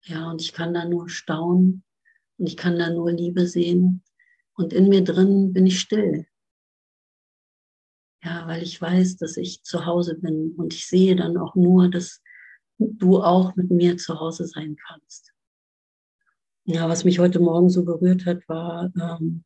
Ja, 0.05 0.28
und 0.30 0.40
ich 0.40 0.53
kann 0.53 0.74
da 0.74 0.84
nur 0.84 1.09
staunen 1.09 1.84
und 2.38 2.47
ich 2.47 2.57
kann 2.57 2.78
da 2.78 2.90
nur 2.90 3.12
Liebe 3.12 3.47
sehen. 3.47 4.03
Und 4.55 4.72
in 4.72 4.88
mir 4.88 5.05
drin 5.05 5.53
bin 5.53 5.66
ich 5.66 5.80
still. 5.80 6.26
Ja, 8.25 8.47
weil 8.47 8.62
ich 8.62 8.81
weiß, 8.81 9.16
dass 9.16 9.37
ich 9.37 9.62
zu 9.62 9.85
Hause 9.85 10.16
bin 10.16 10.55
und 10.57 10.73
ich 10.73 10.87
sehe 10.87 11.16
dann 11.16 11.37
auch 11.37 11.55
nur, 11.55 11.89
dass 11.89 12.23
du 12.79 13.20
auch 13.23 13.57
mit 13.57 13.70
mir 13.70 13.97
zu 13.97 14.18
Hause 14.18 14.47
sein 14.47 14.77
kannst. 14.87 15.33
Ja, 16.64 16.89
was 16.89 17.05
mich 17.05 17.18
heute 17.18 17.41
Morgen 17.41 17.68
so 17.68 17.85
berührt 17.85 18.25
hat, 18.25 18.49
war 18.49 18.93
ähm, 19.01 19.43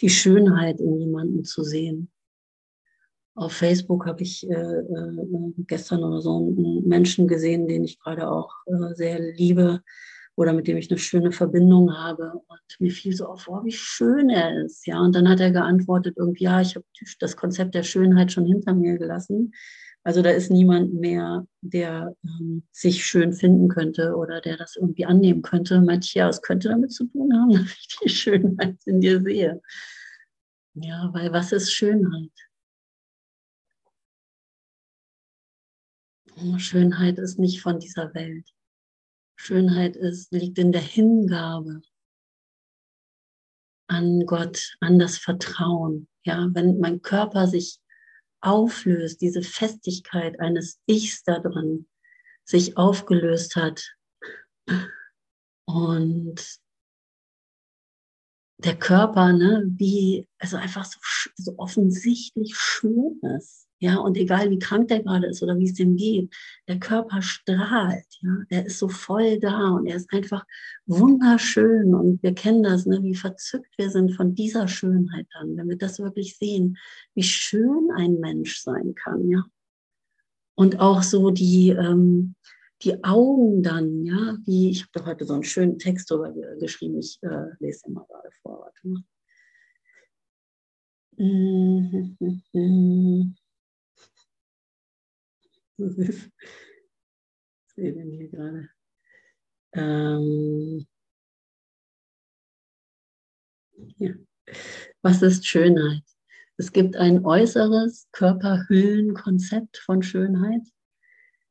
die 0.00 0.10
Schönheit 0.10 0.80
in 0.80 1.00
jemanden 1.00 1.44
zu 1.44 1.64
sehen. 1.64 2.10
Auf 3.34 3.52
Facebook 3.52 4.06
habe 4.06 4.22
ich 4.22 4.48
äh, 4.48 4.54
äh, 4.54 5.52
gestern 5.66 6.04
oder 6.04 6.20
so 6.20 6.36
einen 6.36 6.86
Menschen 6.86 7.26
gesehen, 7.26 7.66
den 7.66 7.84
ich 7.84 7.98
gerade 7.98 8.30
auch 8.30 8.54
äh, 8.66 8.94
sehr 8.94 9.18
liebe 9.18 9.82
oder 10.36 10.52
mit 10.52 10.68
dem 10.68 10.76
ich 10.76 10.90
eine 10.90 10.98
schöne 10.98 11.32
Verbindung 11.32 11.96
habe. 11.96 12.32
Und 12.46 12.60
mir 12.78 12.92
fiel 12.92 13.14
so 13.14 13.26
auf, 13.26 13.48
oh, 13.48 13.64
wie 13.64 13.72
schön 13.72 14.30
er 14.30 14.64
ist. 14.64 14.86
Ja, 14.86 15.00
und 15.00 15.14
dann 15.14 15.28
hat 15.28 15.40
er 15.40 15.50
geantwortet, 15.50 16.16
irgendwie, 16.18 16.44
ja, 16.44 16.60
ich 16.60 16.76
habe 16.76 16.84
das 17.18 17.36
Konzept 17.36 17.74
der 17.74 17.82
Schönheit 17.82 18.30
schon 18.32 18.46
hinter 18.46 18.74
mir 18.74 18.98
gelassen. 18.98 19.52
Also 20.04 20.22
da 20.22 20.30
ist 20.30 20.50
niemand 20.50 20.94
mehr, 20.94 21.48
der 21.62 22.14
ähm, 22.22 22.62
sich 22.70 23.04
schön 23.04 23.32
finden 23.32 23.66
könnte 23.68 24.14
oder 24.14 24.40
der 24.40 24.56
das 24.56 24.76
irgendwie 24.76 25.04
annehmen 25.04 25.42
könnte. 25.42 25.84
Ja, 26.12 26.28
es 26.28 26.42
könnte 26.42 26.68
damit 26.68 26.92
zu 26.92 27.06
tun 27.06 27.32
haben, 27.34 27.50
dass 27.52 27.72
ich 27.72 27.98
die 28.04 28.08
Schönheit 28.10 28.76
in 28.84 29.00
dir 29.00 29.20
sehe. 29.20 29.60
Ja, 30.74 31.10
weil 31.12 31.32
was 31.32 31.50
ist 31.50 31.72
Schönheit? 31.72 32.30
Schönheit 36.58 37.18
ist 37.18 37.38
nicht 37.38 37.60
von 37.62 37.80
dieser 37.80 38.12
Welt. 38.14 38.46
Schönheit 39.36 39.96
ist, 39.96 40.32
liegt 40.32 40.58
in 40.58 40.72
der 40.72 40.80
Hingabe 40.80 41.82
an 43.88 44.26
Gott, 44.26 44.76
an 44.80 44.98
das 44.98 45.18
Vertrauen. 45.18 46.08
Ja, 46.24 46.48
wenn 46.52 46.80
mein 46.80 47.02
Körper 47.02 47.46
sich 47.46 47.78
auflöst, 48.40 49.20
diese 49.20 49.42
Festigkeit 49.42 50.40
eines 50.40 50.80
Ichs 50.86 51.22
da 51.22 51.38
drin 51.38 51.86
sich 52.44 52.76
aufgelöst 52.76 53.56
hat 53.56 53.96
und 55.66 56.58
der 58.58 58.78
Körper, 58.78 59.32
ne, 59.32 59.64
wie, 59.66 60.28
also 60.38 60.56
einfach 60.56 60.84
so, 60.84 60.98
so 61.36 61.58
offensichtlich 61.58 62.56
schön 62.56 63.20
ist. 63.36 63.65
Ja, 63.78 63.98
und 63.98 64.16
egal 64.16 64.50
wie 64.50 64.58
krank 64.58 64.88
der 64.88 65.02
gerade 65.02 65.26
ist 65.26 65.42
oder 65.42 65.58
wie 65.58 65.66
es 65.66 65.74
dem 65.74 65.96
geht, 65.96 66.34
der 66.66 66.78
Körper 66.78 67.20
strahlt, 67.20 68.06
ja, 68.22 68.36
der 68.50 68.66
ist 68.66 68.78
so 68.78 68.88
voll 68.88 69.38
da 69.38 69.70
und 69.70 69.86
er 69.86 69.96
ist 69.96 70.10
einfach 70.14 70.46
wunderschön 70.86 71.94
und 71.94 72.22
wir 72.22 72.34
kennen 72.34 72.62
das, 72.62 72.86
ne, 72.86 73.02
wie 73.02 73.14
verzückt 73.14 73.76
wir 73.76 73.90
sind 73.90 74.12
von 74.12 74.34
dieser 74.34 74.66
Schönheit 74.66 75.26
dann, 75.34 75.56
wenn 75.58 75.68
wir 75.68 75.76
das 75.76 75.98
wirklich 75.98 76.38
sehen, 76.38 76.78
wie 77.14 77.22
schön 77.22 77.90
ein 77.94 78.18
Mensch 78.18 78.62
sein 78.62 78.94
kann, 78.94 79.28
ja. 79.30 79.44
Und 80.54 80.80
auch 80.80 81.02
so 81.02 81.30
die, 81.30 81.68
ähm, 81.68 82.34
die 82.82 83.04
Augen 83.04 83.62
dann, 83.62 84.04
ja, 84.06 84.38
wie, 84.44 84.70
ich 84.70 84.82
habe 84.82 84.90
doch 84.94 85.06
heute 85.06 85.26
so 85.26 85.34
einen 85.34 85.44
schönen 85.44 85.78
Text 85.78 86.10
darüber 86.10 86.32
geschrieben, 86.58 86.98
ich 86.98 87.18
äh, 87.22 87.46
lese 87.58 87.90
mal 87.90 88.06
gerade 88.08 88.30
vor, 88.42 88.60
warte 88.60 88.88
mal. 88.88 89.02
Was 95.78 96.30
sehe 97.74 97.92
denn 97.92 98.10
hier 98.10 98.28
gerade? 98.28 98.70
Ähm, 99.72 100.86
ja. 103.98 104.14
Was 105.02 105.22
ist 105.22 105.46
Schönheit? 105.46 106.02
Es 106.56 106.72
gibt 106.72 106.96
ein 106.96 107.24
äußeres 107.26 108.08
Körperhüllenkonzept 108.12 109.76
von 109.76 110.02
Schönheit. 110.02 110.62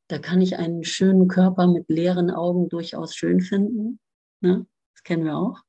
Da 0.08 0.18
kann 0.18 0.42
ich 0.42 0.58
einen 0.58 0.84
schönen 0.84 1.28
Körper 1.28 1.68
mit 1.68 1.88
leeren 1.90 2.32
Augen 2.32 2.70
durchaus 2.70 3.16
schön 3.16 3.42
finden. 3.42 4.00
Ne? 4.42 4.66
Das 4.94 5.04
kennen 5.04 5.26
wir 5.26 5.38
auch. 5.38 5.65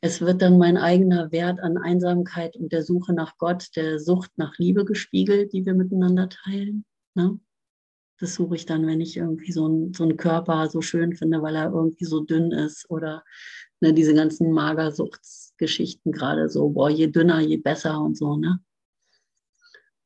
Es 0.00 0.20
wird 0.20 0.42
dann 0.42 0.58
mein 0.58 0.76
eigener 0.76 1.32
Wert 1.32 1.60
an 1.60 1.78
Einsamkeit 1.78 2.56
und 2.56 2.72
der 2.72 2.82
Suche 2.82 3.12
nach 3.12 3.38
Gott, 3.38 3.68
der 3.76 3.98
Sucht 3.98 4.30
nach 4.36 4.56
Liebe 4.58 4.84
gespiegelt, 4.84 5.52
die 5.52 5.64
wir 5.64 5.74
miteinander 5.74 6.28
teilen. 6.28 6.84
Ne? 7.14 7.40
Das 8.18 8.34
suche 8.34 8.56
ich 8.56 8.66
dann, 8.66 8.86
wenn 8.86 9.00
ich 9.00 9.16
irgendwie 9.16 9.52
so, 9.52 9.68
ein, 9.68 9.92
so 9.92 10.04
einen 10.04 10.16
Körper 10.16 10.68
so 10.68 10.80
schön 10.80 11.14
finde, 11.14 11.42
weil 11.42 11.56
er 11.56 11.72
irgendwie 11.72 12.04
so 12.04 12.20
dünn 12.20 12.50
ist 12.50 12.88
oder 12.90 13.24
ne, 13.80 13.92
diese 13.92 14.14
ganzen 14.14 14.52
Magersuchtsgeschichten 14.52 16.12
gerade 16.12 16.48
so, 16.48 16.70
boah, 16.70 16.88
je 16.88 17.08
dünner, 17.08 17.40
je 17.40 17.58
besser 17.58 18.00
und 18.00 18.16
so, 18.16 18.36
ne? 18.36 18.60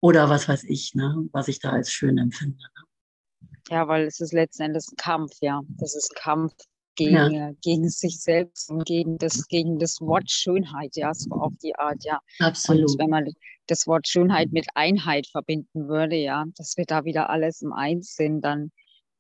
Oder 0.01 0.31
was 0.31 0.49
weiß 0.49 0.65
ich, 0.65 0.95
ne, 0.95 1.29
was 1.31 1.49
ich 1.49 1.61
da 1.61 1.71
als 1.71 1.93
schön 1.93 2.19
empfinde. 2.19 2.57
Ne? 2.59 3.49
Ja, 3.69 3.87
weil 3.87 4.07
es 4.07 4.19
ist 4.21 4.33
letzten 4.33 4.63
Endes 4.63 4.91
ein 4.91 4.97
Kampf, 4.97 5.37
ja. 5.41 5.61
Das 5.69 5.95
ist 5.95 6.11
ein 6.11 6.21
Kampf 6.21 6.55
gegen, 6.97 7.33
ja. 7.33 7.51
gegen 7.63 7.89
sich 7.89 8.21
selbst 8.21 8.71
und 8.71 8.85
gegen 8.85 9.19
das, 9.19 9.47
gegen 9.49 9.79
das 9.79 10.01
Wort 10.01 10.31
Schönheit, 10.31 10.97
ja, 10.97 11.13
so 11.15 11.31
auf 11.31 11.53
die 11.63 11.75
Art, 11.77 12.05
ja. 12.05 12.21
Absolut. 12.39 12.91
Und 12.91 12.99
wenn 12.99 13.11
man 13.11 13.33
das 13.67 13.87
Wort 13.87 14.09
Schönheit 14.09 14.53
mit 14.53 14.67
Einheit 14.75 15.27
verbinden 15.27 15.89
würde, 15.89 16.17
ja, 16.17 16.45
dass 16.57 16.77
wir 16.77 16.85
da 16.85 17.05
wieder 17.05 17.31
alles 17.31 17.63
im 17.63 17.73
Eins 17.73 18.15
sind, 18.15 18.43
dann 18.43 18.71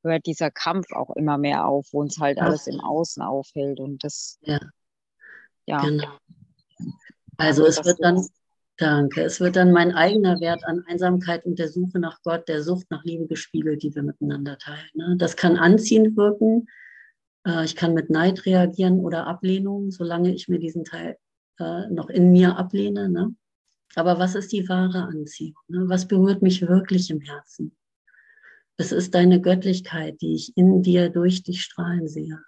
hört 0.02 0.26
dieser 0.26 0.50
Kampf 0.50 0.86
auch 0.92 1.14
immer 1.16 1.38
mehr 1.38 1.66
auf, 1.66 1.86
wo 1.92 2.00
uns 2.00 2.18
halt 2.18 2.38
alles 2.38 2.66
im 2.66 2.80
Außen 2.80 3.22
aufhält 3.22 3.80
und 3.80 4.02
das, 4.02 4.38
ja, 4.42 4.60
ja. 5.66 5.80
Genau. 5.80 6.18
Also, 7.36 7.64
also 7.64 7.80
es 7.80 7.86
wird 7.86 7.98
dann, 8.00 8.26
danke, 8.76 9.22
es 9.22 9.40
wird 9.40 9.56
dann 9.56 9.72
mein 9.72 9.92
eigener 9.94 10.40
Wert 10.40 10.64
an 10.64 10.84
Einsamkeit 10.88 11.44
und 11.44 11.58
der 11.58 11.68
Suche 11.68 11.98
nach 11.98 12.20
Gott, 12.22 12.48
der 12.48 12.62
Sucht 12.62 12.90
nach 12.90 13.04
Liebe 13.04 13.26
gespiegelt, 13.26 13.82
die 13.82 13.94
wir 13.94 14.02
miteinander 14.02 14.58
teilen. 14.58 14.90
Ne? 14.94 15.16
Das 15.18 15.36
kann 15.36 15.56
anziehend 15.56 16.16
wirken, 16.16 16.66
äh, 17.46 17.64
ich 17.64 17.76
kann 17.76 17.94
mit 17.94 18.10
Neid 18.10 18.46
reagieren 18.46 19.00
oder 19.00 19.26
Ablehnung, 19.26 19.90
solange 19.90 20.34
ich 20.34 20.48
mir 20.48 20.58
diesen 20.58 20.84
Teil 20.84 21.16
äh, 21.58 21.88
noch 21.88 22.08
in 22.08 22.32
mir 22.32 22.56
ablehne. 22.56 23.08
Ne? 23.08 23.34
Aber 23.94 24.18
was 24.18 24.34
ist 24.34 24.52
die 24.52 24.68
wahre 24.68 25.04
Anziehung? 25.04 25.56
Ne? 25.68 25.88
Was 25.88 26.06
berührt 26.06 26.42
mich 26.42 26.62
wirklich 26.62 27.10
im 27.10 27.20
Herzen? 27.20 27.76
Es 28.76 28.92
ist 28.92 29.14
deine 29.14 29.40
Göttlichkeit, 29.40 30.20
die 30.22 30.34
ich 30.34 30.56
in 30.56 30.82
dir 30.82 31.10
durch 31.10 31.42
dich 31.42 31.62
strahlen 31.62 32.08
sehe. 32.08 32.40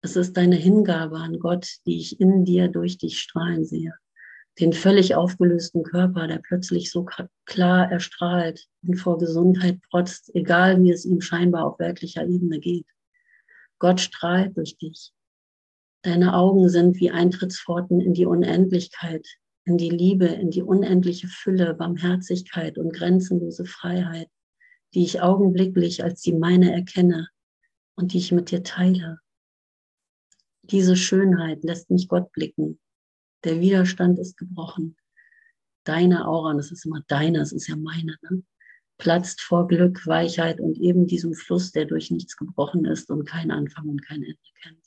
Es 0.00 0.16
ist 0.16 0.36
deine 0.36 0.56
Hingabe 0.56 1.18
an 1.18 1.38
Gott, 1.38 1.68
die 1.86 1.98
ich 1.98 2.20
in 2.20 2.44
dir 2.44 2.68
durch 2.68 2.98
dich 2.98 3.20
strahlen 3.20 3.64
sehe. 3.64 3.94
Den 4.58 4.72
völlig 4.72 5.14
aufgelösten 5.14 5.84
Körper, 5.84 6.26
der 6.26 6.38
plötzlich 6.38 6.90
so 6.90 7.06
klar 7.46 7.92
erstrahlt 7.92 8.66
und 8.82 8.96
vor 8.96 9.18
Gesundheit 9.18 9.80
protzt, 9.88 10.34
egal 10.34 10.82
wie 10.82 10.90
es 10.90 11.04
ihm 11.04 11.20
scheinbar 11.20 11.64
auf 11.64 11.78
weltlicher 11.78 12.26
Ebene 12.26 12.58
geht. 12.58 12.86
Gott 13.78 14.00
strahlt 14.00 14.56
durch 14.56 14.76
dich. 14.76 15.12
Deine 16.02 16.34
Augen 16.34 16.68
sind 16.68 16.96
wie 17.00 17.10
Eintrittspforten 17.10 18.00
in 18.00 18.14
die 18.14 18.26
Unendlichkeit, 18.26 19.26
in 19.64 19.76
die 19.76 19.90
Liebe, 19.90 20.26
in 20.26 20.50
die 20.50 20.62
unendliche 20.62 21.28
Fülle, 21.28 21.74
Barmherzigkeit 21.74 22.78
und 22.78 22.92
grenzenlose 22.92 23.64
Freiheit, 23.64 24.28
die 24.94 25.04
ich 25.04 25.20
augenblicklich 25.20 26.02
als 26.02 26.22
die 26.22 26.32
meine 26.32 26.72
erkenne 26.72 27.28
und 27.96 28.12
die 28.12 28.18
ich 28.18 28.32
mit 28.32 28.50
dir 28.50 28.62
teile. 28.62 29.18
Diese 30.62 30.96
Schönheit 30.96 31.64
lässt 31.64 31.90
mich 31.90 32.08
Gott 32.08 32.32
blicken. 32.32 32.80
Der 33.44 33.60
Widerstand 33.60 34.18
ist 34.18 34.36
gebrochen. 34.36 34.96
Deine 35.84 36.26
Aura, 36.26 36.54
das 36.54 36.70
ist 36.70 36.84
immer 36.84 37.02
deine, 37.08 37.38
das 37.38 37.52
ist 37.52 37.68
ja 37.68 37.76
meine, 37.76 38.16
ne? 38.22 38.42
Platzt 38.98 39.40
vor 39.40 39.68
Glück, 39.68 40.06
Weichheit 40.06 40.60
und 40.60 40.78
eben 40.78 41.06
diesem 41.06 41.32
Fluss, 41.32 41.72
der 41.72 41.86
durch 41.86 42.10
nichts 42.10 42.36
gebrochen 42.36 42.84
ist 42.84 43.10
und 43.10 43.24
kein 43.24 43.50
Anfang 43.50 43.88
und 43.88 44.04
kein 44.04 44.22
Ende 44.22 44.38
kennt. 44.62 44.84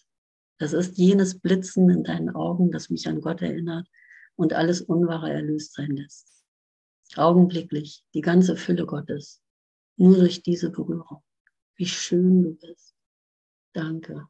Das 0.59 0.73
ist 0.73 0.97
jenes 0.97 1.39
Blitzen 1.39 1.89
in 1.89 2.03
deinen 2.03 2.29
Augen, 2.29 2.71
das 2.71 2.89
mich 2.89 3.07
an 3.07 3.21
Gott 3.21 3.41
erinnert 3.41 3.87
und 4.35 4.53
alles 4.53 4.81
Unwahre 4.81 5.31
erlöst 5.31 5.73
sein 5.73 5.91
lässt. 5.91 6.43
Augenblicklich, 7.15 8.03
die 8.13 8.21
ganze 8.21 8.55
Fülle 8.55 8.85
Gottes, 8.85 9.41
Nur 9.97 10.17
durch 10.17 10.43
diese 10.43 10.69
Berührung. 10.69 11.23
Wie 11.75 11.85
schön 11.85 12.43
du 12.43 12.55
bist. 12.55 12.95
Danke. 13.73 14.27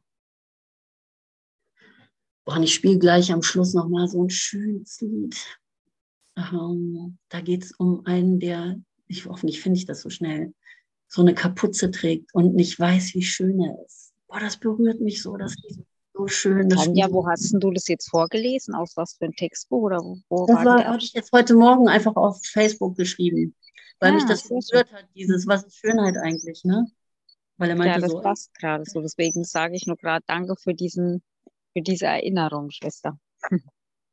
Boah, 2.44 2.56
und 2.56 2.64
ich 2.64 2.74
spiele 2.74 2.98
gleich 2.98 3.32
am 3.32 3.42
Schluss 3.42 3.74
nochmal 3.74 4.08
so 4.08 4.24
ein 4.24 4.30
schönes 4.30 5.00
Lied. 5.00 5.36
Ähm, 6.36 7.18
da 7.28 7.40
geht 7.40 7.64
es 7.64 7.72
um 7.72 8.04
einen, 8.06 8.40
der, 8.40 8.80
ich, 9.06 9.26
hoffentlich 9.26 9.60
finde 9.60 9.78
ich 9.78 9.86
das 9.86 10.00
so 10.00 10.10
schnell, 10.10 10.54
so 11.08 11.22
eine 11.22 11.34
Kapuze 11.34 11.90
trägt 11.90 12.34
und 12.34 12.54
nicht 12.54 12.78
weiß, 12.78 13.14
wie 13.14 13.22
schön 13.22 13.60
er 13.60 13.76
ist. 13.84 14.12
Boah, 14.28 14.40
das 14.40 14.56
berührt 14.56 15.00
mich 15.00 15.22
so, 15.22 15.36
das 15.36 15.54
ist 15.68 15.80
so 16.14 16.26
schön. 16.26 16.68
Tanja, 16.68 17.10
wo 17.10 17.26
hast 17.26 17.52
du 17.52 17.70
das 17.70 17.88
jetzt 17.88 18.08
vorgelesen? 18.10 18.74
Aus 18.74 18.96
was 18.96 19.14
für 19.14 19.26
ein 19.26 19.32
Textbuch? 19.32 19.82
Oder 19.82 19.98
wo, 19.98 20.18
wo 20.28 20.46
das 20.46 20.64
war, 20.64 20.84
habe 20.84 20.98
ich 20.98 21.12
jetzt 21.12 21.32
heute 21.32 21.54
Morgen 21.54 21.88
einfach 21.88 22.16
auf 22.16 22.40
Facebook 22.44 22.96
geschrieben, 22.96 23.54
weil 24.00 24.10
ja, 24.10 24.14
mich 24.14 24.24
das 24.24 24.48
berührt 24.48 24.92
hat, 24.92 25.06
dieses, 25.14 25.46
was 25.46 25.64
ist 25.64 25.76
Schönheit 25.76 26.16
eigentlich, 26.16 26.64
ne? 26.64 26.86
Weil 27.58 27.70
er 27.70 27.76
meinte 27.76 27.94
ja, 27.94 28.00
das 28.00 28.10
so, 28.10 28.20
passt 28.20 28.54
gerade 28.54 28.84
so. 28.84 29.00
Deswegen 29.00 29.44
sage 29.44 29.76
ich 29.76 29.86
nur 29.86 29.96
gerade 29.96 30.24
Danke 30.26 30.56
für 30.56 30.74
diesen, 30.74 31.22
für 31.72 31.82
diese 31.82 32.06
Erinnerung, 32.06 32.70
Schwester. 32.70 33.18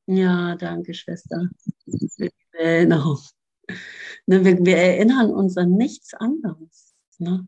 Ja, 0.06 0.56
danke, 0.56 0.94
Schwester. 0.94 1.48
Erinnerung. 2.54 3.20
Ne, 4.26 4.46
wir, 4.46 4.64
wir 4.64 4.78
erinnern 4.78 5.32
uns 5.32 5.58
an 5.58 5.72
nichts 5.72 6.14
anderes. 6.14 6.94
Ne? 7.18 7.48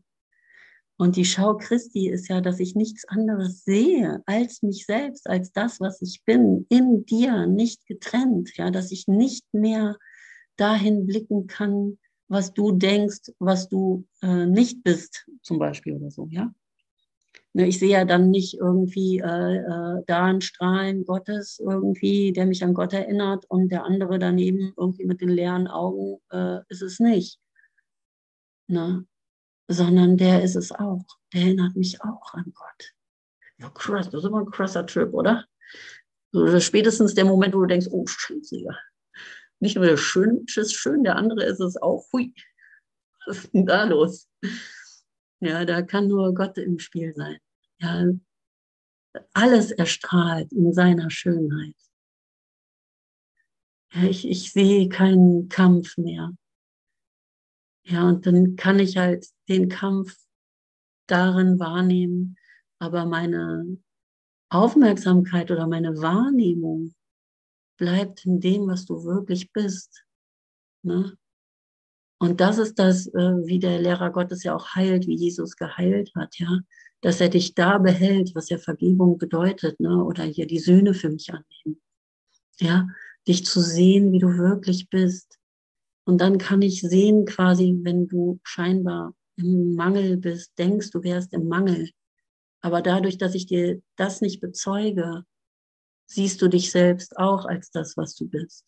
Und 0.96 1.16
die 1.16 1.24
Schau 1.24 1.56
Christi 1.56 2.08
ist 2.08 2.28
ja, 2.28 2.40
dass 2.40 2.60
ich 2.60 2.74
nichts 2.74 3.04
anderes 3.06 3.64
sehe 3.64 4.22
als 4.26 4.62
mich 4.62 4.86
selbst, 4.86 5.28
als 5.28 5.52
das, 5.52 5.80
was 5.80 6.00
ich 6.02 6.22
bin, 6.24 6.66
in 6.68 7.04
dir, 7.06 7.46
nicht 7.46 7.86
getrennt. 7.86 8.56
Ja, 8.56 8.70
dass 8.70 8.92
ich 8.92 9.08
nicht 9.08 9.44
mehr 9.52 9.96
dahin 10.56 11.06
blicken 11.06 11.46
kann, 11.46 11.98
was 12.28 12.52
du 12.54 12.72
denkst, 12.72 13.32
was 13.38 13.68
du 13.68 14.06
äh, 14.22 14.46
nicht 14.46 14.82
bist, 14.84 15.26
zum 15.42 15.58
Beispiel 15.58 15.94
oder 15.94 16.10
so. 16.10 16.28
Ja, 16.30 16.52
ich 17.54 17.78
sehe 17.78 17.90
ja 17.90 18.04
dann 18.04 18.30
nicht 18.30 18.54
irgendwie 18.54 19.18
äh, 19.18 19.56
äh, 19.56 20.02
da 20.06 20.24
einen 20.24 20.40
Strahlen 20.40 21.04
Gottes 21.04 21.58
irgendwie, 21.58 22.32
der 22.32 22.46
mich 22.46 22.64
an 22.64 22.72
Gott 22.72 22.94
erinnert 22.94 23.44
und 23.48 23.70
der 23.70 23.84
andere 23.84 24.18
daneben 24.18 24.72
irgendwie 24.76 25.04
mit 25.04 25.20
den 25.20 25.28
leeren 25.28 25.68
Augen 25.68 26.18
äh, 26.30 26.60
ist 26.68 26.80
es 26.80 26.98
nicht. 26.98 27.38
Ne? 28.68 29.06
Sondern 29.68 30.16
der 30.16 30.42
ist 30.42 30.56
es 30.56 30.72
auch. 30.72 31.04
Der 31.34 31.42
erinnert 31.42 31.76
mich 31.76 32.02
auch 32.02 32.32
an 32.32 32.52
Gott. 32.54 32.92
Ja, 33.58 33.68
krass, 33.68 34.08
das 34.08 34.22
ist 34.22 34.28
immer 34.28 34.40
ein 34.40 34.50
krasser 34.50 34.86
Trip, 34.86 35.12
oder? 35.12 35.44
So, 36.32 36.58
spätestens 36.58 37.14
der 37.14 37.26
Moment, 37.26 37.54
wo 37.54 37.60
du 37.60 37.66
denkst, 37.66 37.88
oh 37.90 38.06
Scheiße, 38.06 38.58
ja. 38.60 38.74
Nicht 39.60 39.76
nur 39.76 39.84
der 39.84 39.98
Schön 39.98 40.46
ist 40.56 40.74
schön, 40.74 41.04
der 41.04 41.16
andere 41.16 41.44
ist 41.44 41.60
es 41.60 41.76
auch. 41.76 42.06
Hui, 42.12 42.34
was 43.26 43.44
ist 43.44 43.54
denn 43.54 43.66
da 43.66 43.84
los? 43.84 44.28
Ja, 45.42 45.64
da 45.64 45.82
kann 45.82 46.06
nur 46.06 46.34
Gott 46.34 46.56
im 46.56 46.78
Spiel 46.78 47.12
sein. 47.16 47.38
Ja, 47.80 48.04
alles 49.32 49.72
erstrahlt 49.72 50.52
in 50.52 50.72
seiner 50.72 51.10
Schönheit. 51.10 51.74
Ja, 53.92 54.04
ich, 54.04 54.24
ich 54.28 54.52
sehe 54.52 54.88
keinen 54.88 55.48
Kampf 55.48 55.96
mehr. 55.96 56.30
Ja, 57.84 58.08
und 58.08 58.24
dann 58.24 58.54
kann 58.54 58.78
ich 58.78 58.96
halt 58.96 59.26
den 59.48 59.68
Kampf 59.68 60.16
darin 61.08 61.58
wahrnehmen, 61.58 62.36
aber 62.78 63.04
meine 63.04 63.78
Aufmerksamkeit 64.48 65.50
oder 65.50 65.66
meine 65.66 66.00
Wahrnehmung 66.00 66.94
bleibt 67.78 68.24
in 68.26 68.38
dem, 68.38 68.68
was 68.68 68.86
du 68.86 69.02
wirklich 69.04 69.50
bist. 69.52 70.04
Ne? 70.84 71.18
Und 72.22 72.40
das 72.40 72.58
ist 72.58 72.78
das, 72.78 73.08
äh, 73.08 73.46
wie 73.46 73.58
der 73.58 73.80
Lehrer 73.80 74.12
Gottes 74.12 74.44
ja 74.44 74.54
auch 74.54 74.76
heilt, 74.76 75.08
wie 75.08 75.16
Jesus 75.16 75.56
geheilt 75.56 76.12
hat, 76.14 76.38
ja, 76.38 76.60
dass 77.00 77.20
er 77.20 77.28
dich 77.28 77.56
da 77.56 77.78
behält, 77.78 78.36
was 78.36 78.48
ja 78.48 78.58
Vergebung 78.58 79.18
bedeutet, 79.18 79.80
ne? 79.80 80.04
oder 80.04 80.22
hier 80.22 80.46
die 80.46 80.60
Söhne 80.60 80.94
für 80.94 81.10
mich 81.10 81.30
annehmen, 81.30 81.82
ja, 82.60 82.86
dich 83.26 83.44
zu 83.44 83.60
sehen, 83.60 84.12
wie 84.12 84.20
du 84.20 84.38
wirklich 84.38 84.88
bist. 84.88 85.40
Und 86.04 86.20
dann 86.20 86.38
kann 86.38 86.62
ich 86.62 86.82
sehen, 86.82 87.24
quasi, 87.24 87.80
wenn 87.82 88.06
du 88.06 88.38
scheinbar 88.44 89.16
im 89.34 89.74
Mangel 89.74 90.16
bist, 90.16 90.56
denkst, 90.56 90.92
du 90.92 91.02
wärst 91.02 91.32
im 91.32 91.48
Mangel. 91.48 91.90
Aber 92.60 92.82
dadurch, 92.82 93.18
dass 93.18 93.34
ich 93.34 93.46
dir 93.46 93.82
das 93.96 94.20
nicht 94.20 94.40
bezeuge, 94.40 95.24
siehst 96.06 96.40
du 96.40 96.46
dich 96.46 96.70
selbst 96.70 97.18
auch 97.18 97.46
als 97.46 97.72
das, 97.72 97.96
was 97.96 98.14
du 98.14 98.28
bist. 98.28 98.64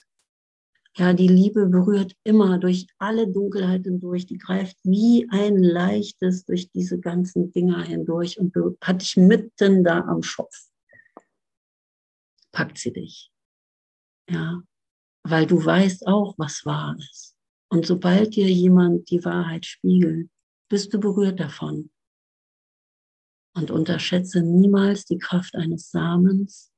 Ja, 0.97 1.13
die 1.13 1.27
Liebe 1.27 1.67
berührt 1.67 2.15
immer 2.23 2.59
durch 2.59 2.87
alle 2.99 3.27
Dunkelheit 3.27 3.83
hindurch. 3.83 4.27
Die 4.27 4.39
greift 4.39 4.77
wie 4.85 5.27
ein 5.31 5.57
leichtes 5.57 6.45
durch 6.45 6.71
diese 6.71 7.01
ganzen 7.01 7.51
Dinger 7.51 7.83
hindurch 7.83 8.39
und 8.39 8.55
hat 8.81 9.03
dich 9.03 9.17
mitten 9.17 9.83
da 9.83 10.01
am 10.03 10.23
Schopf. 10.23 10.55
Packt 12.53 12.79
sie 12.79 12.93
dich. 12.93 13.33
Ja, 14.31 14.63
weil 15.25 15.47
du 15.47 15.65
weißt 15.65 16.07
auch, 16.07 16.35
was 16.39 16.65
wahr 16.65 16.97
ist. 17.11 17.35
Und 17.71 17.87
sobald 17.87 18.37
dir 18.37 18.49
jemand 18.49 19.11
die 19.11 19.25
Wahrheit 19.25 19.67
spiegelt, 19.67 20.31
bist 20.69 20.95
du 20.95 21.01
berührt 21.01 21.41
davon. 21.41 21.91
Und 23.57 23.73
unterschätze 23.73 24.43
niemals 24.43 25.07
die 25.07 25.19
Kraft 25.19 25.57
eines 25.57 25.91
Samens, 25.91 26.73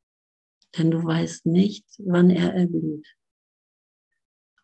denn 0.76 0.90
du 0.90 1.04
weißt 1.04 1.44
nicht, 1.44 1.84
wann 1.98 2.30
er 2.30 2.54
erblüht. 2.54 3.15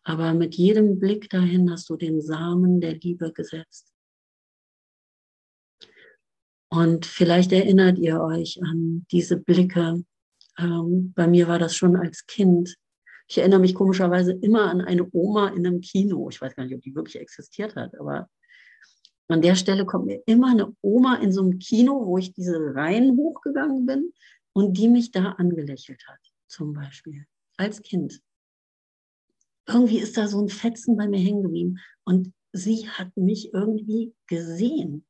Aber 0.03 0.33
mit 0.33 0.55
jedem 0.55 0.99
Blick 0.99 1.29
dahin 1.29 1.71
hast 1.71 1.89
du 1.89 1.95
den 1.95 2.21
Samen 2.21 2.81
der 2.81 2.95
Liebe 2.95 3.31
gesetzt. 3.31 3.93
Und 6.69 7.05
vielleicht 7.05 7.51
erinnert 7.51 7.99
ihr 7.99 8.19
euch 8.19 8.59
an 8.63 9.05
diese 9.11 9.37
Blicke. 9.37 10.03
Ähm, 10.57 11.13
bei 11.15 11.27
mir 11.27 11.47
war 11.47 11.59
das 11.59 11.75
schon 11.75 11.95
als 11.95 12.25
Kind. 12.25 12.75
Ich 13.27 13.37
erinnere 13.37 13.59
mich 13.59 13.75
komischerweise 13.75 14.33
immer 14.33 14.69
an 14.69 14.81
eine 14.81 15.07
Oma 15.11 15.49
in 15.49 15.65
einem 15.65 15.81
Kino. 15.81 16.29
Ich 16.29 16.41
weiß 16.41 16.55
gar 16.55 16.65
nicht, 16.65 16.75
ob 16.75 16.81
die 16.81 16.95
wirklich 16.95 17.19
existiert 17.19 17.75
hat, 17.75 17.97
aber 17.99 18.27
an 19.29 19.41
der 19.41 19.55
Stelle 19.55 19.85
kommt 19.85 20.05
mir 20.05 20.21
immer 20.25 20.51
eine 20.51 20.75
Oma 20.81 21.15
in 21.17 21.31
so 21.31 21.41
einem 21.41 21.59
Kino, 21.59 22.05
wo 22.05 22.17
ich 22.17 22.33
diese 22.33 22.75
Reihen 22.75 23.15
hochgegangen 23.17 23.85
bin 23.85 24.11
und 24.53 24.77
die 24.77 24.89
mich 24.89 25.11
da 25.11 25.33
angelächelt 25.33 26.03
hat, 26.07 26.19
zum 26.47 26.73
Beispiel, 26.73 27.25
als 27.57 27.81
Kind 27.81 28.21
irgendwie 29.67 29.99
ist 29.99 30.17
da 30.17 30.27
so 30.27 30.41
ein 30.41 30.49
Fetzen 30.49 30.97
bei 30.97 31.07
mir 31.07 31.19
hängen 31.19 31.43
geblieben. 31.43 31.79
Und 32.03 32.33
sie 32.51 32.89
hat 32.89 33.15
mich 33.15 33.53
irgendwie 33.53 34.13
gesehen. 34.27 35.05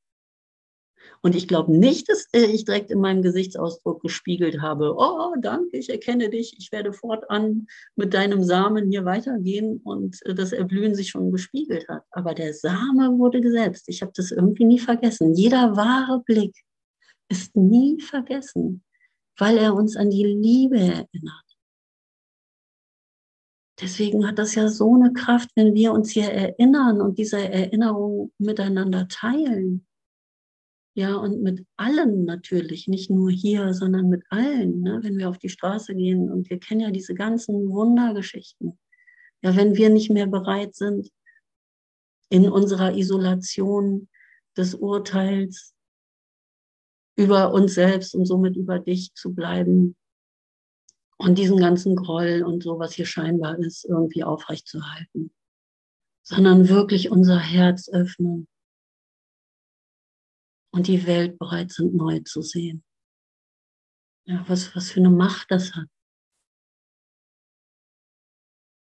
Und 1.22 1.36
ich 1.36 1.48
glaube 1.48 1.78
nicht, 1.78 2.10
dass 2.10 2.28
ich 2.32 2.66
direkt 2.66 2.92
in 2.92 3.00
meinem 3.00 3.22
Gesichtsausdruck 3.22 4.02
gespiegelt 4.02 4.62
habe, 4.62 4.96
oh, 4.98 5.34
danke, 5.42 5.78
ich 5.78 5.90
erkenne 5.90 6.30
dich, 6.30 6.56
ich 6.58 6.72
werde 6.72 6.94
fortan 6.94 7.68
mit 7.96 8.14
deinem 8.14 8.44
Samen 8.44 8.90
hier 8.90 9.06
weitergehen 9.06 9.82
und 9.84 10.20
das 10.26 10.52
Erblühen 10.52 10.96
sich 10.96 11.10
schon 11.10 11.32
gespiegelt 11.32 11.88
hat. 11.90 12.04
Aber 12.12 12.34
der 12.34 12.54
Same 12.54 13.18
wurde 13.18 13.42
gesetzt. 13.42 13.86
Ich 13.88 14.02
habe 14.02 14.14
das 14.16 14.32
irgendwie 14.32 14.66
nie 14.66 14.80
vergessen. 14.80 15.34
Jeder 15.34 15.76
wahre 15.76 16.22
Blick 16.26 16.56
ist 17.30 17.56
nie 17.56 18.00
vergessen, 18.02 18.84
weil 19.38 19.58
er 19.58 19.74
uns 19.74 19.96
an 19.96 20.10
die 20.10 20.26
Liebe 20.26 20.80
erinnert. 20.80 21.43
Deswegen 23.84 24.26
hat 24.26 24.40
das 24.40 24.56
ja 24.56 24.70
so 24.70 24.96
eine 24.96 25.12
Kraft, 25.12 25.50
wenn 25.56 25.74
wir 25.74 25.92
uns 25.92 26.12
hier 26.12 26.32
erinnern 26.32 27.02
und 27.02 27.18
diese 27.18 27.38
Erinnerung 27.38 28.32
miteinander 28.38 29.10
teilen. 29.10 29.86
Ja, 30.96 31.16
und 31.16 31.42
mit 31.42 31.66
allen 31.76 32.24
natürlich, 32.24 32.88
nicht 32.88 33.10
nur 33.10 33.30
hier, 33.30 33.74
sondern 33.74 34.08
mit 34.08 34.24
allen. 34.30 34.80
Ne? 34.80 35.00
Wenn 35.02 35.18
wir 35.18 35.28
auf 35.28 35.38
die 35.38 35.50
Straße 35.50 35.96
gehen 35.96 36.32
und 36.32 36.50
wir 36.50 36.60
kennen 36.60 36.80
ja 36.80 36.92
diese 36.92 37.14
ganzen 37.14 37.70
Wundergeschichten. 37.72 38.80
Ja, 39.42 39.54
wenn 39.58 39.76
wir 39.76 39.90
nicht 39.90 40.10
mehr 40.10 40.28
bereit 40.28 40.76
sind, 40.76 41.10
in 42.30 42.50
unserer 42.50 42.96
Isolation 42.96 44.08
des 44.56 44.76
Urteils 44.76 45.76
über 47.18 47.52
uns 47.54 47.74
selbst 47.74 48.16
und 48.16 48.26
somit 48.28 48.56
über 48.56 48.80
dich 48.80 49.14
zu 49.14 49.34
bleiben, 49.34 49.98
und 51.18 51.38
diesen 51.38 51.58
ganzen 51.60 51.96
Groll 51.96 52.44
und 52.44 52.64
so, 52.64 52.80
was 52.80 52.94
hier 52.94 53.06
scheinbar 53.06 53.58
ist, 53.60 53.86
irgendwie 53.86 54.24
aufrechtzuerhalten, 54.24 55.34
sondern 56.24 56.70
wirklich 56.70 57.12
unser 57.12 57.40
Herz 57.40 57.90
öffnen 57.90 58.48
und 60.72 60.88
die 60.88 61.06
Welt 61.06 61.38
bereit 61.38 61.72
sind, 61.72 61.94
neu 61.94 62.20
zu 62.20 62.42
sehen. 62.42 62.84
Ja, 64.26 64.44
was, 64.48 64.76
was 64.76 64.92
für 64.92 65.02
eine 65.02 65.10
Macht 65.10 65.52
das 65.52 65.76
hat. 65.76 65.88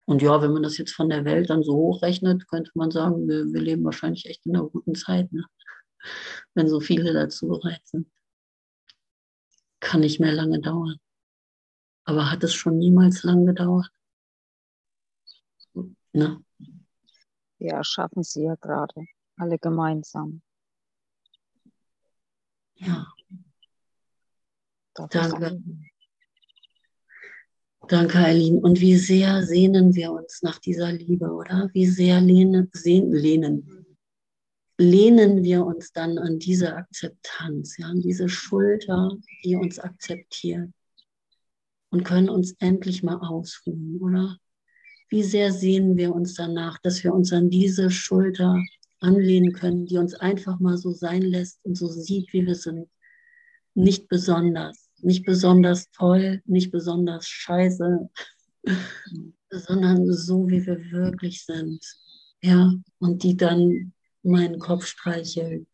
Und 0.07 0.23
ja, 0.23 0.41
wenn 0.41 0.55
man 0.55 0.63
das 0.63 0.79
jetzt 0.79 0.95
von 0.95 1.11
der 1.11 1.27
Welt 1.27 1.51
dann 1.51 1.63
so 1.63 1.75
hochrechnet, 1.75 2.49
könnte 2.49 2.71
man 2.75 2.91
sagen, 2.91 3.29
wir, 3.29 3.45
wir 3.53 3.61
leben 3.61 3.85
wahrscheinlich 3.85 4.25
echt 4.25 4.47
in 4.47 4.57
einer 4.57 4.67
guten 4.67 4.95
Zeit, 4.95 5.31
ne? 5.33 5.45
wenn 6.55 6.67
so 6.67 6.81
viele 6.81 7.13
dazu 7.13 7.49
bereit 7.49 7.87
sind. 7.87 8.11
Kann 9.81 10.01
nicht 10.01 10.19
mehr 10.19 10.33
lange 10.33 10.61
dauern. 10.61 10.99
Aber 12.09 12.31
hat 12.31 12.43
es 12.43 12.55
schon 12.55 12.79
niemals 12.79 13.23
lang 13.23 13.45
gedauert? 13.45 13.93
Ne? 16.15 16.43
Ja, 17.59 17.85
schaffen 17.85 18.23
Sie 18.23 18.45
ja 18.45 18.55
gerade. 18.55 19.05
Alle 19.37 19.59
gemeinsam. 19.59 20.41
Ja. 22.77 23.13
Danke. 24.95 25.63
Danke, 27.89 28.19
Eileen. 28.19 28.57
Und 28.57 28.81
wie 28.81 28.97
sehr 28.97 29.43
sehnen 29.43 29.95
wir 29.95 30.11
uns 30.13 30.41
nach 30.41 30.59
dieser 30.61 30.91
Liebe, 30.91 31.31
oder? 31.31 31.69
Wie 31.75 31.87
sehr 31.87 32.23
lehnen, 32.23 32.71
sehnen, 32.73 33.13
lehnen, 33.13 33.87
lehnen 34.79 35.43
wir 35.43 35.67
uns 35.67 35.93
dann 35.93 36.17
an 36.17 36.39
diese 36.39 36.75
Akzeptanz, 36.75 37.77
ja, 37.77 37.89
an 37.89 38.01
diese 38.01 38.31
Schulter, 38.31 39.11
die 39.45 39.57
uns 39.57 39.79
akzeptiert 39.79 40.71
und 41.91 42.05
können 42.05 42.29
uns 42.29 42.55
endlich 42.59 43.03
mal 43.03 43.17
ausruhen, 43.17 43.99
oder? 44.01 44.39
Wie 45.11 45.23
sehr 45.23 45.53
sehnen 45.53 45.97
wir 45.97 46.15
uns 46.15 46.35
danach, 46.35 46.79
dass 46.83 47.03
wir 47.03 47.15
uns 47.15 47.33
an 47.33 47.49
diese 47.49 47.91
Schulter 47.91 48.63
anlehnen 49.01 49.53
können, 49.53 49.87
die 49.87 49.97
uns 49.97 50.15
einfach 50.15 50.61
mal 50.61 50.77
so 50.77 50.93
sein 50.93 51.23
lässt 51.23 51.65
und 51.65 51.77
so 51.77 51.89
sieht, 51.89 52.33
wie 52.33 52.45
wir 52.45 52.55
sind. 52.55 52.89
Nicht 53.75 54.09
besonders, 54.09 54.91
nicht 54.99 55.25
besonders 55.25 55.91
toll, 55.93 56.43
nicht 56.45 56.71
besonders 56.73 57.27
scheiße, 57.27 58.11
sondern 59.51 60.13
so, 60.13 60.49
wie 60.49 60.67
wir 60.67 60.91
wirklich 60.91 61.45
sind. 61.45 61.81
Ja, 62.43 62.75
und 62.99 63.23
die 63.23 63.37
dann 63.37 63.93
meinen 64.23 64.59
Kopf 64.59 64.85
streichelt 64.87 65.67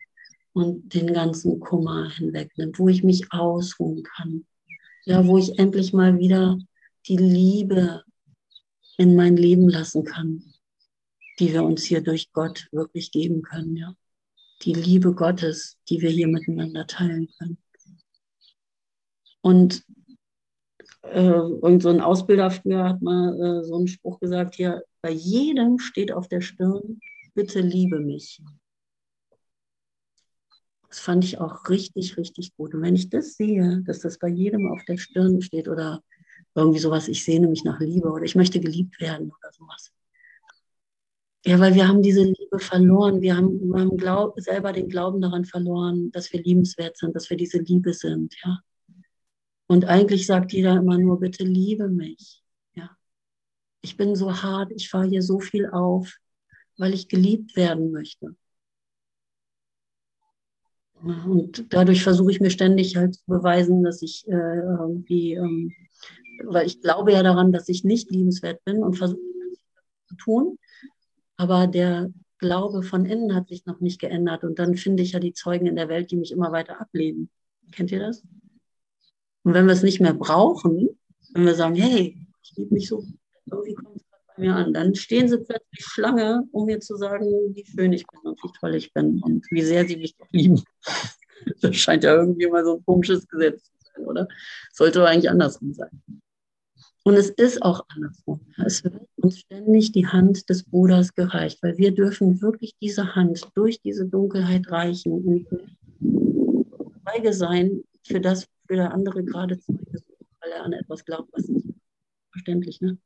und 0.52 0.94
den 0.94 1.12
ganzen 1.12 1.58
Kummer 1.58 2.08
hinwegnimmt, 2.10 2.78
wo 2.78 2.88
ich 2.88 3.02
mich 3.02 3.32
ausruhen 3.32 4.04
kann 4.04 4.46
ja, 5.04 5.26
wo 5.26 5.38
ich 5.38 5.58
endlich 5.58 5.92
mal 5.92 6.18
wieder 6.18 6.58
die 7.06 7.16
Liebe 7.16 8.04
in 8.96 9.16
mein 9.16 9.36
Leben 9.36 9.68
lassen 9.68 10.04
kann, 10.04 10.54
die 11.38 11.52
wir 11.52 11.64
uns 11.64 11.84
hier 11.84 12.00
durch 12.00 12.32
Gott 12.32 12.68
wirklich 12.72 13.10
geben 13.10 13.42
können, 13.42 13.76
ja. 13.76 13.94
Die 14.62 14.72
Liebe 14.72 15.14
Gottes, 15.14 15.76
die 15.88 16.00
wir 16.00 16.10
hier 16.10 16.28
miteinander 16.28 16.86
teilen 16.86 17.28
können. 17.38 17.58
Und 19.42 19.84
äh, 21.02 21.20
irgend 21.20 21.82
so 21.82 21.90
ein 21.90 22.00
Ausbilder 22.00 22.50
früher 22.50 22.84
hat 22.84 23.02
mal 23.02 23.34
äh, 23.38 23.64
so 23.64 23.76
einen 23.76 23.88
Spruch 23.88 24.20
gesagt, 24.20 24.54
hier, 24.54 24.82
bei 25.02 25.10
jedem 25.10 25.78
steht 25.78 26.12
auf 26.12 26.28
der 26.28 26.40
Stirn, 26.40 27.00
bitte 27.34 27.60
liebe 27.60 28.00
mich. 28.00 28.40
Das 30.94 31.00
fand 31.00 31.24
ich 31.24 31.40
auch 31.40 31.68
richtig, 31.68 32.16
richtig 32.16 32.54
gut. 32.56 32.72
Und 32.72 32.82
wenn 32.82 32.94
ich 32.94 33.10
das 33.10 33.34
sehe, 33.34 33.82
dass 33.84 33.98
das 33.98 34.16
bei 34.16 34.28
jedem 34.28 34.70
auf 34.70 34.84
der 34.84 34.96
Stirn 34.96 35.42
steht 35.42 35.66
oder 35.66 36.04
irgendwie 36.54 36.78
sowas, 36.78 37.08
ich 37.08 37.24
sehne 37.24 37.48
mich 37.48 37.64
nach 37.64 37.80
Liebe 37.80 38.08
oder 38.12 38.22
ich 38.22 38.36
möchte 38.36 38.60
geliebt 38.60 39.00
werden 39.00 39.32
oder 39.32 39.52
sowas. 39.52 39.92
Ja, 41.44 41.58
weil 41.58 41.74
wir 41.74 41.88
haben 41.88 42.00
diese 42.00 42.22
Liebe 42.22 42.60
verloren. 42.60 43.20
Wir 43.22 43.36
haben, 43.36 43.72
wir 43.72 43.80
haben 43.80 43.96
Glaub, 43.96 44.40
selber 44.40 44.72
den 44.72 44.88
Glauben 44.88 45.20
daran 45.20 45.44
verloren, 45.44 46.12
dass 46.12 46.32
wir 46.32 46.40
liebenswert 46.40 46.96
sind, 46.96 47.16
dass 47.16 47.28
wir 47.28 47.36
diese 47.36 47.58
Liebe 47.58 47.92
sind, 47.92 48.32
ja. 48.44 48.60
Und 49.66 49.86
eigentlich 49.86 50.26
sagt 50.26 50.52
jeder 50.52 50.76
immer 50.76 50.96
nur, 50.96 51.18
bitte 51.18 51.42
liebe 51.42 51.88
mich, 51.88 52.44
ja. 52.74 52.96
Ich 53.80 53.96
bin 53.96 54.14
so 54.14 54.42
hart, 54.44 54.70
ich 54.70 54.88
fahre 54.88 55.08
hier 55.08 55.22
so 55.22 55.40
viel 55.40 55.68
auf, 55.70 56.18
weil 56.76 56.94
ich 56.94 57.08
geliebt 57.08 57.56
werden 57.56 57.90
möchte. 57.90 58.36
Und 61.04 61.72
dadurch 61.72 62.02
versuche 62.02 62.30
ich 62.30 62.40
mir 62.40 62.50
ständig 62.50 62.96
halt 62.96 63.16
zu 63.16 63.22
beweisen, 63.26 63.82
dass 63.82 64.00
ich 64.00 64.26
äh, 64.26 64.32
irgendwie, 64.32 65.34
ähm, 65.34 65.72
weil 66.44 66.66
ich 66.66 66.80
glaube 66.80 67.12
ja 67.12 67.22
daran, 67.22 67.52
dass 67.52 67.68
ich 67.68 67.84
nicht 67.84 68.10
liebenswert 68.10 68.64
bin 68.64 68.82
und 68.82 68.96
versuche 68.96 69.20
zu 70.08 70.16
tun. 70.16 70.58
Aber 71.36 71.66
der 71.66 72.10
Glaube 72.38 72.82
von 72.82 73.04
innen 73.06 73.34
hat 73.34 73.48
sich 73.48 73.66
noch 73.66 73.80
nicht 73.80 74.00
geändert. 74.00 74.44
Und 74.44 74.58
dann 74.58 74.76
finde 74.76 75.02
ich 75.02 75.12
ja 75.12 75.20
die 75.20 75.32
Zeugen 75.32 75.66
in 75.66 75.76
der 75.76 75.88
Welt, 75.88 76.10
die 76.10 76.16
mich 76.16 76.32
immer 76.32 76.52
weiter 76.52 76.80
ablehnen. 76.80 77.30
Kennt 77.72 77.92
ihr 77.92 78.00
das? 78.00 78.22
Und 79.42 79.54
wenn 79.54 79.66
wir 79.66 79.72
es 79.72 79.82
nicht 79.82 80.00
mehr 80.00 80.14
brauchen, 80.14 80.88
wenn 81.32 81.44
wir 81.44 81.54
sagen, 81.54 81.74
hey, 81.74 82.16
ich 82.42 82.56
liebe 82.56 82.74
mich 82.74 82.88
so, 82.88 83.04
irgendwie 83.46 83.74
kommt 83.74 83.96
es 83.96 84.04
bei 84.36 84.42
mir 84.42 84.54
an, 84.54 84.72
dann 84.72 84.94
stehen 84.94 85.28
sie 85.28 85.38
plötzlich 85.38 85.84
Schlange, 85.84 86.42
um 86.52 86.66
mir 86.66 86.80
zu 86.80 86.96
sagen, 86.96 87.26
wie 87.54 87.64
schön 87.64 87.92
ich 87.92 88.06
bin 88.06 88.20
und 88.22 88.42
wie 88.42 88.52
toll 88.58 88.74
ich 88.74 88.92
bin 88.92 89.20
und 89.22 89.44
wie 89.50 89.62
sehr 89.62 89.86
sie 89.86 89.96
mich 89.96 90.14
lieben. 90.30 90.62
Das 91.60 91.76
scheint 91.76 92.04
ja 92.04 92.14
irgendwie 92.14 92.46
mal 92.46 92.64
so 92.64 92.76
ein 92.76 92.84
komisches 92.86 93.28
Gesetz 93.28 93.64
zu 93.64 93.72
sein, 93.82 94.06
oder? 94.06 94.28
Sollte 94.72 95.06
eigentlich 95.06 95.28
andersrum 95.28 95.74
sein. 95.74 95.90
Und 97.02 97.16
es 97.16 97.28
ist 97.28 97.60
auch 97.60 97.84
andersrum. 97.88 98.40
Es 98.64 98.82
wird 98.82 98.94
uns 99.16 99.40
ständig 99.40 99.92
die 99.92 100.06
Hand 100.06 100.48
des 100.48 100.62
Bruders 100.62 101.14
gereicht, 101.14 101.58
weil 101.62 101.76
wir 101.76 101.92
dürfen 101.92 102.40
wirklich 102.40 102.76
diese 102.80 103.14
Hand 103.14 103.46
durch 103.56 103.82
diese 103.82 104.06
Dunkelheit 104.06 104.70
reichen 104.70 105.12
und 105.12 105.46
Zeuge 107.04 107.34
sein 107.34 107.82
für 108.06 108.20
das, 108.20 108.46
für 108.66 108.76
der 108.76 108.94
andere 108.94 109.22
gerade 109.22 109.58
Zeuge 109.58 110.02
weil 110.44 110.52
er 110.52 110.64
an 110.64 110.72
etwas 110.72 111.04
glaubt, 111.04 111.32
was 111.32 111.48
nicht 111.48 111.68
verständlich, 112.30 112.80
ne? 112.80 112.98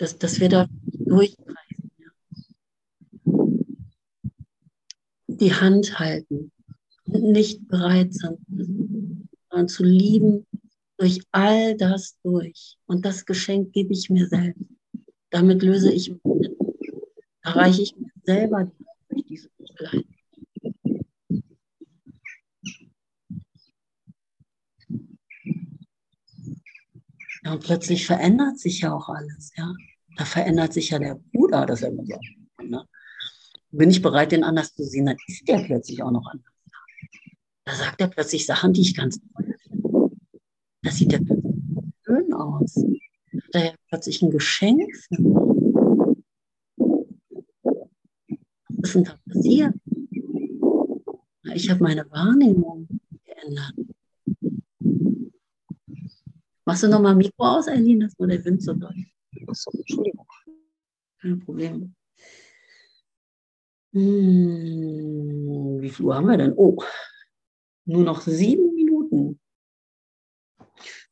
Dass, 0.00 0.16
dass 0.16 0.40
wir 0.40 0.48
da 0.48 0.66
durchgreifen. 0.86 1.90
Ja. 1.98 2.10
Die 5.26 5.52
Hand 5.52 5.98
halten 5.98 6.50
und 7.04 7.22
nicht 7.32 7.68
bereit 7.68 8.14
sind, 8.14 8.38
sondern 8.48 9.68
zu 9.68 9.84
lieben 9.84 10.46
durch 10.96 11.20
all 11.32 11.76
das 11.76 12.16
durch. 12.22 12.78
Und 12.86 13.04
das 13.04 13.26
Geschenk 13.26 13.74
gebe 13.74 13.92
ich 13.92 14.08
mir 14.08 14.26
selbst. 14.26 14.64
Damit 15.28 15.62
löse 15.62 15.92
ich, 15.92 16.14
erreiche 17.42 17.82
ich 17.82 17.94
mir 17.94 18.10
selber 18.24 18.72
durch 19.10 19.24
diese 19.26 19.50
Dunkelheit. 19.58 20.06
Ja, 27.42 27.52
und 27.52 27.64
plötzlich 27.64 28.06
verändert 28.06 28.58
sich 28.58 28.80
ja 28.80 28.94
auch 28.94 29.08
alles, 29.10 29.52
ja. 29.56 29.74
Da 30.20 30.26
verändert 30.26 30.74
sich 30.74 30.90
ja 30.90 30.98
der 30.98 31.18
Bruder, 31.32 31.64
das 31.64 31.80
ja 31.80 31.88
immer 31.88 32.04
so. 32.04 32.18
Ne? 32.62 32.86
Bin 33.70 33.88
ich 33.88 34.02
bereit, 34.02 34.32
den 34.32 34.44
anders 34.44 34.74
zu 34.74 34.84
sehen, 34.84 35.06
dann 35.06 35.16
ist 35.26 35.48
der 35.48 35.60
plötzlich 35.60 36.02
auch 36.02 36.10
noch 36.10 36.26
anders. 36.26 36.52
Da 37.64 37.74
sagt 37.74 38.02
er 38.02 38.08
plötzlich 38.08 38.44
Sachen, 38.44 38.74
die 38.74 38.82
ich 38.82 38.94
ganz 38.94 39.18
toll 39.18 39.54
finde. 39.62 40.10
Da 40.82 40.90
sieht 40.90 41.14
er 41.14 41.20
plötzlich 41.20 41.54
schön 42.04 42.34
aus. 42.34 42.74
Da 43.50 43.60
hat 43.60 43.70
er 43.70 43.74
plötzlich 43.88 44.20
ein 44.20 44.30
Geschenk 44.30 44.94
für 44.94 45.22
mich. 45.22 46.24
Was 48.68 48.88
ist 48.90 48.94
denn 48.96 49.04
da 49.04 49.16
passiert? 49.26 49.74
Ich 51.54 51.70
habe 51.70 51.82
meine 51.82 52.04
Wahrnehmung 52.10 52.88
geändert. 53.24 53.72
Machst 56.66 56.82
du 56.82 56.88
nochmal 56.88 57.16
Mikro 57.16 57.42
aus, 57.42 57.68
Eileen? 57.68 58.00
Das 58.00 58.18
nur 58.18 58.28
der 58.28 58.44
Wind 58.44 58.62
so 58.62 58.74
doll. 58.74 58.94
Achso, 59.50 59.70
Entschuldigung. 59.72 60.26
Kein 61.20 61.40
Problem. 61.40 61.94
Hm, 63.92 65.78
wie 65.80 65.90
viel 65.90 66.06
Uhr 66.06 66.14
haben 66.14 66.28
wir 66.28 66.36
denn? 66.36 66.54
Oh, 66.56 66.80
nur 67.84 68.04
noch 68.04 68.20
sieben 68.20 68.72
Minuten. 68.74 69.40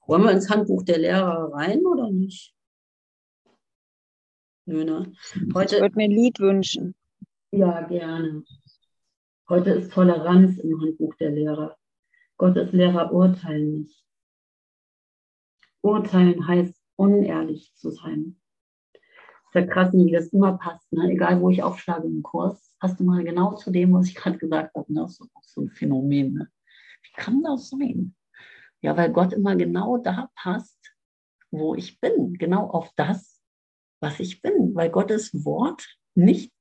Wollen 0.06 0.22
wir 0.22 0.30
ins 0.30 0.48
Handbuch 0.48 0.84
der 0.84 0.98
Lehrer 0.98 1.52
rein 1.52 1.84
oder 1.84 2.10
nicht? 2.10 2.54
Nö, 4.66 4.84
ne? 4.84 5.12
Heute, 5.54 5.76
ich 5.76 5.82
würde 5.82 5.96
mir 5.96 6.04
ein 6.04 6.12
Lied 6.12 6.38
wünschen. 6.38 6.94
Ja, 7.50 7.80
gerne. 7.86 8.44
Heute 9.48 9.70
ist 9.70 9.92
Toleranz 9.92 10.58
im 10.58 10.80
Handbuch 10.80 11.14
der 11.16 11.30
Lehrer. 11.30 11.76
Gottes 12.36 12.72
Lehrer 12.72 13.12
urteilen 13.12 13.80
nicht. 13.80 14.04
Urteilen 15.80 16.46
heißt 16.46 16.77
unehrlich 16.98 17.72
zu 17.76 17.90
sein. 17.90 18.36
ist 18.92 19.54
ja 19.54 19.66
krass, 19.66 19.92
wie 19.92 20.10
das 20.10 20.28
immer 20.28 20.58
passt. 20.58 20.92
Ne? 20.92 21.12
Egal, 21.12 21.40
wo 21.40 21.48
ich 21.48 21.62
aufschlage 21.62 22.06
im 22.06 22.22
Kurs, 22.22 22.74
passt 22.80 23.00
immer 23.00 23.22
genau 23.22 23.54
zu 23.54 23.70
dem, 23.70 23.92
was 23.94 24.08
ich 24.08 24.14
gerade 24.14 24.38
gesagt 24.38 24.74
habe. 24.74 24.92
Ne? 24.92 25.02
Das 25.02 25.20
ist 25.20 25.54
so 25.54 25.62
ein 25.62 25.70
Phänomen. 25.70 26.34
Ne? 26.34 26.50
Wie 27.02 27.12
kann 27.16 27.42
das 27.42 27.70
sein? 27.70 28.14
Ja, 28.82 28.96
weil 28.96 29.12
Gott 29.12 29.32
immer 29.32 29.56
genau 29.56 29.98
da 29.98 30.30
passt, 30.34 30.94
wo 31.50 31.74
ich 31.74 32.00
bin. 32.00 32.34
Genau 32.34 32.68
auf 32.68 32.92
das, 32.96 33.40
was 34.00 34.20
ich 34.20 34.42
bin. 34.42 34.74
Weil 34.74 34.90
Gottes 34.90 35.32
Wort 35.44 35.86
nicht, 36.14 36.52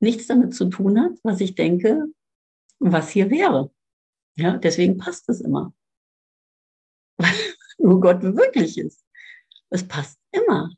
nichts 0.00 0.26
damit 0.26 0.54
zu 0.54 0.66
tun 0.66 1.00
hat, 1.00 1.12
was 1.22 1.40
ich 1.40 1.54
denke, 1.54 2.06
was 2.78 3.08
hier 3.08 3.30
wäre. 3.30 3.72
Ja, 4.36 4.56
deswegen 4.56 4.98
passt 4.98 5.28
es 5.28 5.40
immer. 5.40 5.74
Wo 7.78 7.98
Gott 7.98 8.22
wirklich 8.22 8.78
ist. 8.78 9.07
Es 9.70 9.86
passt 9.86 10.18
immer. 10.32 10.70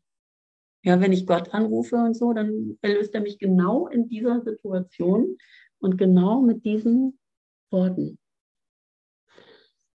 Ja, 0.82 1.00
wenn 1.00 1.12
ich 1.12 1.26
Gott 1.26 1.52
anrufe 1.52 1.96
und 1.96 2.14
so, 2.14 2.32
dann 2.32 2.78
erlöst 2.80 3.14
er 3.14 3.20
mich 3.20 3.38
genau 3.38 3.86
in 3.88 4.08
dieser 4.08 4.40
Situation 4.42 5.36
und 5.78 5.98
genau 5.98 6.40
mit 6.40 6.64
diesen 6.64 7.18
Worten. 7.70 8.18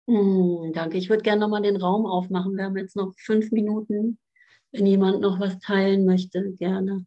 Hm, 0.07 0.71
danke. 0.73 0.97
Ich 0.97 1.09
würde 1.09 1.23
gerne 1.23 1.41
nochmal 1.41 1.61
den 1.61 1.77
Raum 1.77 2.05
aufmachen. 2.05 2.57
Wir 2.57 2.65
haben 2.65 2.77
jetzt 2.77 2.95
noch 2.95 3.13
fünf 3.17 3.51
Minuten. 3.51 4.17
Wenn 4.71 4.85
jemand 4.85 5.21
noch 5.21 5.39
was 5.39 5.59
teilen 5.59 6.05
möchte, 6.05 6.53
gerne. 6.53 7.05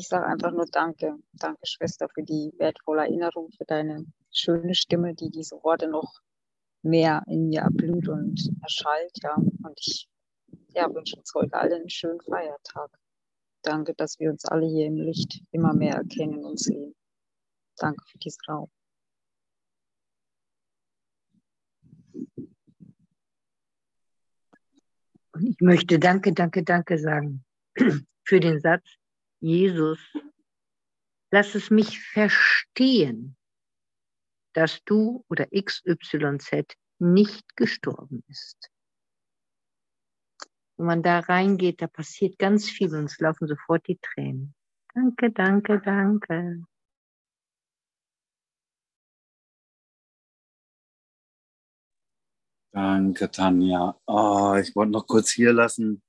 Ich 0.00 0.08
sage 0.08 0.26
einfach 0.26 0.50
nur 0.50 0.66
Danke. 0.66 1.18
Danke, 1.34 1.60
Schwester, 1.64 2.08
für 2.08 2.22
die 2.22 2.52
wertvolle 2.56 3.02
Erinnerung, 3.02 3.50
für 3.52 3.64
deine 3.66 4.06
schöne 4.32 4.74
Stimme, 4.74 5.14
die 5.14 5.30
diese 5.30 5.62
Worte 5.62 5.88
noch 5.88 6.20
mehr 6.82 7.22
in 7.26 7.48
mir 7.48 7.60
erblüht 7.60 8.08
und 8.08 8.50
erschallt. 8.62 9.12
Ja. 9.22 9.34
Und 9.34 9.78
ich 9.78 10.08
ja, 10.74 10.92
wünsche 10.92 11.16
uns 11.16 11.32
heute 11.34 11.54
alle 11.54 11.76
einen 11.76 11.90
schönen 11.90 12.20
Feiertag. 12.20 12.90
Danke, 13.62 13.94
dass 13.94 14.18
wir 14.18 14.30
uns 14.30 14.46
alle 14.46 14.66
hier 14.66 14.86
im 14.86 14.96
Licht 14.96 15.42
immer 15.50 15.74
mehr 15.74 15.96
erkennen 15.96 16.44
und 16.46 16.58
sehen. 16.58 16.94
Danke 17.76 18.02
für 18.10 18.18
diesen 18.18 18.40
Raum. 18.48 18.70
Und 25.32 25.46
ich 25.46 25.60
möchte 25.60 25.98
Danke, 25.98 26.32
Danke, 26.32 26.64
Danke 26.64 26.98
sagen 26.98 27.44
für 28.24 28.40
den 28.40 28.60
Satz, 28.60 28.99
Jesus, 29.40 29.98
lass 31.30 31.54
es 31.54 31.70
mich 31.70 32.00
verstehen, 32.00 33.36
dass 34.52 34.84
du 34.84 35.24
oder 35.28 35.46
XYZ 35.46 36.76
nicht 36.98 37.56
gestorben 37.56 38.22
ist. 38.28 38.70
Wenn 40.76 40.86
man 40.86 41.02
da 41.02 41.20
reingeht, 41.20 41.80
da 41.82 41.86
passiert 41.86 42.38
ganz 42.38 42.68
viel 42.68 42.94
und 42.94 43.04
es 43.04 43.18
laufen 43.18 43.46
sofort 43.46 43.86
die 43.86 43.98
Tränen. 43.98 44.54
Danke, 44.94 45.30
danke, 45.30 45.80
danke. 45.80 46.64
Danke, 52.72 53.30
Tanja. 53.30 54.00
Oh, 54.06 54.54
ich 54.60 54.74
wollte 54.76 54.92
noch 54.92 55.06
kurz 55.06 55.30
hier 55.30 55.52
lassen, 55.52 56.02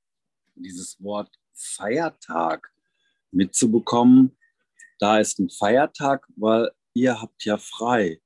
dieses 0.56 1.02
Wort 1.02 1.38
Feiertag 1.54 2.71
mitzubekommen. 3.32 4.38
Da 5.00 5.20
ist 5.20 5.40
ein 5.40 5.50
Feiertag, 5.50 6.28
weil 6.36 6.72
ihr 6.94 7.22
habt 7.22 7.44
ja 7.44 7.58
frei. 7.58 8.22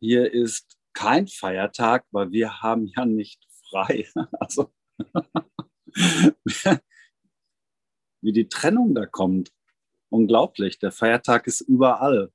Hier 0.00 0.32
ist 0.32 0.76
kein 0.92 1.26
Feiertag, 1.26 2.04
weil 2.10 2.32
wir 2.32 2.60
haben 2.60 2.86
ja 2.86 3.04
nicht 3.06 3.46
frei. 3.70 4.06
Also 4.40 4.72
wie 8.20 8.32
die 8.32 8.48
Trennung 8.48 8.94
da 8.94 9.06
kommt. 9.06 9.52
Unglaublich. 10.10 10.78
Der 10.78 10.92
Feiertag 10.92 11.46
ist 11.46 11.62
überall. 11.62 12.30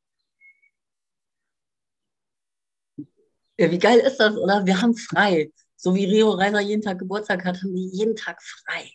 Ja, 3.60 3.72
wie 3.72 3.80
geil 3.80 4.00
ist 4.00 4.18
das, 4.18 4.36
oder? 4.36 4.66
Wir 4.66 4.82
haben 4.82 4.96
frei. 4.96 5.52
So 5.76 5.96
wie 5.96 6.06
Rio 6.06 6.32
Reiser 6.32 6.60
jeden 6.60 6.82
Tag 6.82 7.00
Geburtstag 7.00 7.46
hat, 7.46 7.62
haben 7.62 7.74
wir 7.74 7.88
jeden 7.92 8.16
Tag 8.16 8.42
frei. 8.42 8.92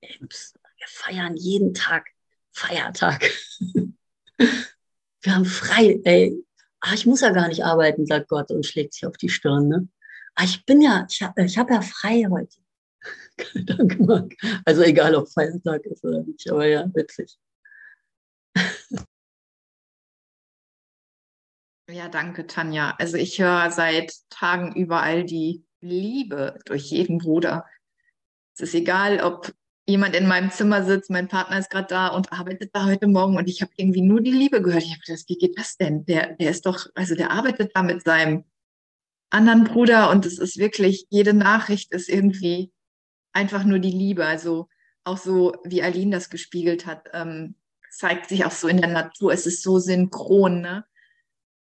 Wir 0.00 0.88
feiern 0.88 1.36
jeden 1.36 1.72
Tag 1.74 2.06
Feiertag. 2.56 3.30
wir 4.38 5.34
haben 5.34 5.44
frei, 5.44 6.00
ey. 6.04 6.42
Ach, 6.80 6.94
ich 6.94 7.04
muss 7.04 7.20
ja 7.20 7.30
gar 7.30 7.48
nicht 7.48 7.64
arbeiten, 7.64 8.06
sagt 8.06 8.28
Gott 8.28 8.50
und 8.50 8.64
schlägt 8.64 8.94
sich 8.94 9.06
auf 9.06 9.16
die 9.18 9.28
Stirn. 9.28 9.68
Ne? 9.68 9.88
Ach, 10.34 10.44
ich 10.44 10.64
bin 10.64 10.80
ja, 10.80 11.06
ich 11.10 11.22
habe 11.22 11.44
ich 11.44 11.58
hab 11.58 11.70
ja 11.70 11.82
frei 11.82 12.26
heute. 12.30 12.56
Danke, 13.66 14.02
Marc. 14.02 14.34
Also 14.64 14.82
egal, 14.82 15.14
ob 15.14 15.30
Feiertag 15.30 15.84
ist 15.84 16.02
oder 16.04 16.22
nicht, 16.22 16.50
aber 16.50 16.66
ja, 16.66 16.86
witzig. 16.94 17.38
Ja, 21.88 22.08
danke, 22.08 22.48
Tanja. 22.48 22.96
Also 22.98 23.16
ich 23.16 23.38
höre 23.38 23.70
seit 23.70 24.12
Tagen 24.28 24.74
überall 24.74 25.24
die 25.24 25.64
Liebe 25.80 26.58
durch 26.64 26.90
jeden 26.90 27.18
Bruder. 27.18 27.64
Es 28.54 28.60
ist 28.60 28.74
egal, 28.74 29.20
ob 29.20 29.52
jemand 29.86 30.16
in 30.16 30.26
meinem 30.26 30.50
Zimmer 30.50 30.84
sitzt, 30.84 31.10
mein 31.10 31.28
Partner 31.28 31.58
ist 31.58 31.70
gerade 31.70 31.86
da 31.88 32.08
und 32.08 32.32
arbeitet 32.32 32.70
da 32.74 32.86
heute 32.86 33.06
Morgen 33.06 33.36
und 33.36 33.48
ich 33.48 33.62
habe 33.62 33.70
irgendwie 33.76 34.02
nur 34.02 34.20
die 34.20 34.32
Liebe 34.32 34.60
gehört. 34.60 34.82
Ich 34.82 34.92
habe 34.92 35.02
gedacht, 35.06 35.24
wie 35.28 35.38
geht 35.38 35.58
das 35.58 35.76
denn? 35.76 36.04
Der, 36.06 36.34
der 36.34 36.50
ist 36.50 36.66
doch, 36.66 36.86
also 36.94 37.14
der 37.14 37.30
arbeitet 37.30 37.70
da 37.74 37.82
mit 37.82 38.02
seinem 38.02 38.44
anderen 39.30 39.64
Bruder 39.64 40.10
und 40.10 40.26
es 40.26 40.38
ist 40.38 40.58
wirklich, 40.58 41.06
jede 41.10 41.34
Nachricht 41.34 41.92
ist 41.92 42.08
irgendwie 42.08 42.72
einfach 43.32 43.64
nur 43.64 43.78
die 43.78 43.92
Liebe. 43.92 44.26
Also 44.26 44.68
auch 45.04 45.18
so, 45.18 45.54
wie 45.64 45.82
Aline 45.82 46.10
das 46.10 46.30
gespiegelt 46.30 46.86
hat, 46.86 47.08
ähm, 47.12 47.54
zeigt 47.90 48.28
sich 48.28 48.44
auch 48.44 48.50
so 48.50 48.66
in 48.66 48.78
der 48.78 48.90
Natur. 48.90 49.32
Es 49.32 49.46
ist 49.46 49.62
so 49.62 49.78
synchron. 49.78 50.62
Ne? 50.62 50.84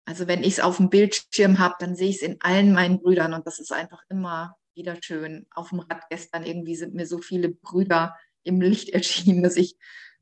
Also 0.05 0.27
wenn 0.27 0.41
ich 0.41 0.53
es 0.53 0.59
auf 0.59 0.77
dem 0.77 0.89
Bildschirm 0.89 1.59
habe, 1.59 1.75
dann 1.79 1.95
sehe 1.95 2.09
ich 2.09 2.17
es 2.17 2.21
in 2.23 2.37
allen 2.41 2.73
meinen 2.73 2.99
Brüdern 2.99 3.33
und 3.33 3.45
das 3.45 3.59
ist 3.59 3.71
einfach 3.71 4.01
immer 4.09 4.57
wieder 4.77 4.97
schön. 5.01 5.45
Auf 5.51 5.69
dem 5.69 5.79
Rad 5.79 6.03
gestern 6.09 6.43
irgendwie 6.43 6.75
sind 6.75 6.93
mir 6.93 7.05
so 7.05 7.19
viele 7.19 7.49
Brüder 7.49 8.15
im 8.43 8.61
Licht 8.61 8.89
erschienen, 8.89 9.43
dass 9.43 9.57
ich 9.57 9.77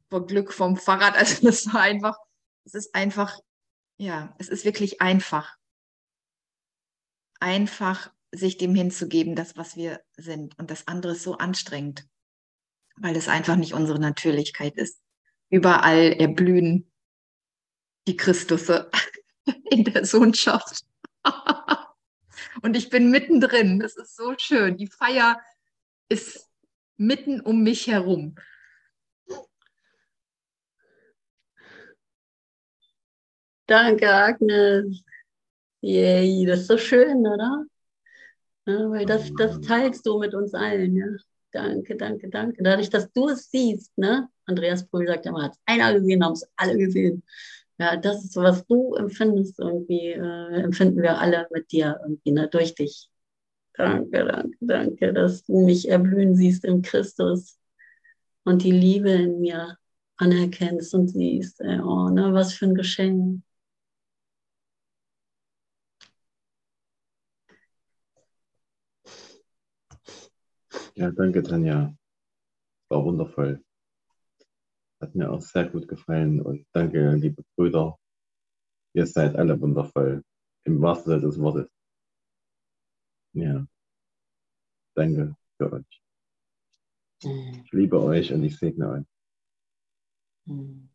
vor 0.10 0.26
Glück 0.26 0.54
vom 0.54 0.78
Fahrrad, 0.78 1.16
also 1.18 1.46
das 1.46 1.72
war 1.74 1.82
einfach, 1.82 2.18
es 2.66 2.74
ist 2.74 2.96
einfach, 2.96 3.40
ja, 3.98 4.36
es 4.40 4.50
ist 4.50 4.66
wirklich 4.66 5.02
einfach. 5.02 5.56
Einfach 7.40 8.12
sich 8.32 8.58
dem 8.58 8.76
hinzugeben, 8.76 9.36
das, 9.36 9.56
was 9.56 9.76
wir 9.76 10.02
sind. 10.18 10.58
Und 10.58 10.72
das 10.72 10.88
andere 10.88 11.14
ist 11.14 11.24
so 11.24 11.38
anstrengend, 11.38 12.08
weil 12.98 13.16
es 13.16 13.28
einfach 13.28 13.56
nicht 13.56 13.74
unsere 13.74 14.00
Natürlichkeit 14.00 14.76
ist. 14.78 15.00
Überall 15.50 16.14
erblühen 16.14 16.92
die 18.08 18.18
Christusse 18.18 18.90
in 19.70 19.84
der 19.84 20.06
Sohnschaft. 20.06 20.86
Und 22.62 22.76
ich 22.78 22.90
bin 22.90 23.12
mittendrin. 23.12 23.80
Das 23.80 23.96
ist 23.96 24.16
so 24.16 24.34
schön. 24.38 24.78
Die 24.78 24.88
Feier 24.88 25.42
ist 26.10 26.50
mitten 26.98 27.42
um 27.42 27.64
mich 27.64 27.88
herum. 27.88 28.36
Danke, 33.68 34.14
Agnes. 34.14 35.04
Yay, 35.82 36.46
das 36.46 36.62
ist 36.62 36.68
so 36.68 36.78
schön, 36.78 37.26
oder? 37.26 37.66
Ja, 38.68 38.90
weil 38.90 39.06
das, 39.06 39.32
das 39.38 39.60
teilst 39.62 40.06
du 40.06 40.20
mit 40.20 40.34
uns 40.34 40.54
allen. 40.54 40.96
Ja? 40.96 41.06
Danke, 41.52 41.96
danke, 41.96 42.30
danke. 42.30 42.62
Dadurch, 42.64 42.90
dass 42.90 43.12
du 43.12 43.30
es 43.30 43.50
siehst, 43.50 43.98
ne? 43.98 44.28
Andreas 44.46 44.88
Pohl 44.88 45.08
sagt 45.08 45.26
immer, 45.26 45.44
hat 45.44 45.54
es 45.54 45.62
einer 45.66 45.94
gesehen, 45.94 46.24
haben 46.24 46.34
es 46.34 46.48
alle 46.56 46.78
gesehen. 46.78 47.24
Ja, 47.78 47.98
das 47.98 48.24
ist, 48.24 48.36
was 48.38 48.66
du 48.68 48.96
empfindest, 48.96 49.60
irgendwie 49.60 50.12
äh, 50.12 50.62
empfinden 50.62 51.02
wir 51.02 51.20
alle 51.20 51.48
mit 51.52 51.72
dir 51.72 52.00
irgendwie, 52.04 52.32
ne? 52.32 52.48
durch 52.48 52.74
dich. 52.76 53.10
Danke, 53.74 54.24
danke, 54.26 54.58
danke, 54.62 55.14
dass 55.14 55.44
du 55.44 55.66
mich 55.66 55.90
erblühen 55.90 56.36
siehst 56.36 56.64
in 56.64 56.82
Christus 56.82 57.60
und 58.46 58.64
die 58.64 58.72
Liebe 58.72 59.10
in 59.10 59.42
mir 59.42 59.78
anerkennst 60.18 60.94
und 60.94 61.10
siehst. 61.10 61.60
Ey, 61.62 61.80
oh, 61.82 62.10
ne? 62.10 62.34
Was 62.34 62.54
für 62.54 62.66
ein 62.68 62.76
Geschenk. 62.76 63.42
Ja, 70.96 71.12
danke, 71.12 71.44
Tanja. 71.44 71.94
War 72.90 73.04
wundervoll. 73.04 73.62
Hat 75.02 75.14
mir 75.14 75.32
auch 75.32 75.42
sehr 75.42 75.70
gut 75.70 75.88
gefallen 75.88 76.42
und 76.42 76.66
danke, 76.72 77.14
liebe 77.16 77.44
Brüder. 77.56 77.98
Ihr 78.94 79.06
seid 79.06 79.36
alle 79.36 79.60
wundervoll. 79.60 80.24
Im 80.64 80.82
wahrsten 80.82 81.12
Sinne 81.12 81.22
des 81.28 81.40
Wortes. 81.40 81.70
Ja. 83.34 83.68
Danke 84.96 85.36
für 85.58 85.74
euch. 85.74 86.02
Mhm. 87.24 87.64
Ich 87.66 87.72
liebe 87.72 88.02
euch 88.02 88.32
und 88.34 88.44
ich 88.44 88.58
segne 88.58 88.90
euch. 88.90 89.06
Mhm. 90.46 90.90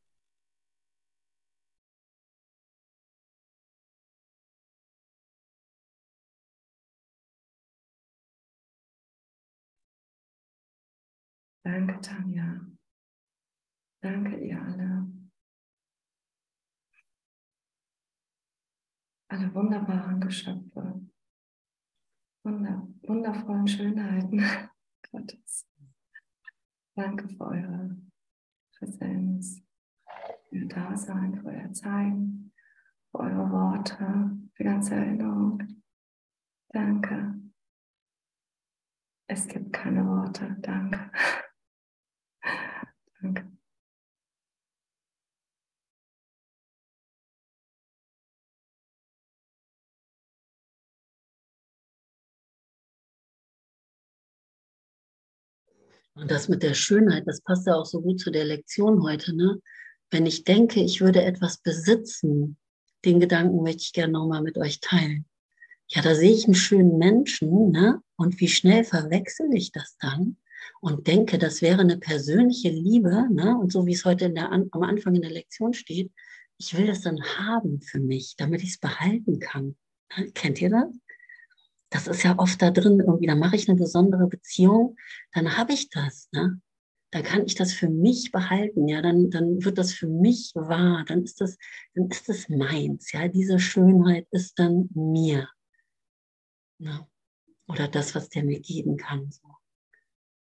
Danke, 11.63 12.01
Tanja. 12.01 12.70
Danke 14.03 14.37
ihr 14.39 14.61
alle. 14.61 15.07
Alle 19.29 19.55
wunderbaren 19.55 20.21
Geschöpfe. 20.21 21.07
Wunder, 22.43 22.89
wundervollen 23.03 23.69
Schönheiten 23.69 24.43
Gottes. 25.13 25.69
Danke 26.97 27.29
für 27.29 27.45
eure 27.45 27.97
Präsenz, 28.77 29.63
für 30.49 30.57
euer 30.57 30.69
Dasein, 30.69 31.39
für 31.39 31.47
euer 31.49 31.73
Zeigen, 31.73 32.53
für 33.11 33.21
eure 33.21 33.51
Worte, 33.51 33.97
für 34.55 34.63
die 34.63 34.65
ganze 34.65 34.95
Erinnerung. 34.95 35.63
Danke. 36.71 37.41
Es 39.29 39.47
gibt 39.47 39.73
keine 39.73 40.07
Worte. 40.07 40.57
Danke. 40.61 41.13
Danke. 43.21 43.60
Und 56.15 56.31
das 56.31 56.49
mit 56.49 56.63
der 56.63 56.75
Schönheit, 56.75 57.27
das 57.27 57.41
passt 57.41 57.67
ja 57.67 57.77
auch 57.77 57.87
so 57.87 58.01
gut 58.01 58.21
zu 58.21 58.31
der 58.31 58.45
Lektion 58.45 59.03
heute, 59.03 59.35
ne? 59.35 59.61
wenn 60.11 60.27
ich 60.27 60.45
denke, 60.45 60.81
ich 60.81 61.01
würde 61.01 61.23
etwas 61.23 61.59
besitzen, 61.59 62.57
den 63.05 63.21
Gedanken 63.21 63.63
möchte 63.63 63.83
ich 63.83 63.93
gerne 63.93 64.13
nochmal 64.13 64.43
mit 64.43 64.59
euch 64.59 64.81
teilen. 64.81 65.25
Ja, 65.89 66.03
da 66.03 66.15
sehe 66.15 66.33
ich 66.33 66.45
einen 66.45 66.55
schönen 66.55 66.99
Menschen, 66.99 67.71
ne? 67.71 68.01
Und 68.17 68.39
wie 68.41 68.49
schnell 68.49 68.85
verwechsel 68.85 69.49
ich 69.55 69.73
das 69.73 69.97
dann 69.99 70.37
und 70.81 71.07
denke, 71.07 71.39
das 71.39 71.63
wäre 71.63 71.81
eine 71.81 71.97
persönliche 71.97 72.69
Liebe, 72.69 73.27
ne? 73.33 73.57
Und 73.59 73.73
so 73.73 73.87
wie 73.87 73.95
es 73.95 74.05
heute 74.05 74.31
der, 74.31 74.53
am 74.53 74.83
Anfang 74.83 75.15
in 75.17 75.23
der 75.23 75.33
Lektion 75.33 75.73
steht, 75.73 76.13
ich 76.59 76.77
will 76.77 76.87
das 76.87 77.01
dann 77.01 77.23
haben 77.39 77.81
für 77.81 77.99
mich, 77.99 78.35
damit 78.37 78.63
ich 78.63 78.71
es 78.71 78.79
behalten 78.79 79.41
kann. 79.41 79.77
Kennt 80.35 80.61
ihr 80.61 80.71
das? 80.71 80.95
Das 81.91 82.07
ist 82.07 82.23
ja 82.23 82.39
oft 82.39 82.63
da 82.63 82.71
drin 82.71 83.01
irgendwie, 83.01 83.27
da 83.27 83.35
mache 83.35 83.57
ich 83.57 83.69
eine 83.69 83.79
besondere 83.79 84.27
Beziehung, 84.29 84.97
dann 85.33 85.57
habe 85.57 85.73
ich 85.73 85.91
das, 85.91 86.29
ne? 86.33 86.61
Dann 87.13 87.25
kann 87.25 87.45
ich 87.45 87.57
das 87.57 87.73
für 87.73 87.89
mich 87.89 88.31
behalten, 88.31 88.87
ja, 88.87 89.03
dann, 89.03 89.31
dann 89.31 89.65
wird 89.65 89.79
das 89.79 89.93
für 89.93 90.07
mich 90.07 90.53
wahr, 90.55 91.05
dann 91.09 91.25
ist 91.25 91.41
das, 91.41 91.59
dann 91.95 92.09
ist 92.09 92.29
das 92.29 92.49
meins, 92.49 93.11
ja, 93.11 93.27
diese 93.27 93.59
Schönheit 93.59 94.29
ist 94.31 94.59
dann 94.61 94.89
mir. 94.95 95.49
Ne? 96.79 97.07
Oder 97.67 97.89
das, 97.89 98.15
was 98.15 98.29
der 98.29 98.45
mir 98.45 98.61
geben 98.61 98.97
kann. 98.97 99.31
So. 99.31 99.43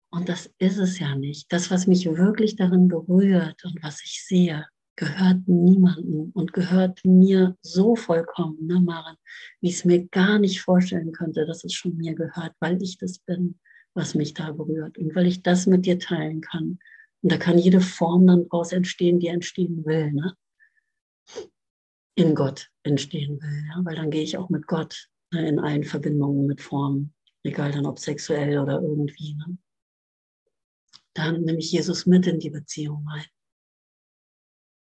Und 0.10 0.30
das 0.30 0.54
ist 0.58 0.78
es 0.78 1.00
ja 1.00 1.16
nicht. 1.16 1.52
Das, 1.52 1.70
was 1.70 1.88
mich 1.88 2.06
wirklich 2.06 2.56
darin 2.56 2.88
berührt 2.88 3.64
und 3.66 3.82
was 3.84 4.02
ich 4.04 4.24
sehe, 4.26 4.66
gehört 4.96 5.48
niemandem 5.48 6.32
und 6.34 6.54
gehört 6.54 7.04
mir 7.04 7.58
so 7.62 7.96
vollkommen, 7.96 8.66
ne, 8.68 8.80
Maren, 8.80 9.18
wie 9.62 9.70
ich 9.70 9.76
es 9.76 9.86
mir 9.86 10.08
gar 10.08 10.40
nicht 10.40 10.62
vorstellen 10.62 11.12
könnte, 11.12 11.46
dass 11.46 11.64
es 11.64 11.74
schon 11.74 11.98
mir 11.98 12.14
gehört, 12.14 12.54
weil 12.60 12.82
ich 12.82 12.98
das 12.98 13.20
bin, 13.20 13.60
was 13.94 14.16
mich 14.16 14.34
da 14.34 14.52
berührt 14.52 14.98
und 14.98 15.16
weil 15.16 15.28
ich 15.28 15.42
das 15.42 15.66
mit 15.66 15.86
dir 15.86 16.00
teilen 16.00 16.42
kann. 16.42 16.80
Und 17.22 17.32
da 17.32 17.38
kann 17.38 17.58
jede 17.58 17.82
Form 17.82 18.28
dann 18.28 18.44
daraus 18.44 18.72
entstehen, 18.72 19.20
die 19.20 19.28
entstehen 19.28 19.86
will, 19.86 20.12
ne? 20.12 20.36
in 22.16 22.36
Gott 22.36 22.70
entstehen 22.84 23.42
will, 23.42 23.66
ja? 23.70 23.84
weil 23.84 23.96
dann 23.96 24.12
gehe 24.12 24.24
ich 24.24 24.38
auch 24.38 24.50
mit 24.50 24.68
Gott 24.68 25.10
ne, 25.32 25.48
in 25.48 25.60
allen 25.60 25.84
Verbindungen 25.84 26.46
mit 26.46 26.62
Formen, 26.62 27.14
egal 27.44 27.72
dann 27.72 27.86
ob 27.86 27.98
sexuell 27.98 28.60
oder 28.60 28.82
irgendwie. 28.82 29.36
Ne? 29.36 29.58
Dann 31.16 31.42
nehme 31.42 31.60
ich 31.60 31.72
Jesus 31.72 32.06
mit 32.06 32.28
in 32.28 32.40
die 32.40 32.50
Beziehung 32.50 33.08
rein. 33.08 33.26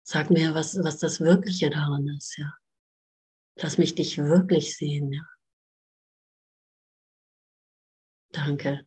Sag 0.04 0.30
mir, 0.30 0.54
was, 0.54 0.76
was 0.82 0.98
das 0.98 1.20
Wirkliche 1.20 1.70
daran 1.70 2.08
ist, 2.08 2.36
ja. 2.38 2.52
Lass 3.56 3.78
mich 3.78 3.94
dich 3.94 4.18
wirklich 4.18 4.76
sehen, 4.76 5.12
ja. 5.12 5.22
Danke. 8.32 8.86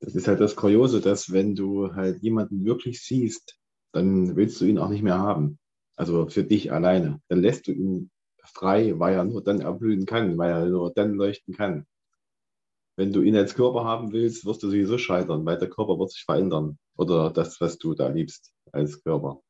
Das 0.00 0.16
ist 0.16 0.26
halt 0.26 0.40
das 0.40 0.56
Kuriose, 0.56 1.00
dass 1.00 1.32
wenn 1.32 1.54
du 1.54 1.94
halt 1.94 2.22
jemanden 2.22 2.64
wirklich 2.64 3.00
siehst, 3.02 3.56
dann 3.92 4.34
willst 4.34 4.60
du 4.60 4.64
ihn 4.64 4.78
auch 4.78 4.88
nicht 4.88 5.02
mehr 5.02 5.18
haben. 5.18 5.58
Also 5.96 6.28
für 6.28 6.42
dich 6.42 6.72
alleine. 6.72 7.20
Dann 7.28 7.40
lässt 7.40 7.68
du 7.68 7.72
ihn 7.72 8.10
frei, 8.42 8.98
weil 8.98 9.14
er 9.14 9.24
nur 9.24 9.44
dann 9.44 9.60
erblühen 9.60 10.04
kann, 10.04 10.36
weil 10.38 10.50
er 10.50 10.66
nur 10.66 10.92
dann 10.92 11.14
leuchten 11.14 11.54
kann. 11.54 11.86
Wenn 12.96 13.12
du 13.12 13.22
ihn 13.22 13.36
als 13.36 13.54
Körper 13.54 13.84
haben 13.84 14.12
willst, 14.12 14.44
wirst 14.44 14.62
du 14.62 14.68
sowieso 14.68 14.98
scheitern, 14.98 15.44
weil 15.46 15.58
der 15.58 15.68
Körper 15.70 15.98
wird 15.98 16.10
sich 16.10 16.24
verändern. 16.24 16.78
Oder 16.96 17.30
das, 17.30 17.60
was 17.60 17.78
du 17.78 17.94
da 17.94 18.08
liebst 18.08 18.52
als 18.72 19.02
Körper. 19.02 19.40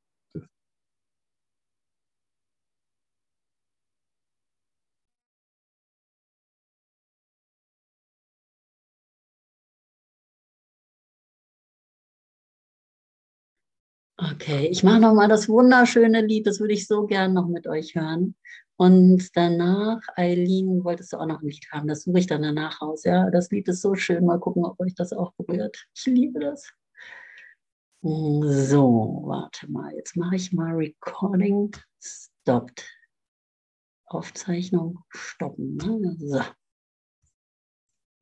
Okay, 14.19 14.69
ich 14.69 14.85
mache 14.85 15.01
nochmal 15.01 15.29
das 15.29 15.49
wunderschöne 15.49 16.21
Lied, 16.25 16.47
das 16.47 16.61
würde 16.61 16.75
ich 16.75 16.87
so 16.87 17.07
gern 17.07 17.33
noch 17.33 17.49
mit 17.49 17.67
euch 17.67 17.95
hören. 17.97 18.37
Und 18.83 19.37
danach, 19.37 20.01
Eileen, 20.17 20.83
wolltest 20.83 21.13
du 21.13 21.19
auch 21.19 21.27
noch 21.27 21.41
ein 21.41 21.47
Lied 21.47 21.69
haben, 21.71 21.87
das 21.87 22.03
suche 22.03 22.19
ich 22.19 22.27
dann 22.27 22.43
danach 22.43 22.81
aus. 22.81 23.05
Ja, 23.05 23.31
das 23.31 23.49
Lied 23.53 23.69
ist 23.69 23.81
so 23.81 23.95
schön, 23.95 24.27
mal 24.27 24.41
gucken, 24.41 24.65
ob 24.65 24.81
euch 24.81 24.93
das 24.97 25.13
auch 25.13 25.33
berührt. 25.35 25.87
Ich 25.95 26.07
liebe 26.07 26.41
das. 26.41 26.69
So, 28.03 29.23
warte 29.25 29.71
mal, 29.71 29.95
jetzt 29.95 30.17
mache 30.17 30.35
ich 30.35 30.53
mal 30.53 30.73
Recording 30.73 31.71
Stopped. 32.01 32.85
Aufzeichnung 34.07 34.99
stoppen. 35.11 35.77
Ne? 35.77 36.17
So. 36.19 36.41